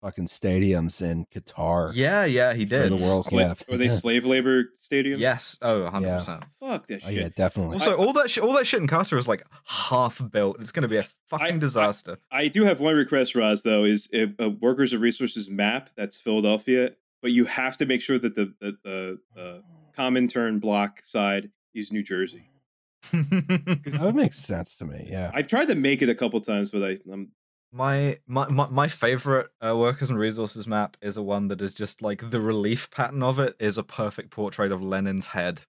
[0.00, 1.92] fucking stadiums in Qatar.
[1.94, 2.98] yeah, yeah, he for did.
[2.98, 3.58] the World Sla- Cup.
[3.68, 5.18] Were they slave labor stadiums?
[5.18, 5.56] Yes.
[5.62, 6.44] Oh, 100 percent.
[6.60, 7.14] Fuck that Oh shit.
[7.20, 7.74] yeah, definitely.
[7.74, 10.58] Also, all that sh- all that shit in Qatar is like half built.
[10.60, 12.18] It's going to be a fucking I- disaster.
[12.30, 16.16] I do have one request, Roz, though, is a, a workers and resources map that's
[16.16, 16.90] Philadelphia,
[17.22, 19.62] but you have to make sure that the the, the, the
[19.96, 22.50] common turn block side is New Jersey.
[23.12, 25.06] that makes sense to me.
[25.10, 25.30] Yeah.
[25.34, 27.30] I've tried to make it a couple times, but I, I'm
[27.72, 31.74] my, my my my favorite uh, workers and resources map is a one that is
[31.74, 35.60] just like the relief pattern of it is a perfect portrait of Lenin's head.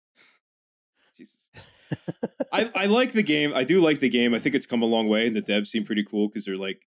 [1.17, 1.35] Jesus.
[2.53, 3.51] I, I like the game.
[3.53, 4.33] I do like the game.
[4.33, 6.55] I think it's come a long way, and the devs seem pretty cool because they're
[6.55, 6.81] like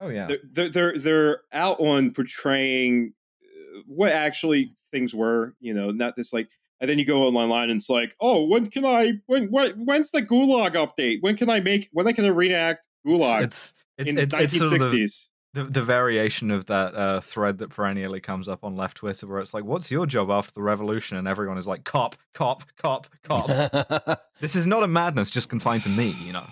[0.00, 0.28] Oh yeah.
[0.52, 5.54] they're, they're they're out on portraying uh, what actually things were.
[5.60, 6.48] You know, not this like.
[6.78, 9.14] And then you go online and it's like, oh, when can I?
[9.26, 11.22] When when when's the Gulag update?
[11.22, 11.88] When can I make?
[11.92, 15.26] When I can reenact Gulag It's it's in it's, the it's sort of the, 1960s?
[15.54, 19.40] the, the variation of that uh, thread that perennially comes up on left Twitter where
[19.40, 23.08] it's like, "What's your job after the revolution?" and everyone is like, "Cop, cop, cop,
[23.22, 26.46] cop." this is not a madness just confined to me, you know.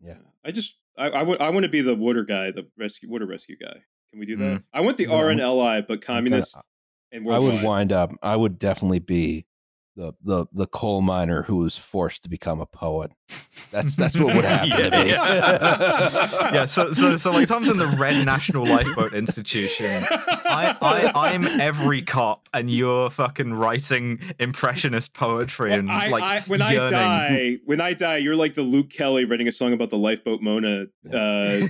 [0.00, 0.16] Yeah.
[0.44, 3.26] I just I I would I want to be the water guy, the rescue water
[3.26, 3.82] rescue guy.
[4.10, 4.44] Can we do that?
[4.44, 4.62] Mm.
[4.72, 6.56] I want the No, I'm- RNLI, but communist
[7.12, 8.12] and I would wind up.
[8.22, 9.46] I would definitely be
[9.96, 13.12] the the the coal miner who was forced to become a poet.
[13.70, 15.10] That's that's what would happen to me.
[15.10, 16.52] yeah.
[16.54, 20.04] yeah, so so so like Tom's in the Red National Lifeboat Institution.
[20.10, 26.22] I, I I'm every cop, and you're fucking writing impressionist poetry Well, and I, like
[26.22, 29.72] I, when I die, when I die, you're like the Luke Kelly writing a song
[29.72, 31.66] about the lifeboat Mona uh,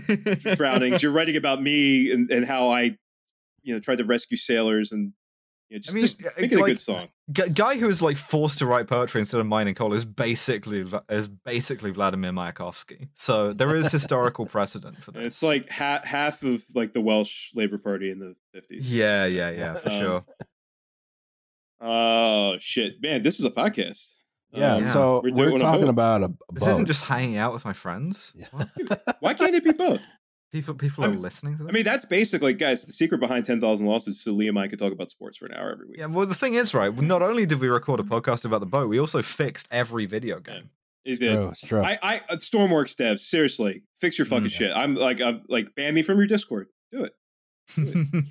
[0.57, 1.03] drownings.
[1.03, 2.97] You're writing about me and, and how I,
[3.63, 5.13] you know, tried to rescue sailors and
[5.69, 7.09] you know, just, mean, just make it a like, good song.
[7.33, 10.85] Gu- guy who is like forced to write poetry instead of mining coal is basically
[11.09, 13.09] is basically Vladimir Mayakovsky.
[13.15, 15.25] So there is historical precedent for this.
[15.25, 18.79] It's like ha- half of like the Welsh Labor Party in the 50s.
[18.83, 20.25] yeah, yeah, yeah, for Um, sure.
[21.81, 23.23] Oh shit, man!
[23.23, 24.09] This is a podcast.
[24.53, 24.75] Yeah.
[24.77, 24.93] Um, Yeah.
[24.93, 27.65] So We're we're, doing a talking about a, a This isn't just hanging out with
[27.65, 28.33] my friends.
[28.35, 28.47] Yeah.
[29.21, 30.01] Why can't it be both?
[30.57, 33.45] People people I are mean- listening to I mean, that's basically, guys, the secret behind
[33.47, 35.99] 10,000 losses so Liam and I could talk about sports for an hour every week.
[35.99, 36.95] Yeah, well, the thing is, right?
[37.01, 40.41] Not only did we record a podcast about the boat, we also fixed every video
[40.41, 40.71] game.
[41.05, 41.35] It did.
[41.37, 41.49] true.
[41.51, 41.83] It's true.
[41.83, 44.51] I, I, uh, Stormworks devs, seriously, fix your fucking Mm.
[44.51, 44.73] shit.
[44.75, 46.69] I'm like, I'm like, ban me from your Discord.
[46.91, 47.13] Do it.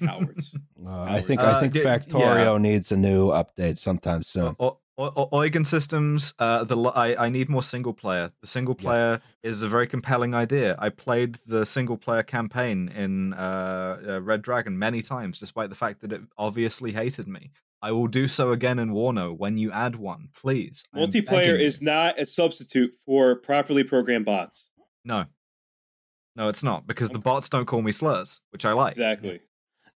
[0.03, 0.53] Cowards.
[0.87, 2.57] Uh, I think Uh, I think d- Factorio yeah.
[2.59, 4.43] needs a new update sometime soon.
[4.43, 8.31] Or, O- O- Eugen Systems, uh, the I, I need more single player.
[8.41, 8.83] The single Yeah.
[8.83, 10.75] player is a very compelling idea.
[10.79, 15.75] I played the single player campaign in uh, uh, Red Dragon many times, despite the
[15.75, 17.51] fact that it obviously hated me.
[17.81, 20.83] I will do so again in Warno when you add one, please.
[20.95, 24.69] Multiplayer is not a substitute for properly programmed bots.
[25.03, 25.25] no,
[26.37, 28.93] no, it's not because the bots don't call me slurs, which I like.
[28.93, 29.39] Exactly.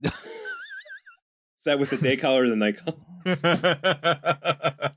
[1.68, 2.96] Is that with the day color or the night color?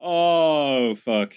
[0.00, 1.32] Oh fuck.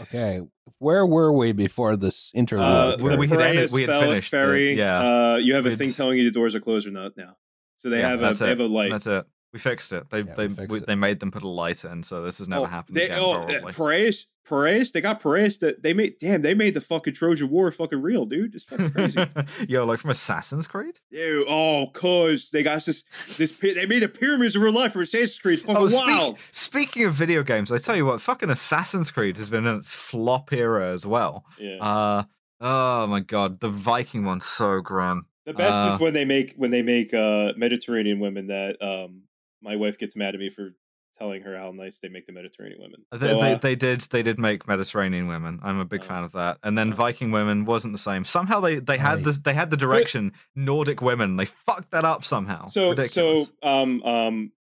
[0.00, 0.40] Okay,
[0.78, 2.64] where were we before this interlude?
[2.64, 4.72] Uh, we- we had Piraeus ended- we had Fel- finished the- Ferry.
[4.74, 5.32] yeah.
[5.34, 7.36] Uh, you have a thing telling you the doors are closed or not now.
[7.76, 8.48] So they Yeah, have a they it.
[8.48, 8.90] have a light.
[8.90, 9.26] That's it.
[9.56, 10.10] We fixed it.
[10.10, 10.86] They Yeah, they we we, it.
[10.86, 13.18] they made them put a light in, so this has never Oh, happened they, again.
[13.20, 13.54] oh, probably.
[13.56, 16.18] uh, Piraeus, Piraeus, they got Piraeus that they made.
[16.20, 18.54] Damn, they made the fucking Trojan War fucking real, dude.
[18.54, 19.18] It's fucking crazy.
[19.68, 21.00] Yo, like from Assassin's Creed.
[21.10, 23.04] Dude, oh, cause they got this
[23.38, 25.60] this they made the pyramids in real life for Assassin's Creed.
[25.60, 26.38] It's fucking Oh, speak- wild.
[26.52, 29.94] speaking of video games, I tell you what, fucking Assassin's Creed has been in its
[29.94, 31.44] flop era as well.
[31.58, 31.78] Yeah.
[31.80, 32.22] Uh
[32.60, 35.26] oh my god, the Viking one's so grim.
[35.44, 39.22] the best uh, is when they make when they make uh Mediterranean women that um
[39.62, 40.70] my wife gets mad at me for
[41.18, 43.00] telling her how nice they make the Mediterranean women.
[43.10, 45.60] They, So, they, uh, they did they did make Mediterranean women.
[45.62, 46.04] I'm a big Oh.
[46.08, 46.58] fan of that.
[46.62, 46.96] And then Oh.
[46.96, 48.22] Viking women wasn't the same.
[48.24, 49.24] Somehow they they had Right.
[49.24, 51.36] this they had the direction Nordic women.
[51.36, 52.66] They fucked that up somehow.
[52.68, 53.50] so Ridiculous.
[53.62, 54.52] so um um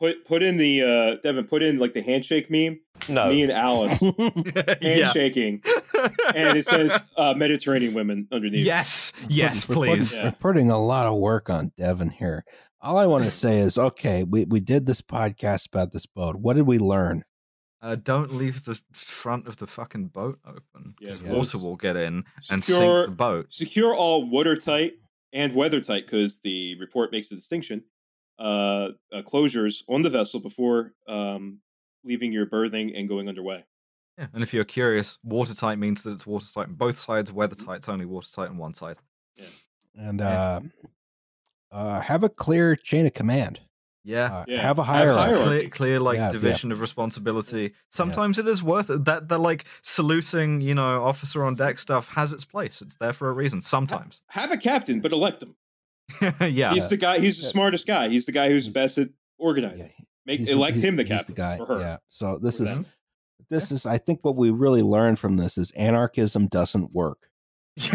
[0.00, 2.78] put put in the uh Devin put in like the handshake meme.
[3.08, 3.30] no.
[3.30, 3.98] Me and Alice
[4.82, 5.62] handshaking,
[6.34, 8.64] and it says uh, Mediterranean women underneath.
[8.66, 10.16] yes, yes, We're putting- please.
[10.16, 10.24] Yeah.
[10.24, 12.44] We're putting a lot of work on Devin here.
[12.82, 16.36] All I want to say is, okay, we, we did this podcast about this boat.
[16.36, 17.24] What did we learn?
[17.80, 21.32] Uh, don't leave the front of the fucking boat open Yeah, because yes.
[21.32, 23.46] water will get in and Secure- sink the boat.
[23.52, 24.94] secure all watertight
[25.32, 27.82] and weathertight because the report makes a distinction
[28.38, 31.58] uh, uh closures on the vessel before um
[32.04, 33.64] leaving your berthing and going underway
[34.18, 34.26] Yeah.
[34.32, 37.30] And if you're curious, watertight means that it's watertight on both sides.
[37.32, 38.96] Weathertight's only watertight on one side.
[39.36, 39.44] Yeah.
[39.96, 40.60] And Yeah.
[41.72, 43.60] Uh, have a clear chain of command.
[44.04, 44.24] Yeah.
[44.38, 45.20] Uh, Yeah, Have a have hierarchy.
[45.34, 45.44] hierarchy.
[45.44, 46.30] clear, clear like Yeah, yeah.
[46.32, 47.72] division of responsibility.
[47.90, 49.04] Sometimes it is worth it.
[49.04, 52.82] That the like saluting, you know, officer on deck stuff has its place.
[52.82, 53.60] It's there for a reason.
[53.60, 54.20] Sometimes.
[54.28, 55.54] have a captain but elect him
[56.40, 56.74] yeah.
[56.74, 59.08] he's the guy he's the smartest guy he's the guy who's best at
[59.38, 61.58] organizing Yeah, make he's elect he's- him the he's captain guy.
[61.58, 61.96] or her Yeah.
[62.08, 62.86] So this Or is them.
[63.50, 67.28] this is I think what we really learned from this is anarchism doesn't work.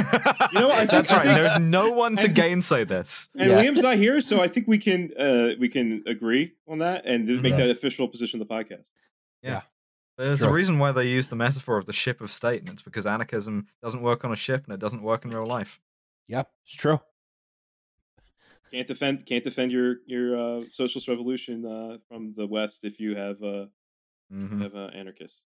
[0.53, 1.25] You know, I think- That's I right.
[1.27, 3.29] think- There's no one to and- gainsay this.
[3.35, 3.61] and Yeah.
[3.63, 7.27] liam's not here so i think we can uh we can agree on that and
[7.41, 7.57] make Yeah.
[7.67, 8.85] that official position of the podcast
[9.43, 9.61] Yeah.
[10.17, 10.49] There's Sure.
[10.49, 13.05] a reason why they use the metaphor of the ship of state, and it's because
[13.05, 15.79] anarchism doesn't work on a ship and it doesn't work in real life.
[16.27, 16.99] Yep, it's true.
[18.71, 23.15] can't defend can't defend your your uh socialist revolution uh from the west if you
[23.15, 23.65] have uh
[24.33, 24.65] Mhm.
[24.65, 25.41] of uh, anarchists.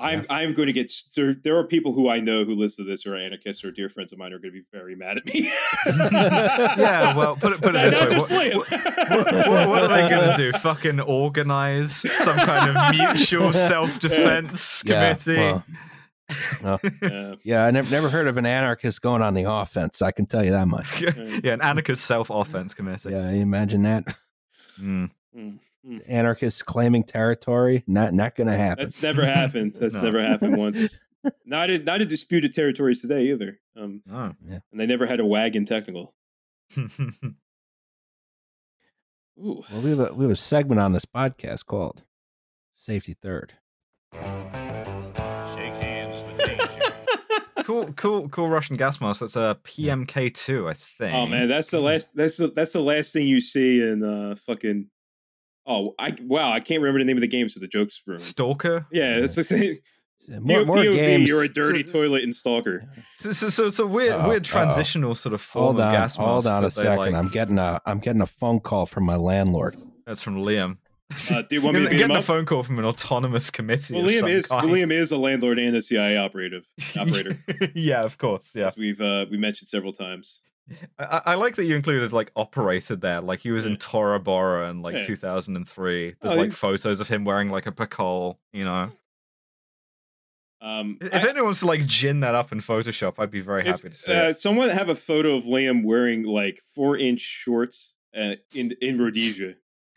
[0.00, 1.34] I'm I'm going to get there.
[1.34, 3.88] There are people who I know who listen to this who are anarchists or dear
[3.88, 5.52] friends of mine are going to be very mad at me.
[5.86, 8.54] Yeah, well, put it put it Not this way.
[8.54, 10.52] What, what, what- what are they going to do?
[10.58, 13.52] Fucking organize some kind of mutual
[14.12, 15.62] self-defense Yeah, committee?
[16.62, 17.34] well, Yeah.
[17.42, 20.00] yeah, I never never heard of an anarchist going on the offense.
[20.02, 20.86] I can tell you that much.
[21.44, 23.10] yeah, an anarchist self-offense committee.
[23.10, 24.04] Yeah, you imagine that
[24.80, 25.10] Mm.
[25.36, 26.02] Mm, mm.
[26.08, 27.84] anarchists claiming territory.
[27.86, 28.84] Not not going to happen.
[28.84, 29.74] That's never happened.
[29.78, 30.02] That's No.
[30.02, 30.98] never happened once.
[31.44, 33.58] Not in not in disputed territories today either.
[33.76, 34.32] Um, Oh.
[34.48, 36.14] and they never had a wagon technical.
[39.42, 39.64] Ooh.
[39.70, 42.02] Well, we have a we have a segment on this podcast called
[42.74, 43.54] "Safety Third.
[44.12, 44.22] Shake
[45.76, 46.92] hands with danger.
[47.64, 49.20] cool, cool, cool Russian gas mask.
[49.20, 51.14] That's a PMK2, I think.
[51.14, 52.08] Oh man, that's the last.
[52.14, 54.88] That's the that's the last thing you see in uh fucking.
[55.66, 58.20] Oh, I wow, I can't remember the name of the game, so the jokes ruined.
[58.22, 58.86] Stalker.
[58.90, 59.78] Yeah, it's the thing.
[60.28, 61.28] More, more POV, games.
[61.28, 62.84] You're a dirty toilet and stalker.
[63.16, 64.50] So, so, so, so weird, Uh-oh, weird uh-oh.
[64.50, 66.20] transitional sort of form Hold of on, gas mask.
[66.28, 66.96] hold on a second.
[66.98, 69.76] like- I'm getting a I'm getting a phone call from my landlord.
[70.06, 70.78] That's from Liam.
[71.32, 72.84] Uh, do you want me to Getting- beat him getting a phone call from an
[72.84, 73.94] autonomous committee.
[73.94, 74.64] Well, Liam is kind.
[74.64, 76.64] William is a landlord and a CIA operative
[76.96, 77.36] operator,
[77.74, 78.52] yeah, of course.
[78.54, 80.40] Yeah, as we've uh, we mentioned several times.
[80.98, 83.20] I, I- like that you included like operated there.
[83.20, 83.78] Like he was in Yeah.
[83.80, 85.04] Tora Bora in like Yeah.
[85.06, 86.14] 2003.
[86.20, 88.36] There's Oh, like he's- photos of him wearing like a pakol.
[88.52, 88.92] You know,
[90.62, 93.64] Um, if I- anyone wants to like gin that up in Photoshop, I'd be very
[93.64, 97.92] happy to see uh, someone have a photo of Liam wearing like four inch shorts
[98.14, 99.54] uh, in in Rhodesia.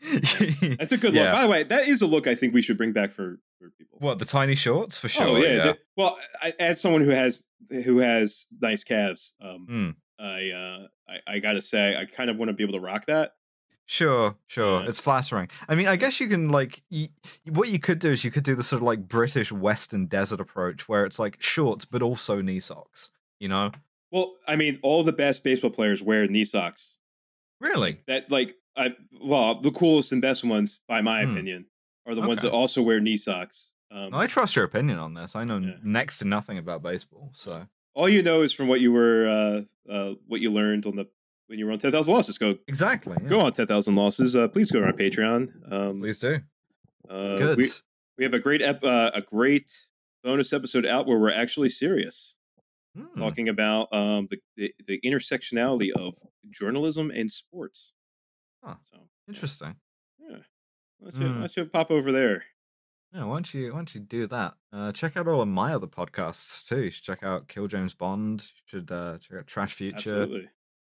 [0.78, 1.22] That's a good look.
[1.22, 1.32] Yeah.
[1.32, 3.70] By the way, that is a look I think we should bring back for for
[3.78, 3.98] people.
[4.00, 5.26] What the tiny shorts for sure?
[5.26, 5.64] oh yeah.
[5.66, 5.72] yeah.
[5.96, 7.42] well, I, as someone who has
[7.84, 9.90] who has nice calves, um, Hmm.
[10.18, 13.06] I uh I, I gotta say I kind of want to be able to rock
[13.06, 13.32] that.
[13.86, 14.82] Sure, sure.
[14.82, 14.88] Yeah.
[14.88, 15.50] It's flattering.
[15.68, 17.10] I mean, I guess you can like y
[17.50, 20.40] what you could do is you could do the sort of like British Western desert
[20.40, 23.10] approach where it's like shorts but also knee socks.
[23.40, 23.72] You know?
[24.10, 26.96] Well, I mean, all the best baseball players wear knee socks.
[27.60, 28.00] Really?
[28.06, 31.32] That like I well, the coolest and best ones, by my Hmm.
[31.32, 31.66] opinion,
[32.06, 33.70] are the ones that also wear knee socks.
[33.90, 35.36] Um, I trust your opinion on this.
[35.36, 35.76] I know Yeah.
[35.82, 39.26] next to nothing about baseball, so all you know is from what you were
[39.88, 41.06] uh, uh, what you learned on the
[41.46, 42.38] when you were on ten thousand losses.
[42.38, 43.16] Go exactly.
[43.22, 43.28] yeah.
[43.28, 44.34] go on ten thousand losses.
[44.36, 45.72] Uh, please go to our Patreon.
[45.72, 46.40] Um, Please do.
[47.08, 47.58] uh, Good.
[47.58, 47.68] We,
[48.18, 49.72] we have a great ep- uh, a great
[50.22, 52.34] bonus episode out where we're actually serious,
[52.96, 53.18] Hmm.
[53.18, 56.14] talking about um, the, the the intersectionality of
[56.50, 57.92] journalism and sports.
[58.62, 58.76] Huh.
[58.90, 58.98] So
[59.28, 59.74] Interesting.
[60.18, 60.36] yeah,
[60.98, 61.34] why don't you, Hmm.
[61.34, 62.44] why don't you pop over there?
[63.14, 64.54] Yeah, why don't you why don't you do that?
[64.72, 66.82] Uh, check out all of my other podcasts too.
[66.82, 68.42] You should check out Kill James Bond.
[68.42, 70.22] You should uh, check out Trash Future.
[70.22, 70.48] Absolutely.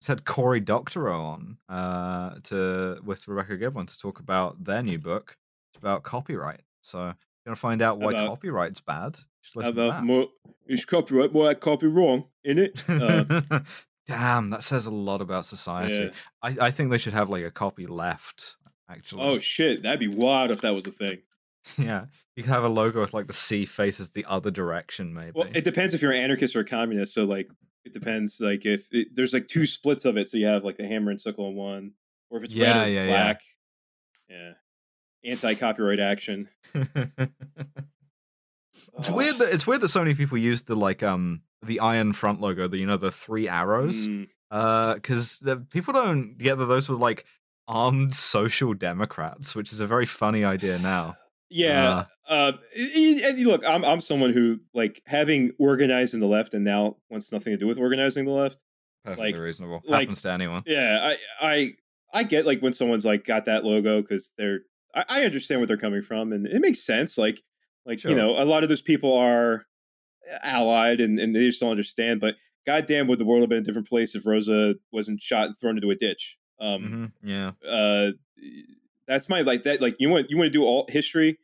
[0.00, 4.98] Just had Cory Doctorow on uh, to with Rebecca Giblin to talk about their new
[4.98, 5.36] book.
[5.74, 6.60] It's about copyright.
[6.80, 9.76] So if you want to find out why About- copyright's bad, you should How listen
[9.76, 10.04] to about that.
[10.06, 10.26] more?
[10.68, 12.82] Is copyright more like copy wrong in it?
[12.88, 13.60] Uh,
[14.06, 15.94] Damn, that says a lot about society.
[15.94, 16.10] yeah.
[16.40, 18.56] I, I think they should have like a copy left.
[18.88, 21.18] Actually, Oh shit, that'd be wild if that was a thing.
[21.78, 22.06] yeah,
[22.36, 25.32] you could have a logo with like the C faces the other direction, maybe.
[25.34, 27.14] Well, it depends if you're an anarchist or a communist.
[27.14, 27.48] So like,
[27.84, 28.38] it depends.
[28.40, 31.10] Like if it, there's like two splits of it, so you have like the hammer
[31.10, 31.92] and sickle in one,
[32.30, 33.06] or if it's Yeah, red or yeah, yeah.
[33.08, 33.40] black.
[34.28, 34.52] Yeah.
[35.24, 36.48] Anti-copyright action.
[38.98, 41.80] It's Oh, weird that it's weird that so many people use the like um the
[41.80, 46.56] iron front logo, the you know the three arrows, mm, uh, because people don't get
[46.56, 47.24] that those were like
[47.68, 51.16] armed social democrats, which is a very funny idea now.
[51.48, 52.04] Yeah.
[52.28, 56.54] Uh, y- y- and look, I'm I'm someone who like having organized in the left
[56.54, 58.62] and now wants nothing to do with organizing the left.
[59.04, 59.82] Perfectly Like- reasonable.
[59.86, 60.62] like- Happens to anyone.
[60.66, 61.72] Yeah, I I
[62.12, 64.60] I get like when someone's like got that logo because they're
[64.94, 67.16] I, I understand where they're coming from and it makes sense.
[67.16, 67.42] Like
[67.84, 68.10] like Sure.
[68.10, 69.66] you know a lot of those people are
[70.42, 72.20] allied and, and they just don't understand.
[72.20, 72.34] But
[72.66, 75.76] goddamn, would the world have been a different place if Rosa wasn't shot and thrown
[75.76, 76.36] into a ditch?
[76.58, 77.52] Um, hmm Yeah.
[77.64, 78.10] uh,
[79.08, 79.80] that's my like that.
[79.80, 81.38] Like you want you want to do all history.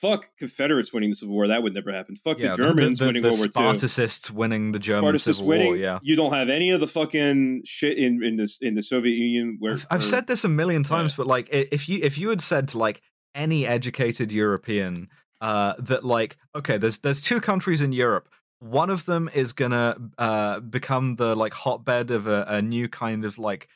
[0.00, 1.48] Fuck Confederates winning the Civil War.
[1.48, 2.14] That would never happen.
[2.14, 3.78] Fuck Yeah, the Germans the, winning the World War Two.
[3.86, 5.66] Spartacists winning the German Spartacists Civil winning.
[5.68, 5.76] War.
[5.76, 9.14] Yeah, You don't have any of the fucking shit in in this in the Soviet
[9.16, 9.56] Union.
[9.58, 11.16] Where I've, I've where- said this a million times, Yeah.
[11.16, 13.02] but like, if you if you had said to like
[13.34, 15.08] any educated European
[15.40, 18.28] uh, that like, okay, there's there's two countries in Europe.
[18.60, 23.24] One of them is gonna uh, become the like hotbed of a, a new kind
[23.24, 23.68] of like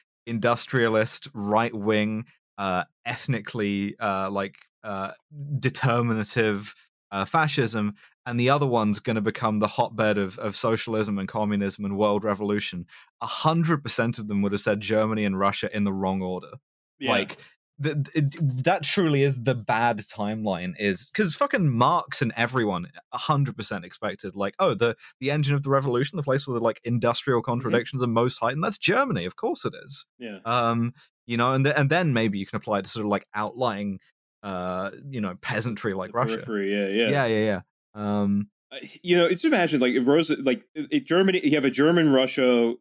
[0.43, 2.25] industrialist right wing,
[2.63, 5.11] uh, ethnically uh, like uh,
[5.59, 6.75] determinative
[7.11, 7.95] uh, fascism,
[8.25, 11.99] and the other one's going to become the hotbed of, of socialism and communism and
[11.99, 12.87] world revolution.
[13.21, 16.53] A hundred percent of them would have said Germany and Russia in the wrong order.
[17.01, 17.11] yeah.
[17.11, 17.39] Like
[17.83, 20.75] th- th- that truly is the bad timeline.
[20.79, 25.57] Is because fucking Marx and everyone a hundred percent expected like, oh, the the engine
[25.57, 28.63] of the revolution, the place where the like industrial contradictions are most heightened.
[28.63, 30.39] That's Germany, of course it is yeah.
[30.45, 30.93] um
[31.27, 33.27] you know and, th- and then maybe you can apply it to sort of like
[33.35, 33.99] outlying
[34.43, 37.09] uh you know peasantry like the russia Yeah, yeah.
[37.11, 37.61] yeah yeah yeah
[37.95, 41.71] um I- you know, it's imagine like if Rosa, like it, Germany, you have a
[41.71, 42.73] German Russia,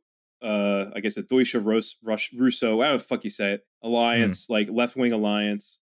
[0.41, 4.49] uh, I guess a Deutsche Rus, Rush, Russo, how the fuck you say it, alliance,
[4.49, 5.80] like left wing alliance.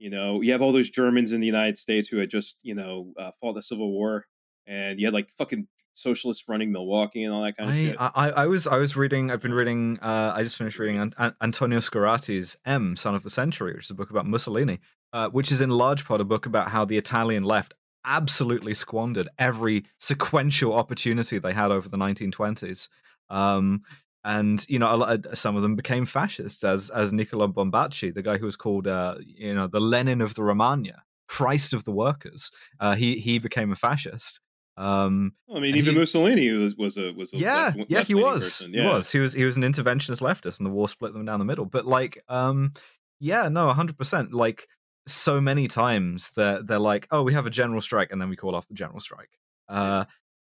[0.00, 2.74] You know, you have all those Germans in the United States who had just, you
[2.74, 4.26] know, uh, fought the Civil War,
[4.66, 7.96] and you had like fucking socialists running Milwaukee and all that kind of I, shit.
[7.98, 11.12] I I was I was reading I've been reading uh I just finished reading An-
[11.18, 14.80] An- Antonio Scurati's M Son of the Century which is a book about Mussolini
[15.12, 17.74] uh, which is in large part a book about how the Italian left
[18.04, 22.88] absolutely squandered every sequential opportunity they had over the 1920s
[23.30, 23.82] um
[24.24, 28.12] and you know a lot of- some of them became fascists as as Niccolo Bombacci
[28.14, 31.84] the guy who was called uh you know the Lenin of the Romagna Christ of
[31.84, 32.50] the workers.
[32.80, 34.40] Uh he he became a fascist
[34.76, 38.14] um I mean, even he- Mussolini was was a was a yeah left- yeah he
[38.14, 38.72] was person.
[38.74, 39.12] he was.
[39.12, 41.66] He was he was an interventionist leftist and the war split them down the middle.
[41.66, 42.72] But like um
[43.20, 44.66] yeah no 100% like
[45.06, 48.36] so many times they're they're like oh we have a general strike and then we
[48.36, 49.30] call off the general strike.
[49.68, 50.04] Uh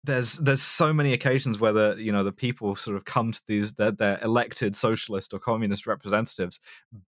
[0.04, 3.42] there's there's so many occasions where the you know the people sort of come to
[3.46, 6.58] these their, their elected socialist or communist representatives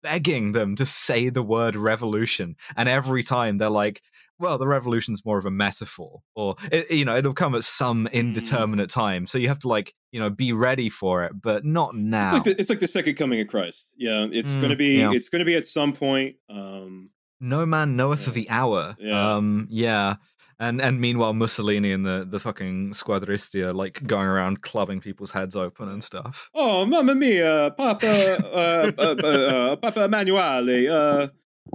[0.04, 4.02] begging them to say the word revolution and every time they're like
[4.42, 8.08] well the revolution's more of a metaphor or it, you know it'll come at some
[8.08, 11.94] indeterminate time so you have to like you know be ready for it but not
[11.94, 13.88] It's now like the, it's like the second coming of Christ.
[13.96, 15.12] Yeah, it's Mm, gonna be yeah.
[15.14, 16.36] it's gonna be at some point.
[16.50, 18.34] Um, no man knoweth Yeah.
[18.34, 19.36] the hour Yeah.
[19.36, 20.16] um yeah
[20.62, 25.32] And and meanwhile, Mussolini and the the fucking squadristi are like going around clubbing people's
[25.32, 26.52] heads open and stuff.
[26.54, 31.28] Oh, mamma mia, Papa, uh, uh, uh, uh, Papa Emanuele, uh,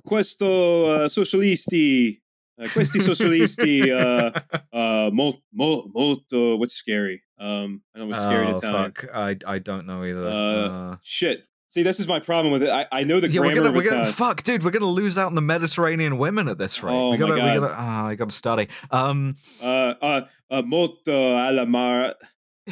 [0.07, 0.47] questo
[0.87, 2.21] uh, socialisti,
[2.59, 4.31] uh, questi socialisti, uh,
[4.73, 7.23] uh, mo, mo, molto, what's scary?
[7.39, 8.93] Um, I don't know what's scary oh Italian.
[8.93, 9.07] fuck!
[9.15, 10.27] I I don't know either.
[10.27, 11.45] Uh, Shit.
[11.75, 12.71] See, this is my problem with it.
[12.71, 14.63] I, I know the yeah, we're grammar gonna, we're gonna fuck, dude.
[14.65, 16.95] We're gonna lose out on the Mediterranean women at this rate.
[16.95, 17.61] Oh we my gotta, we God.
[17.61, 17.75] gotta.
[17.77, 18.69] Ah, I gotta study.
[18.91, 19.67] Um, Uh,
[20.01, 20.21] uh,
[20.51, 22.15] uh, molto alla mar,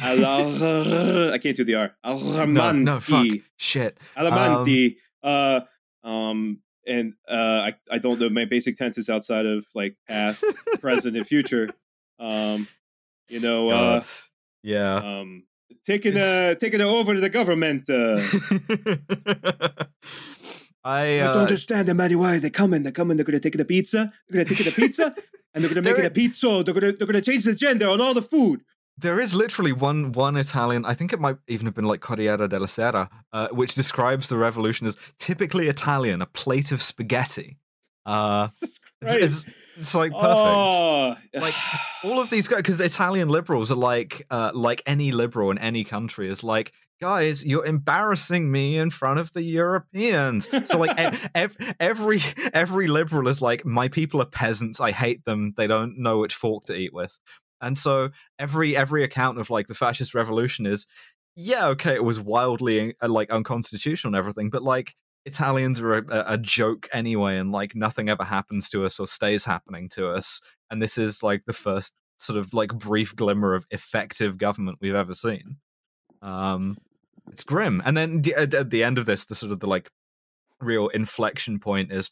[0.01, 1.91] alla, I can't do the R.
[2.03, 2.83] no, Alamanti.
[2.83, 3.99] no, fuck, shit.
[4.17, 4.95] Alamanti.
[5.21, 5.59] uh,
[6.03, 6.57] um,
[6.87, 10.43] and uh, I I don't know my basic tenses outside of like past,
[10.79, 11.69] present, and future.
[12.19, 12.67] Um,
[13.27, 14.01] you know, uh,
[14.63, 14.95] yeah.
[14.95, 15.43] um,
[15.85, 17.89] taking uh, taking it over to the government.
[17.89, 18.21] Uh,
[20.83, 22.39] I I uh, don't understand, Emmanuel.
[22.39, 22.83] They're coming.
[22.83, 23.17] They're coming.
[23.17, 24.11] They're going to take the pizza.
[24.29, 25.15] They're going to take the pizza,
[25.53, 26.63] and they're going to make it a pizza.
[26.63, 28.61] They're going to they're going to change the gender on all the food.
[28.97, 30.85] There is literally one one Italian.
[30.85, 34.37] I think it might even have been like Corriere della Sera, uh, which describes the
[34.37, 37.57] revolution as typically Italian, a plate of spaghetti.
[38.05, 38.47] Uh,
[39.01, 39.45] it's, it's,
[39.75, 40.31] it's like perfect.
[40.33, 41.55] Oh, Like,
[42.03, 45.83] All of these guys, because Italian liberals are like, uh, like any liberal in any
[45.83, 50.47] country is like, guys, you're embarrassing me in front of the Europeans.
[50.65, 52.21] So like, e- ev- every
[52.53, 54.79] every liberal is like, my people are peasants.
[54.79, 55.53] I hate them.
[55.57, 57.17] They don't know which fork to eat with.
[57.65, 58.09] And so
[58.39, 60.85] every every account of like the fascist revolution is,
[61.35, 66.03] yeah, okay, it was wildly uh, like unconstitutional and everything, but like Italians are a,
[66.27, 70.39] a- joke anyway, and like nothing ever happens to us or stays happening to us.
[70.69, 74.95] And this is like the first sort of like brief glimmer of effective government we've
[74.95, 75.57] ever seen.
[76.21, 76.77] Um,
[77.31, 77.81] it's grim.
[77.85, 79.89] And then at the end of this, the sort of the like
[80.61, 82.11] real inflection point is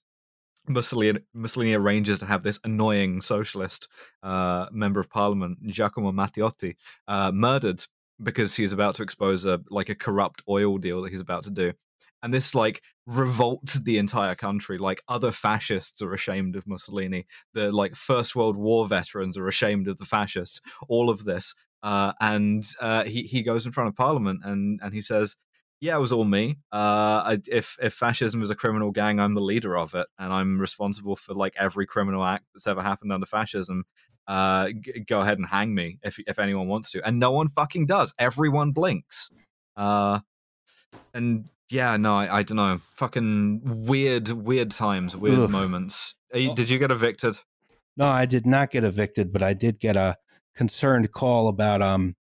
[0.68, 3.88] Mussolini, Mussolini arranges to have this annoying socialist
[4.22, 6.76] uh, member of parliament, Giacomo Matteotti,
[7.07, 7.85] uh, murdered
[8.22, 11.52] because he's about to expose a like a corrupt oil deal that he's about to
[11.52, 11.73] do.
[12.22, 14.77] And this like revolts the entire country.
[14.77, 17.26] Like other fascists are ashamed of Mussolini.
[17.53, 20.61] The like First World War veterans are ashamed of the fascists.
[20.88, 24.94] All of this, uh, and uh, he he goes in front of Parliament and and
[24.94, 25.35] he says,
[25.84, 26.60] "Yeah, it was all me.
[26.72, 30.31] Uh, I, if if fascism is a criminal gang, I'm the leader of it, and
[30.31, 33.84] I'm responsible for like every criminal act that's ever happened under fascism.
[34.26, 37.49] Uh, g- go ahead and hang me if if anyone wants to." And no one
[37.49, 38.14] fucking does.
[38.18, 39.30] Everyone blinks.
[39.76, 40.19] Uh,
[41.14, 42.80] and yeah, no, I, I don't know.
[42.95, 45.49] Fucking weird, weird times, weird Ugh.
[45.49, 46.15] moments.
[46.34, 46.55] You- Oh.
[46.55, 47.39] Did you get evicted?
[47.97, 50.18] No, I did not get evicted, but I did get a
[50.55, 52.15] concerned call about um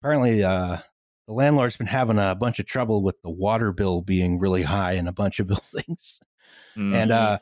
[0.00, 0.78] apparently uh
[1.26, 4.92] the landlord's been having a bunch of trouble with the water bill being really high
[4.92, 6.20] in a bunch of buildings.
[6.76, 6.94] Mm.
[6.94, 7.38] And uh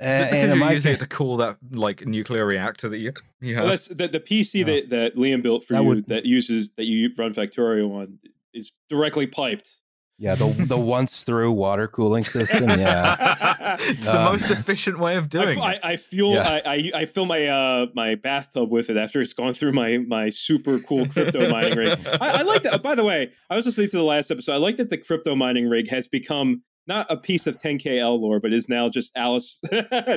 [0.00, 2.06] Is it and, because and it you're might using be- it to cool that like
[2.06, 3.64] nuclear reactor that you you have?
[3.64, 4.72] Well, that's the, the PC No.
[4.72, 8.18] that, that Liam built for That you would- that uses that you run Factorio on
[8.54, 9.79] is directly piped.
[10.20, 12.68] Yeah, the the once through water cooling system.
[12.68, 13.76] Yeah.
[13.80, 15.80] it's the Uh, most efficient way of doing f- I, it.
[15.82, 16.60] I fuel Yeah.
[16.64, 19.98] I, I I fill my uh my bathtub with it after it's gone through my
[20.06, 21.98] my super cool crypto mining rig.
[22.20, 22.82] I, I like that.
[22.82, 24.52] By the way, I was listening to the last episode.
[24.52, 28.40] I like that the crypto mining rig has become not a piece of 10KL lore,
[28.40, 29.58] but is now just Alice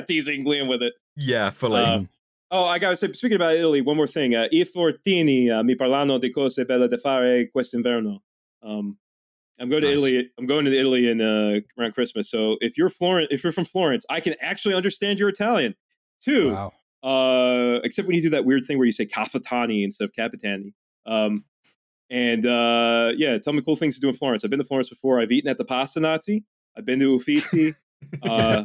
[0.06, 0.92] teasing Liam with it.
[1.16, 1.80] Yeah, fully.
[1.82, 2.02] Uh,
[2.50, 4.34] Oh, I gotta say, speaking about Italy, one more thing.
[4.36, 8.20] Uh, I fortini uh, mi parlano di cose belle da fare quest'inverno.
[8.62, 8.96] Um,
[9.60, 10.02] I'm going to Nice.
[10.04, 10.30] Italy.
[10.38, 12.28] I'm going to Italy in uh, around Christmas.
[12.30, 15.74] So if you're Florent, if you're from Florence, I can actually understand your Italian.
[16.24, 16.72] Two, Wow.
[17.02, 20.72] uh, except when you do that weird thing where you say cafatani instead of capitani.
[21.06, 21.44] Um,
[22.10, 24.42] and uh, yeah, tell me cool things to do in Florence.
[24.44, 25.20] I've been to Florence before.
[25.20, 26.44] I've eaten at the Pasta Nazi.
[26.76, 27.74] I've been to Uffizi.
[28.22, 28.64] uh,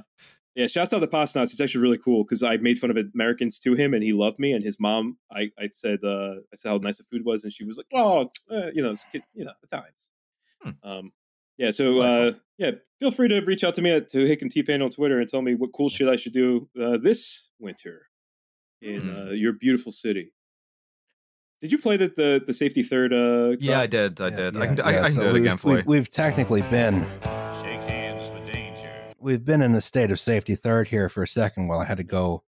[0.56, 1.54] yeah, shouts out to Pasta Nazi.
[1.54, 4.40] It's actually really cool because I made fun of Americans to him, and he loved
[4.40, 4.52] me.
[4.54, 7.54] And his mom, I, I said, uh, I said how nice the food was, and
[7.54, 10.09] she was like, "Oh, uh, you know, it's kid, you know, Italians."
[10.62, 10.70] Hmm.
[10.84, 11.12] Um,
[11.58, 14.52] yeah, so uh, yeah, feel free to reach out to me at to Hick and
[14.52, 17.48] T Pan on Twitter and tell me what cool shit I should do uh, this
[17.60, 18.08] winter
[18.82, 19.16] in Hmm.
[19.28, 20.32] uh, your beautiful city.
[21.62, 23.12] Did you play the the, the safety third?
[23.14, 24.22] Uh, yeah, I did.
[24.22, 24.58] I Yeah, did.
[24.58, 25.84] I yeah, can, I, yeah, I can so do it again for we've, you.
[25.86, 27.06] We've technically been
[27.62, 29.14] Shake hands for danger.
[29.20, 31.98] we've been in a state of safety third here for a second while I had
[31.98, 32.44] to go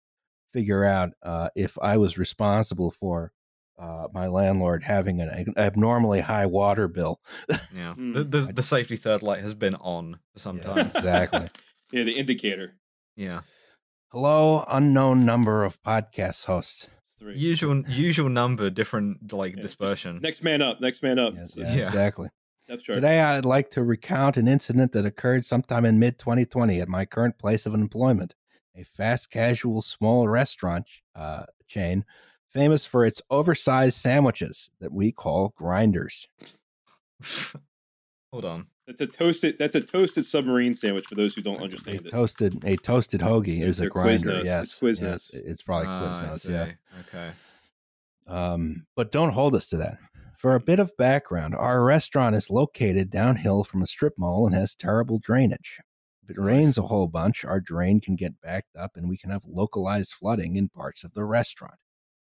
[0.54, 3.34] figure out uh, if I was responsible for
[3.82, 7.20] uh, my landlord having an abnormally high water bill.
[7.76, 8.14] Yeah, Hmm.
[8.14, 10.92] the, the the safety third light has been on for some Yeah, time.
[10.96, 11.50] exactly.
[11.92, 12.76] yeah, the indicator.
[13.16, 13.42] Yeah,
[14.12, 16.88] Hello, unknown number of podcast hosts.
[17.18, 17.38] Three.
[17.38, 20.20] usual usual number, different like Yeah, just dispersion.
[20.22, 20.82] Next man up.
[20.82, 21.34] Next man up.
[21.36, 21.88] Yes, yeah, Yeah.
[21.88, 22.30] exactly.
[22.68, 22.98] Depth chart.
[22.98, 27.06] Today, I'd like to recount an incident that occurred sometime in mid 2020 at my
[27.06, 28.34] current place of employment,
[28.76, 30.86] a fast casual small restaurant
[31.16, 32.06] uh, chain
[32.52, 36.28] famous for its oversized sandwiches that we call grinders.
[38.32, 38.68] Hold on.
[38.88, 39.58] That's a toasted.
[39.60, 42.10] That's a toasted submarine sandwich for those who don't A understand it.
[42.12, 44.32] toasted a toasted hoagie is a They're grinder.
[44.32, 44.44] Quiznos.
[44.46, 45.02] Yes, It's Quiznos.
[45.02, 46.50] yes, it's probably Ah, I Quiznos.
[46.50, 46.72] Yeah.
[47.08, 47.32] Okay.
[48.28, 49.98] Um, but don't hold us to that.
[50.38, 54.56] For a bit of background, our restaurant is located downhill from a strip mall and
[54.56, 55.80] has terrible drainage.
[56.24, 59.30] If it rains a whole bunch, our drain can get backed up and we can
[59.30, 61.76] have localized flooding in parts of the restaurant.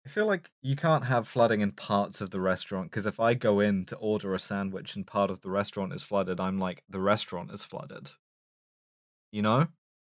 [0.09, 3.35] I feel like you can't have flooding in parts of the restaurant because if I
[3.35, 6.83] go in to order a sandwich and part of the restaurant is flooded, I'm like,
[6.89, 8.09] the restaurant is flooded.
[9.33, 9.67] You know?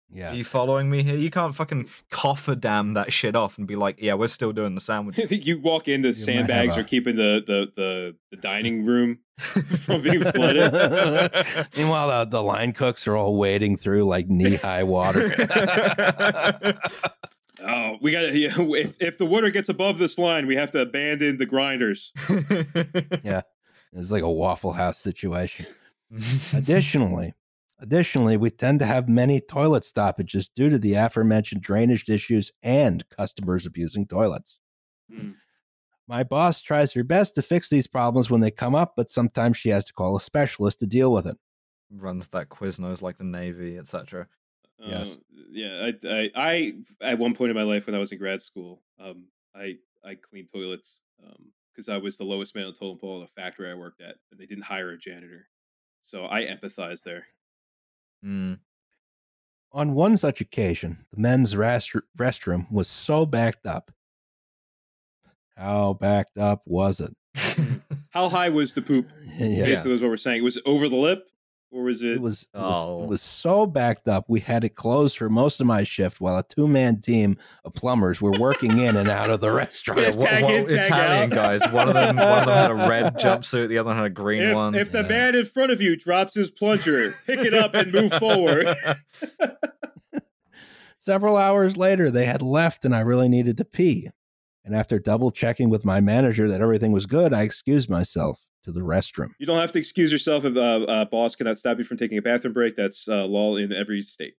[0.09, 0.31] Yeah.
[0.31, 1.17] Are you following me here?
[1.17, 4.73] You can't fucking coffer dam that shit off and be like, yeah, we're still doing
[4.73, 5.17] the I sandwich.
[5.17, 8.37] think you walk in, the might sandbags have are a- keeping the, the the the
[8.37, 10.73] dining room from being flooded.
[11.75, 15.29] Meanwhile, the, the line cooks are all wading through like knee high water.
[17.61, 18.37] Oh, we got to.
[18.37, 22.11] Yeah, if if the water gets above this line, we have to abandon the grinders.
[23.23, 23.41] Yeah,
[23.93, 25.65] it's like a Waffle House situation.
[26.53, 27.33] Additionally,
[27.79, 33.07] additionally, we tend to have many toilet stoppages due to the aforementioned drainage issues and
[33.09, 34.57] customers abusing toilets.
[35.11, 35.31] Hmm.
[36.07, 39.57] My boss tries her best to fix these problems when they come up, but sometimes
[39.57, 41.37] she has to call a specialist to deal with it.
[41.91, 44.27] Runs that Quiznos like the Navy, etc.
[44.79, 45.11] Yes.
[45.11, 45.15] Uh,
[45.51, 48.41] yeah, I, I, I, at one point in my life when I was in grad
[48.41, 49.25] school, um,
[49.55, 53.21] I, I cleaned toilets um, because I was the lowest man on the totem pole
[53.21, 55.47] at a factory I worked at, and they didn't hire a janitor,
[56.01, 57.25] so I empathize there.
[58.25, 58.59] Mm.
[59.71, 63.91] On one such occasion, the men's rest- restroom was so backed up.
[65.55, 67.15] How backed up was it?
[68.11, 69.09] How high was the poop?
[69.37, 69.65] yeah.
[69.65, 70.39] Basically, is what we're saying.
[70.39, 71.29] It was over the lip,
[71.71, 72.13] or was it?
[72.13, 73.03] It was, it was Oh.
[73.03, 74.25] it was so backed up.
[74.27, 77.73] We had it closed for most of my shift while a two man team of
[77.73, 80.01] plumbers were working in and out of the restaurant.
[80.01, 81.35] Yeah, Wha- tag wha- in, tag Italian out.
[81.35, 81.71] guys.
[81.71, 83.67] One of them, one of them had a red jumpsuit.
[83.67, 84.73] The other one had a green if, one.
[84.75, 88.13] if the man in front of you drops his plunger, pick it up and move
[88.13, 88.75] forward.
[90.99, 94.09] Several hours later, they had left and I really needed to pee.
[94.65, 98.79] And after double checking with my manager that everything was good, I excused myself to
[98.79, 99.29] the restroom.
[99.39, 102.17] You don't have to excuse yourself if uh, uh, boss cannot stop you from taking
[102.17, 102.75] a bathroom break.
[102.75, 104.35] That's uh, law in every state.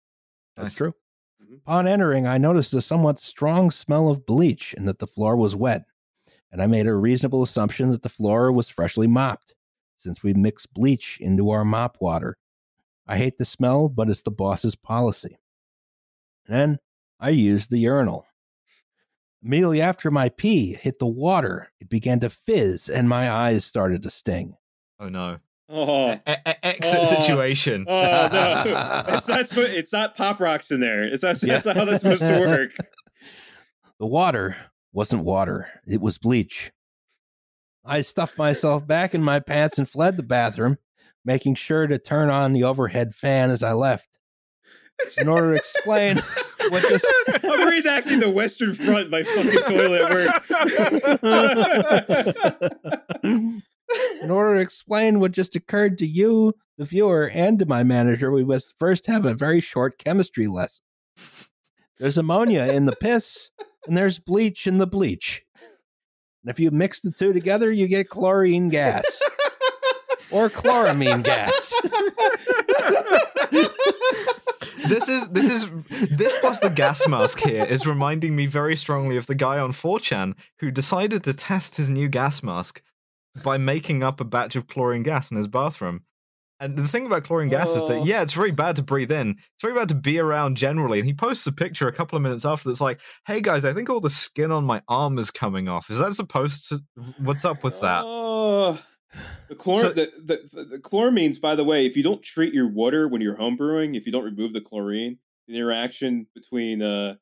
[0.57, 0.75] That's Nice.
[0.77, 0.95] true.
[1.43, 1.57] Mhm.
[1.59, 5.57] Upon entering, I noticed a somewhat strong smell of bleach and that the floor was
[5.57, 5.85] wet.
[6.53, 9.55] And I made a reasonable assumption that the floor was freshly mopped,
[9.97, 12.37] since we mix bleach into our mop water.
[13.07, 15.39] I hate the smell, but it's the boss's policy.
[16.47, 16.79] Then
[17.21, 18.27] I used the urinal.
[19.43, 24.03] Immediately after my pee hit the water, it began to fizz and my eyes started
[24.03, 24.57] to sting.
[24.99, 25.39] oh no!
[25.73, 27.05] Oh, E- e- exit Oh.
[27.05, 27.87] situation.
[27.89, 29.05] oh no!
[29.15, 29.45] It's not.
[29.47, 31.05] spo- It's not pop rocks in there.
[31.05, 31.37] It's not.
[31.41, 32.71] That's not how that's supposed to work.
[33.99, 34.57] The water
[34.95, 36.73] wasn't water, it was bleach.
[37.85, 40.79] I stuffed myself back in my pants and fled the bathroom,
[41.25, 44.09] making sure to turn on the overhead fan as I left.
[45.19, 46.19] In order to explain
[46.69, 50.31] what just I'm reenacting the Western Front my fucking toilet work.
[54.23, 58.31] in order to explain what just occurred to you, the viewer, and to my manager,
[58.31, 60.83] we must first have a very short chemistry lesson.
[61.99, 63.51] There's ammonia in the piss,
[63.87, 65.43] and there's bleach in the bleach.
[66.43, 69.21] And if you mix the two together, you get chlorine gas
[70.31, 71.73] or chloramine gas.
[74.89, 75.69] this is this is
[76.11, 79.73] this plus the gas mask here is reminding me very strongly of the guy on
[79.73, 82.83] 4chan who decided to test his new gas mask
[83.45, 86.03] by making up a batch of chlorine gas in his bathroom.
[86.63, 87.89] And the thing about chlorine gas is Oh.
[87.89, 89.31] that yeah, it's very bad to breathe in.
[89.31, 90.99] It's very bad to be around generally.
[90.99, 93.73] And he posts a picture a couple of minutes after that's like, "Hey guys, I
[93.73, 95.89] think all the skin on my arm is coming off.
[95.89, 96.81] Is that supposed to?
[97.19, 98.79] What's up with that?" Oh,
[99.49, 102.55] the, chlor- So- the, the, the, the chloramines, by the way, if you don't treat
[102.55, 106.81] your water when you're home brewing, if you don't remove the chlorine, the interaction between
[106.83, 107.15] uh,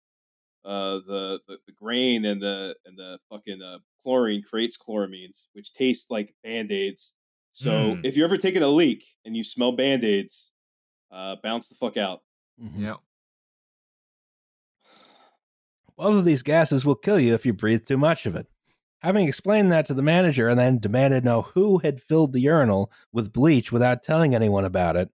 [0.65, 5.73] uh, the, the the grain and the and the fucking uh, chlorine creates chloramines, which
[5.73, 7.12] taste like band aids.
[7.55, 8.05] So Mm.
[8.05, 10.50] if you're ever taking a leak and you smell band aids,
[11.10, 12.20] uh, bounce the fuck out.
[12.76, 12.97] Yeah.
[15.97, 18.47] Both of these gases will kill you if you breathe too much of it.
[19.01, 22.41] Having explained that to the manager and then demanded to know who had filled the
[22.41, 25.09] urinal with bleach without telling anyone about it,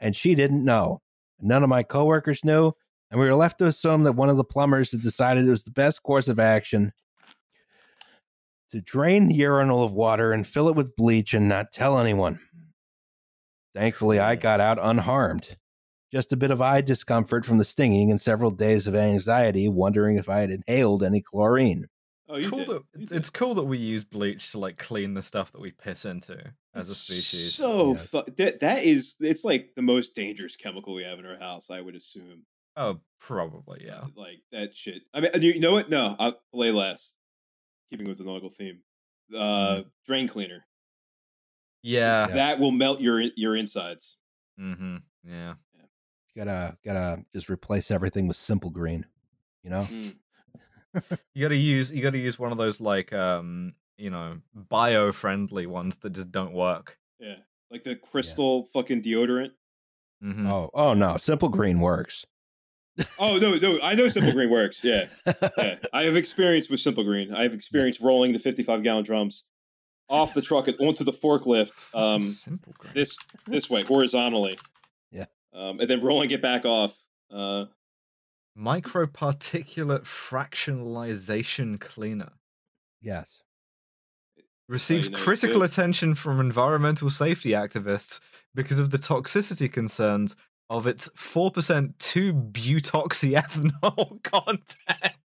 [0.00, 1.00] and she didn't know.
[1.40, 2.72] None of my coworkers knew,
[3.10, 5.64] and we were left to assume that one of the plumbers had decided it was
[5.64, 6.92] the best course of action
[8.70, 12.40] to drain the urinal of water and fill it with bleach and not tell anyone.
[13.74, 15.58] Thankfully, I got out unharmed.
[16.10, 20.16] Just a bit of eye discomfort from the stinging and several days of anxiety, wondering
[20.16, 21.86] if I had inhaled any chlorine.
[22.32, 22.68] Oh, It's cool did.
[22.68, 25.60] that You it's, it's cool that we use bleach to like clean the stuff that
[25.60, 27.54] we piss into as a species.
[27.54, 28.06] So Yes.
[28.08, 31.68] fu- that that is it's like the most dangerous chemical we have in our house.
[31.70, 32.44] I would assume.
[32.76, 34.04] oh, probably yeah.
[34.16, 35.02] Like that shit.
[35.12, 35.90] I mean, you know what?
[35.90, 37.12] No, I'll play less.
[37.90, 38.78] Keeping with the nautical theme,
[39.36, 40.64] uh, drain cleaner.
[41.82, 42.28] Yeah.
[42.28, 42.34] Yeah.
[42.34, 44.16] That will melt your your insides.
[44.58, 44.96] Mm-hmm.
[45.24, 45.54] Yeah.
[46.34, 49.04] Gotta gotta just replace everything with simple green.
[49.62, 49.82] You know?
[49.82, 50.14] Mm.
[51.34, 55.66] You gotta use you gotta use one of those like um you know bio friendly
[55.66, 56.98] ones that just don't work.
[57.18, 57.36] Yeah,
[57.70, 59.52] like the crystal fucking deodorant.
[60.22, 60.46] Mm-hmm.
[60.46, 62.26] Oh oh no, simple green works.
[63.18, 64.84] Oh no, no, I know Simple Green works.
[64.84, 65.06] Yeah,
[65.56, 65.76] yeah.
[65.94, 67.32] I have experience with Simple Green.
[67.34, 69.44] I have experience rolling the 55 gallon drums
[70.08, 71.70] off the truck and onto the forklift.
[71.94, 72.92] Um, Simple green.
[72.94, 74.58] this this way horizontally.
[75.10, 75.24] Yeah.
[75.54, 76.94] Um, and then rolling it back off.
[77.30, 77.66] Uh,
[78.58, 82.32] Microparticulate fractionalization cleaner
[83.00, 83.40] yes.
[84.68, 85.70] receives know, critical good.
[85.70, 88.20] attention from environmental safety activists
[88.54, 90.36] because of the toxicity concerns
[90.68, 95.16] of its 4% 2-butoxyethanol content.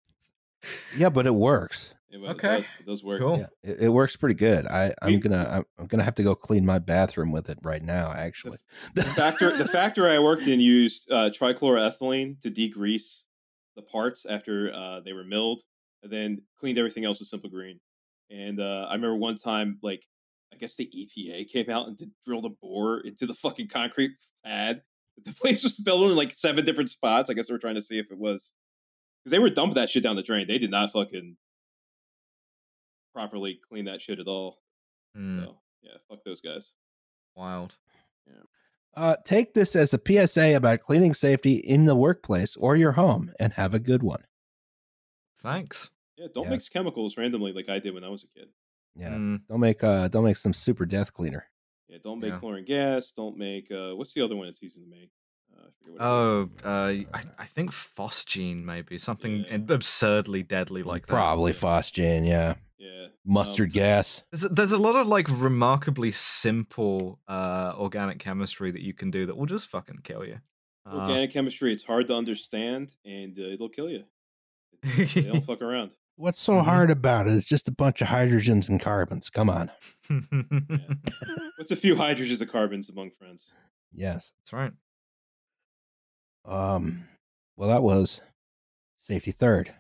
[0.97, 1.91] Yeah, but it works.
[2.25, 2.57] It, it Okay.
[2.57, 3.21] does, it does work.
[3.21, 3.39] Cool.
[3.39, 4.67] Yeah, it, it works pretty good.
[4.67, 7.59] I, I'm We- gonna I'm, I'm gonna have to go clean my bathroom with it
[7.63, 8.13] right now.
[8.13, 8.59] Actually,
[8.95, 13.21] The factor the factory I worked in used uh, trichloroethylene to degrease
[13.77, 15.63] the parts after uh, they were milled,
[16.03, 17.79] and then cleaned everything else with Simple Green.
[18.31, 20.03] And uh, I remember one time, like
[20.53, 24.13] I guess the EPA came out and did, drilled a bore into the fucking concrete
[24.45, 24.83] pad.
[25.25, 27.31] The place was built in like seven different spots.
[27.31, 28.53] I guess they were trying to see if it was
[29.25, 30.47] because they were dumping that shit down the drain.
[30.47, 31.39] They did not fucking
[33.17, 34.59] properly clean that shit at all.
[35.15, 36.73] Hmm, So yeah, fuck those guys.
[37.35, 37.77] wild.
[38.95, 43.31] uh, take this as a PSA about cleaning safety in the workplace or your home,
[43.39, 44.25] and have a good one.
[45.39, 45.91] Thanks.
[46.17, 46.51] Yeah, don't Yeah.
[46.51, 48.49] mix chemicals randomly like I did when I was a kid.
[48.95, 51.47] Yeah, Mm, don't make uh don't make some super death cleaner.
[51.89, 52.39] Yeah, don't make Yeah.
[52.39, 53.13] chlorine gas.
[53.13, 55.11] Don't make uh, what's the other one it's easy to make?
[55.55, 59.59] Uh, I forget what it oh, uh, I, I think phosgene maybe something Yeah.
[59.75, 61.13] absurdly deadly like that.
[61.13, 61.59] Probably yeah.
[61.59, 62.55] phosgene, yeah.
[62.79, 64.23] Yeah, Mustard um, gas.
[64.31, 69.11] There's a, there's a lot of like remarkably simple uh, organic chemistry that you can
[69.11, 70.39] do that will just fucking kill you.
[70.85, 74.05] Uh, Organic chemistry, it's hard to understand and uh, it'll kill you.
[74.97, 75.91] They don't fuck around.
[76.17, 76.65] What's so Mhm.
[76.65, 77.35] hard about it?
[77.35, 79.29] It's just a bunch of hydrogens and carbons.
[79.31, 79.71] Come on.
[81.59, 83.47] What's a few hydrogens and carbons among friends?
[83.93, 84.33] Yes.
[84.45, 84.73] That's right.
[86.45, 87.05] Um.
[87.57, 88.21] Well, that was
[88.97, 89.75] safety third.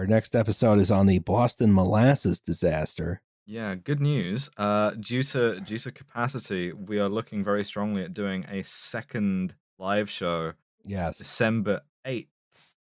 [0.00, 3.20] Our next episode is on the Boston molasses disaster.
[3.44, 4.48] Yeah, good news.
[4.56, 9.54] Uh, due to due to capacity, we are looking very strongly at doing a second
[9.78, 10.54] live show
[10.86, 12.30] Yes, December eighth.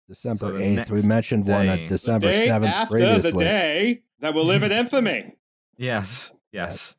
[0.07, 0.89] December the eighth.
[0.91, 1.71] We next mentioned one day.
[1.71, 3.31] at The December seventh after previously.
[3.31, 5.33] the day that will live in infamy.
[5.77, 6.95] Yes, yes.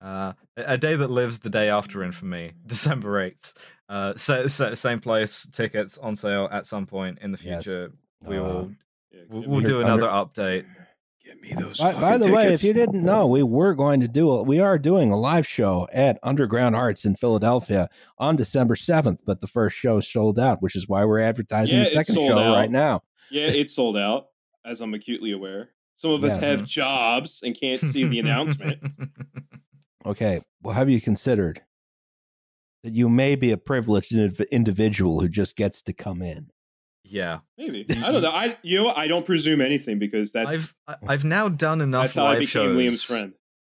[0.00, 3.54] Uh, a a day that lives the day after infamy, December eighth.
[3.88, 7.62] Uh, so, so same place, tickets on sale at some point in the Yes.
[7.62, 7.92] future.
[8.26, 8.74] We Uh, will Yeah,
[9.28, 10.64] we'll, we'll me- do under- another update.
[11.24, 11.78] Give me those.
[11.78, 14.42] By, by fucking the way, if you didn't know, we were going to do a,
[14.42, 19.40] we are doing a live show at Underground Arts in Philadelphia on December seventh, but
[19.40, 22.54] the first show sold out, which is why we're advertising Yeah, the second show out.
[22.54, 23.02] right now.
[23.30, 24.26] yeah, it's sold out,
[24.66, 25.70] as I'm acutely aware.
[25.96, 26.48] Some of us Yeah.
[26.48, 28.80] have jobs and can't see the announcement.
[30.06, 31.62] Okay, well, have you considered
[32.82, 36.50] that you may be a privileged indiv- individual who just gets to come in?
[37.04, 38.30] Yeah, Maybe I don't know.
[38.30, 38.98] I you know what?
[38.98, 42.30] I don't presume anything because that's I've I- I've now done enough that's how I
[42.32, 43.32] live became shows Liam's friend.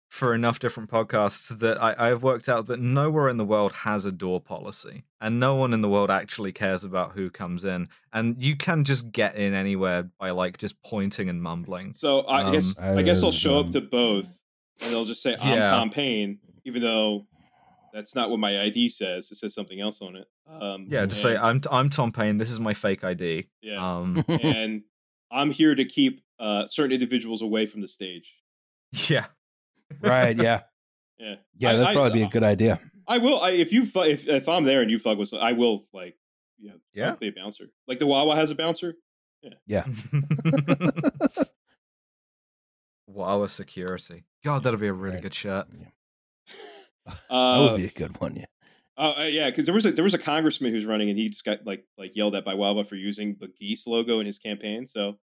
[0.08, 4.06] for enough different podcasts that I, I've worked out that nowhere in the world has
[4.06, 7.88] a door policy, and no one in the world actually cares about who comes in,
[8.14, 11.92] and you can just get in anywhere by like just pointing and mumbling.
[11.94, 14.26] So I Um, guess I I guess I'll show um, up to both,
[14.80, 15.70] and they'll just say I'm Yeah.
[15.72, 17.26] Tom Payne, even though
[17.92, 19.30] that's not what my ID says.
[19.30, 20.26] It says something else on it.
[20.46, 22.36] Um, Yeah, just say I'm I'm Tom Payne.
[22.36, 23.48] This is my fake ID.
[23.62, 24.82] yeah, Um, and
[25.30, 28.32] I'm here to keep uh, certain individuals away from the stage.
[29.08, 29.26] yeah,
[30.00, 30.36] Right?
[30.36, 30.62] Yeah,
[31.18, 32.80] Yeah, yeah, I- that'd I- probably be a good idea.
[33.06, 33.40] I will.
[33.40, 36.16] I, if you fu- if if I'm there and you fuck with, I will like
[36.58, 37.14] yeah Yeah.
[37.14, 37.64] be a bouncer.
[37.86, 38.94] Like the Wawa has a bouncer.
[39.42, 39.54] Yeah.
[39.66, 39.84] Yeah.
[43.06, 44.24] Wawa security.
[44.44, 45.22] God, that'd be a really Right.
[45.22, 45.66] good shirt.
[45.70, 45.92] that
[47.30, 48.36] Uh, would be a good one.
[48.36, 48.44] Yeah.
[48.96, 51.28] Oh uh, yeah, because there was a there was a congressman who's running, and he
[51.28, 54.38] just got like like yelled at by Wawa for using the geese logo in his
[54.38, 54.86] campaign.
[54.86, 55.18] So,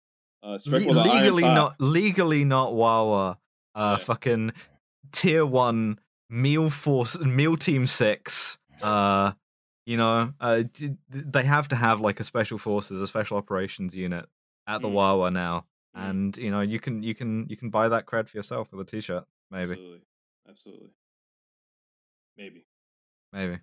[0.42, 3.38] uh, Le- while the iron's legally not legally not Wawa.
[3.72, 4.04] Uh, Yeah.
[4.04, 4.52] fucking
[5.12, 8.58] tier one Meal Force, Meal Team Six.
[8.82, 9.32] Uh,
[9.86, 10.64] you know, uh,
[11.08, 14.28] they have to have like a special forces, a special operations unit
[14.66, 14.92] at the Mm.
[14.92, 16.10] Wawa now, Mm.
[16.10, 18.80] and you know, you can you can you can buy that cred for yourself with
[18.80, 20.00] a T-shirt, maybe, Absolutely.
[20.48, 20.88] Absolutely.
[22.36, 22.64] Maybe.
[23.32, 23.58] maybe.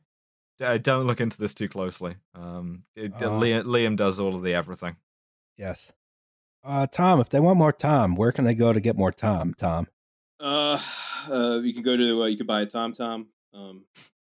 [0.59, 2.15] Uh, don't look into this too closely.
[2.33, 4.95] Um, it- Uh, Liam, Liam does all of the everything.
[5.57, 5.91] Yes.
[6.63, 9.53] Uh, Tom, if they want more Tom, where can they go to get more Tom?
[9.53, 9.87] Tom,
[10.39, 10.79] Uh,
[11.29, 13.27] uh you can go to uh, you can buy a Tom Tom.
[13.53, 13.85] Um,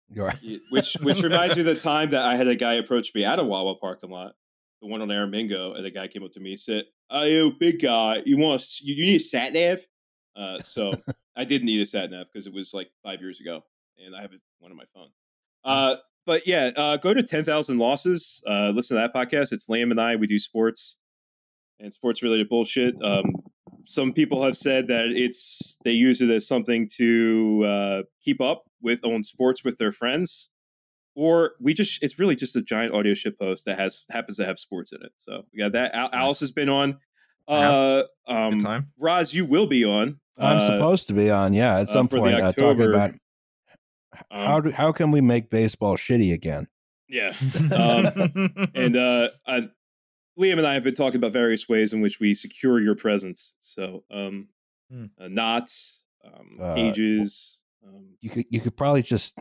[0.10, 3.14] you're y- which which reminds me of the time that I had a guy approach
[3.14, 4.36] me at a Wawa parking lot,
[4.82, 7.52] the one on Aramingo, and the guy came up to me and said, "Oh, you
[7.60, 9.80] big guy, you want a s- you, you need a sat nav?"
[10.36, 10.92] Uh, so
[11.36, 13.64] I didn't need a sat nav because it was like five years ago,
[13.98, 15.10] and I have it- one on my phone.
[15.64, 18.42] Uh, but yeah, uh, go to ten thousand losses.
[18.48, 19.52] Uh, listen to that podcast.
[19.52, 20.16] It's Liam and I.
[20.16, 20.98] We do sports
[21.80, 22.96] and sports related bullshit.
[23.04, 23.26] Um,
[23.86, 28.64] some people have said that it's they use it as something to uh, keep up
[28.82, 30.48] with on sports with their friends,
[31.16, 34.46] or we just it's really just a giant audio shit post that has happens to
[34.46, 35.12] have sports in it.
[35.18, 35.94] So we got that.
[35.94, 36.98] Al- Alice has been on.
[37.46, 38.88] Uh, um, time.
[38.98, 40.20] Roz, you will be on.
[40.38, 42.90] I'm Uh, supposed to be on, yeah, at uh, some for point, uh, talking October,
[42.94, 43.12] about
[44.16, 46.68] h- how um, do how can we make baseball shitty again?
[47.10, 47.34] Yeah.
[47.72, 49.70] Um, and uh, I,
[50.40, 53.54] Liam and I have been talking about various ways in which we secure your presence.
[53.62, 54.48] So, um,
[54.92, 55.06] Hmm.
[55.20, 57.58] uh, knots, um, Uh, cages.
[57.86, 59.34] Um, You could you could probably just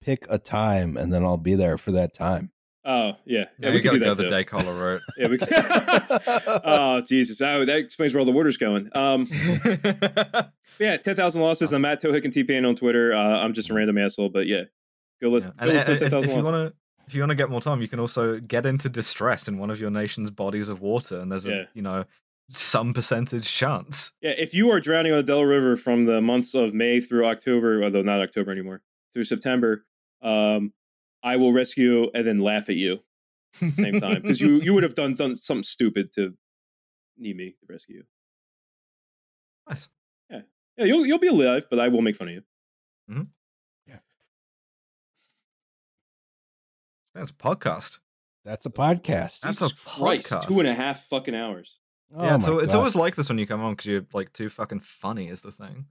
[0.00, 2.52] pick a time and then I'll be there for that time.
[2.86, 5.00] Oh yeah, yeah, we can do that the day caller route.
[5.18, 5.38] Yeah, we
[6.64, 8.88] oh Jesus, that, that explains where all the water's going.
[8.94, 9.26] Um,
[10.78, 11.72] yeah, ten thousand losses.
[11.72, 13.12] I'm at Tohick and T Pain on Twitter.
[13.12, 14.64] Uh, I'm just a random asshole, but yeah,
[15.20, 15.52] go listen.
[15.58, 15.64] Yeah.
[15.64, 16.74] Go And, listen uh, to if, if you want to,
[17.06, 19.70] if you want to get more time, you can also get into distress in one
[19.70, 21.54] of your nation's bodies of water, and there's Yeah.
[21.54, 22.04] a you know
[22.50, 24.12] some percentage chance.
[24.20, 27.26] Yeah, if you are drowning on the Delaware River from the months of May through
[27.26, 28.82] October, although not October anymore,
[29.12, 29.84] through September,
[30.22, 30.72] um,
[31.26, 33.00] I will rescue you and then laugh at you
[33.60, 36.34] at the same time because you you would have done done something stupid to
[37.18, 38.02] need me to rescue you.
[39.68, 39.88] Nice.
[40.30, 40.42] Yeah,
[40.78, 42.42] Yeah, you'll you'll be alive, but I will make fun of you.
[43.10, 43.22] Mm-hmm.
[43.88, 43.98] Yeah.
[47.14, 47.98] That's a podcast.
[48.44, 49.40] That's a podcast.
[49.40, 50.46] That's a Jesus Christ, podcast.
[50.46, 51.78] two and a half fucking hours.
[52.14, 52.78] Oh yeah, my so it's God.
[52.78, 55.50] always like this when you come on because you're like too fucking funny is the
[55.50, 55.86] thing.